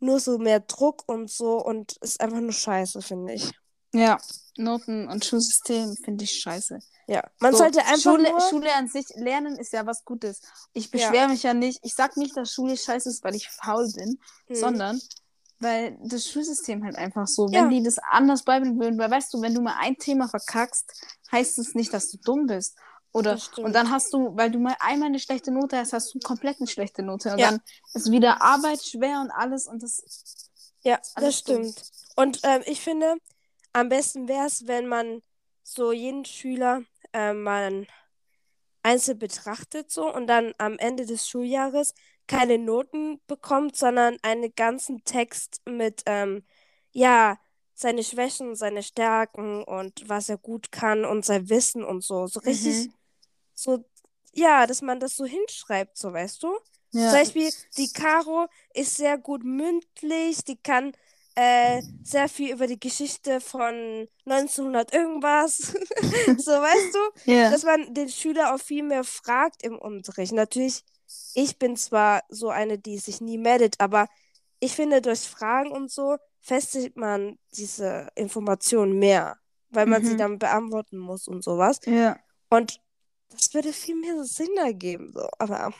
nur 0.00 0.20
so 0.20 0.38
mehr 0.38 0.60
Druck 0.60 1.04
und 1.06 1.30
so 1.30 1.58
und 1.64 1.96
ist 2.00 2.20
einfach 2.20 2.40
nur 2.40 2.52
scheiße, 2.52 3.02
finde 3.02 3.34
ich. 3.34 3.50
ja, 3.94 4.18
Noten 4.56 5.08
und 5.08 5.24
Schulsystem 5.24 5.96
finde 6.04 6.24
ich 6.24 6.40
scheiße. 6.40 6.78
Ja, 7.06 7.22
man 7.40 7.52
So, 7.52 7.58
sollte 7.58 7.80
einfach 7.80 7.98
Schule, 8.00 8.30
nur... 8.30 8.40
Schule 8.40 8.72
an 8.74 8.88
sich, 8.88 9.06
Lernen 9.16 9.56
ist 9.56 9.72
ja 9.72 9.84
was 9.86 10.04
Gutes. 10.04 10.40
Ich 10.72 10.86
Ja. 10.86 10.90
beschwere 10.92 11.28
mich 11.28 11.42
ja 11.42 11.52
nicht. 11.54 11.80
Ich 11.82 11.94
sag 11.94 12.16
nicht, 12.16 12.36
dass 12.36 12.52
Schule 12.52 12.76
scheiße 12.76 13.08
ist, 13.10 13.22
weil 13.24 13.34
ich 13.34 13.48
faul 13.50 13.90
bin, 13.92 14.18
Hm. 14.46 14.56
sondern 14.56 15.00
weil 15.60 15.96
das 16.02 16.28
Schulsystem 16.28 16.84
halt 16.84 16.96
einfach 16.96 17.26
so, 17.26 17.46
Ja. 17.48 17.62
wenn 17.62 17.70
die 17.70 17.82
das 17.82 17.98
anders 17.98 18.42
beibringen 18.44 18.78
würden, 18.80 18.98
weil 18.98 19.10
weißt 19.10 19.32
du, 19.34 19.40
wenn 19.42 19.54
du 19.54 19.60
mal 19.60 19.76
ein 19.80 19.96
Thema 19.96 20.28
verkackst, 20.28 20.92
heißt 21.32 21.58
es 21.58 21.74
nicht, 21.74 21.92
dass 21.92 22.10
du 22.10 22.18
dumm 22.18 22.46
bist. 22.46 22.76
Oder 23.14 23.38
und 23.62 23.72
dann 23.74 23.90
hast 23.90 24.12
du, 24.12 24.36
weil 24.36 24.50
du 24.50 24.58
mal 24.58 24.76
einmal 24.80 25.08
eine 25.08 25.20
schlechte 25.20 25.52
Note 25.52 25.78
hast, 25.78 25.92
hast 25.92 26.14
du 26.14 26.18
komplett 26.18 26.58
eine 26.58 26.66
schlechte 26.66 27.02
Note. 27.02 27.32
Und 27.32 27.40
Ja. 27.40 27.50
dann 27.52 27.60
ist 27.94 28.10
wieder 28.10 28.42
Arbeit 28.42 28.82
schwer 28.84 29.20
und 29.20 29.30
alles 29.30 29.66
und 29.66 29.82
das 29.82 30.02
Ja, 30.82 30.98
das 31.16 31.38
stimmt. 31.38 31.84
Und 32.16 32.40
ähm, 32.42 32.62
ich 32.66 32.80
finde, 32.80 33.16
am 33.72 33.88
besten 33.88 34.28
wäre 34.28 34.46
es, 34.46 34.66
wenn 34.66 34.86
man 34.88 35.22
so 35.62 35.92
jeden 35.92 36.24
Schüler 36.24 36.82
ähm, 37.12 37.42
mal 37.42 37.86
einzeln 38.82 39.18
betrachtet 39.18 39.90
so 39.90 40.12
und 40.12 40.26
dann 40.26 40.52
am 40.58 40.78
Ende 40.78 41.06
des 41.06 41.28
Schuljahres 41.28 41.94
keine 42.26 42.58
Noten 42.58 43.20
bekommt, 43.26 43.76
sondern 43.76 44.16
einen 44.22 44.54
ganzen 44.54 45.04
Text 45.04 45.62
mit, 45.66 46.02
ähm, 46.06 46.44
ja, 46.92 47.38
seine 47.74 48.04
Schwächen, 48.04 48.54
seine 48.54 48.82
Stärken 48.82 49.64
und 49.64 50.08
was 50.08 50.28
er 50.28 50.38
gut 50.38 50.70
kann 50.70 51.04
und 51.04 51.24
sein 51.24 51.48
Wissen 51.48 51.82
und 51.84 52.02
so. 52.04 52.26
So 52.26 52.40
richtig, 52.40 52.86
Mhm. 52.86 52.94
So, 53.54 53.84
ja, 54.32 54.66
dass 54.66 54.82
man 54.82 55.00
das 55.00 55.16
so 55.16 55.24
hinschreibt, 55.24 55.96
so 55.98 56.12
weißt 56.12 56.42
du? 56.42 56.58
ja. 56.92 57.10
Zum 57.10 57.18
Beispiel, 57.18 57.50
die 57.76 57.92
Caro 57.92 58.46
ist 58.72 58.96
sehr 58.96 59.18
gut 59.18 59.44
mündlich, 59.44 60.44
die 60.44 60.56
kann 60.56 60.92
äh, 61.34 61.82
sehr 62.02 62.28
viel 62.28 62.52
über 62.52 62.66
die 62.66 62.78
Geschichte 62.78 63.40
von 63.40 64.08
1900 64.26 64.92
irgendwas. 64.94 65.58
so, 66.36 66.52
weißt 66.52 66.94
du? 66.94 66.98
ja. 67.24 67.50
Dass 67.50 67.64
man 67.64 67.92
den 67.94 68.08
Schüler 68.08 68.54
auch 68.54 68.60
viel 68.60 68.82
mehr 68.84 69.04
fragt 69.04 69.62
im 69.64 69.78
Unterricht. 69.78 70.32
Natürlich, 70.32 70.82
ich 71.34 71.58
bin 71.58 71.76
zwar 71.76 72.22
so 72.28 72.48
eine, 72.50 72.78
die 72.78 72.98
sich 72.98 73.20
nie 73.20 73.38
meldet, 73.38 73.80
aber 73.80 74.06
ich 74.60 74.74
finde, 74.74 75.02
durch 75.02 75.20
Fragen 75.20 75.70
und 75.72 75.90
so 75.90 76.16
festigt 76.40 76.96
man 76.96 77.38
diese 77.56 78.08
Informationen 78.14 78.98
mehr, 78.98 79.36
weil 79.70 79.86
man 79.86 80.04
sie 80.04 80.14
Mhm. 80.14 80.18
dann 80.18 80.38
beantworten 80.38 80.98
muss 80.98 81.26
und 81.28 81.42
sowas. 81.42 81.80
ja. 81.86 82.18
Und 82.50 82.80
das 83.34 83.52
würde 83.54 83.72
viel 83.72 83.96
mehr 83.96 84.24
Sinn 84.24 84.56
ergeben, 84.56 85.12
so. 85.14 85.28
Aber 85.38 85.72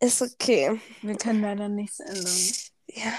ist 0.00 0.22
okay. 0.22 0.80
Wir 1.02 1.16
können 1.16 1.42
leider 1.42 1.68
nichts 1.68 2.00
ändern. 2.00 2.36
Ja, 2.88 3.12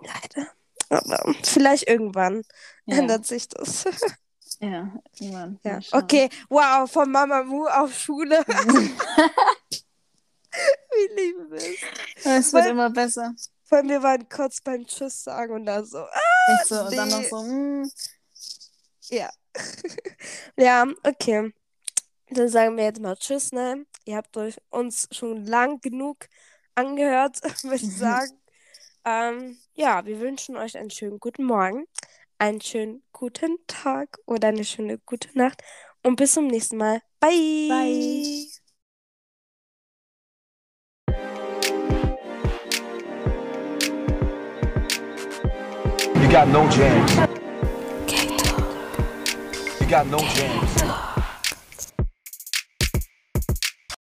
leider. 0.00 0.48
Aber 0.90 1.34
vielleicht 1.42 1.88
irgendwann 1.88 2.42
Ja. 2.86 2.98
ändert 2.98 3.26
sich 3.26 3.48
das. 3.48 3.84
Ja, 4.60 4.92
irgendwann. 5.18 5.58
Ja. 5.64 5.80
Okay, 5.92 6.28
wow, 6.48 6.90
von 6.90 7.10
Mamamoo 7.10 7.66
auf 7.66 7.92
Schule. 7.98 8.44
Wie 10.90 11.14
lieben 11.16 11.50
wir 11.50 11.58
es. 11.58 11.80
Es 12.24 12.52
wird 12.52 12.64
Weil- 12.64 12.70
immer 12.70 12.90
besser. 12.90 13.34
Vor 13.66 13.78
allem, 13.78 13.88
wir 13.88 14.02
waren 14.02 14.28
kurz 14.28 14.60
beim 14.60 14.86
Tschüss 14.86 15.24
sagen 15.24 15.54
und 15.54 15.64
da 15.66 15.82
so, 15.82 15.98
ah, 15.98 16.64
so. 16.66 16.80
Und 16.82 16.96
dann 16.96 17.08
noch 17.08 17.20
nee. 17.20 17.28
so, 17.28 17.42
mm, 17.42 17.90
ja. 19.08 19.30
ja, 20.56 20.86
okay. 21.02 21.52
Dann 22.34 22.48
sagen 22.48 22.76
wir 22.76 22.84
jetzt 22.84 23.00
mal 23.00 23.14
Tschüss, 23.16 23.52
ne? 23.52 23.86
Ihr 24.04 24.16
habt 24.16 24.36
euch 24.36 24.56
uns 24.70 25.08
schon 25.12 25.46
lang 25.46 25.80
genug 25.80 26.26
angehört, 26.74 27.40
würde 27.62 27.76
ich 27.76 27.96
sagen. 27.96 28.32
ähm, 29.04 29.56
ja, 29.74 30.04
wir 30.04 30.18
wünschen 30.20 30.56
euch 30.56 30.76
einen 30.76 30.90
schönen 30.90 31.20
guten 31.20 31.44
Morgen, 31.44 31.86
einen 32.38 32.60
schönen 32.60 33.04
guten 33.12 33.58
Tag 33.68 34.18
oder 34.26 34.48
eine 34.48 34.64
schöne 34.64 34.98
gute 34.98 35.28
Nacht 35.38 35.62
und 36.02 36.16
bis 36.16 36.34
zum 36.34 36.48
nächsten 36.48 36.76
Mal. 36.76 37.00
Bye. 37.20 37.68
Bye. 37.68 38.48
You 46.20 46.30
got 46.30 46.48
no 46.48 46.68
jams. 46.68 47.12
You 49.80 49.86
got 49.88 50.06
no 50.08 50.18
jams. 50.18 51.13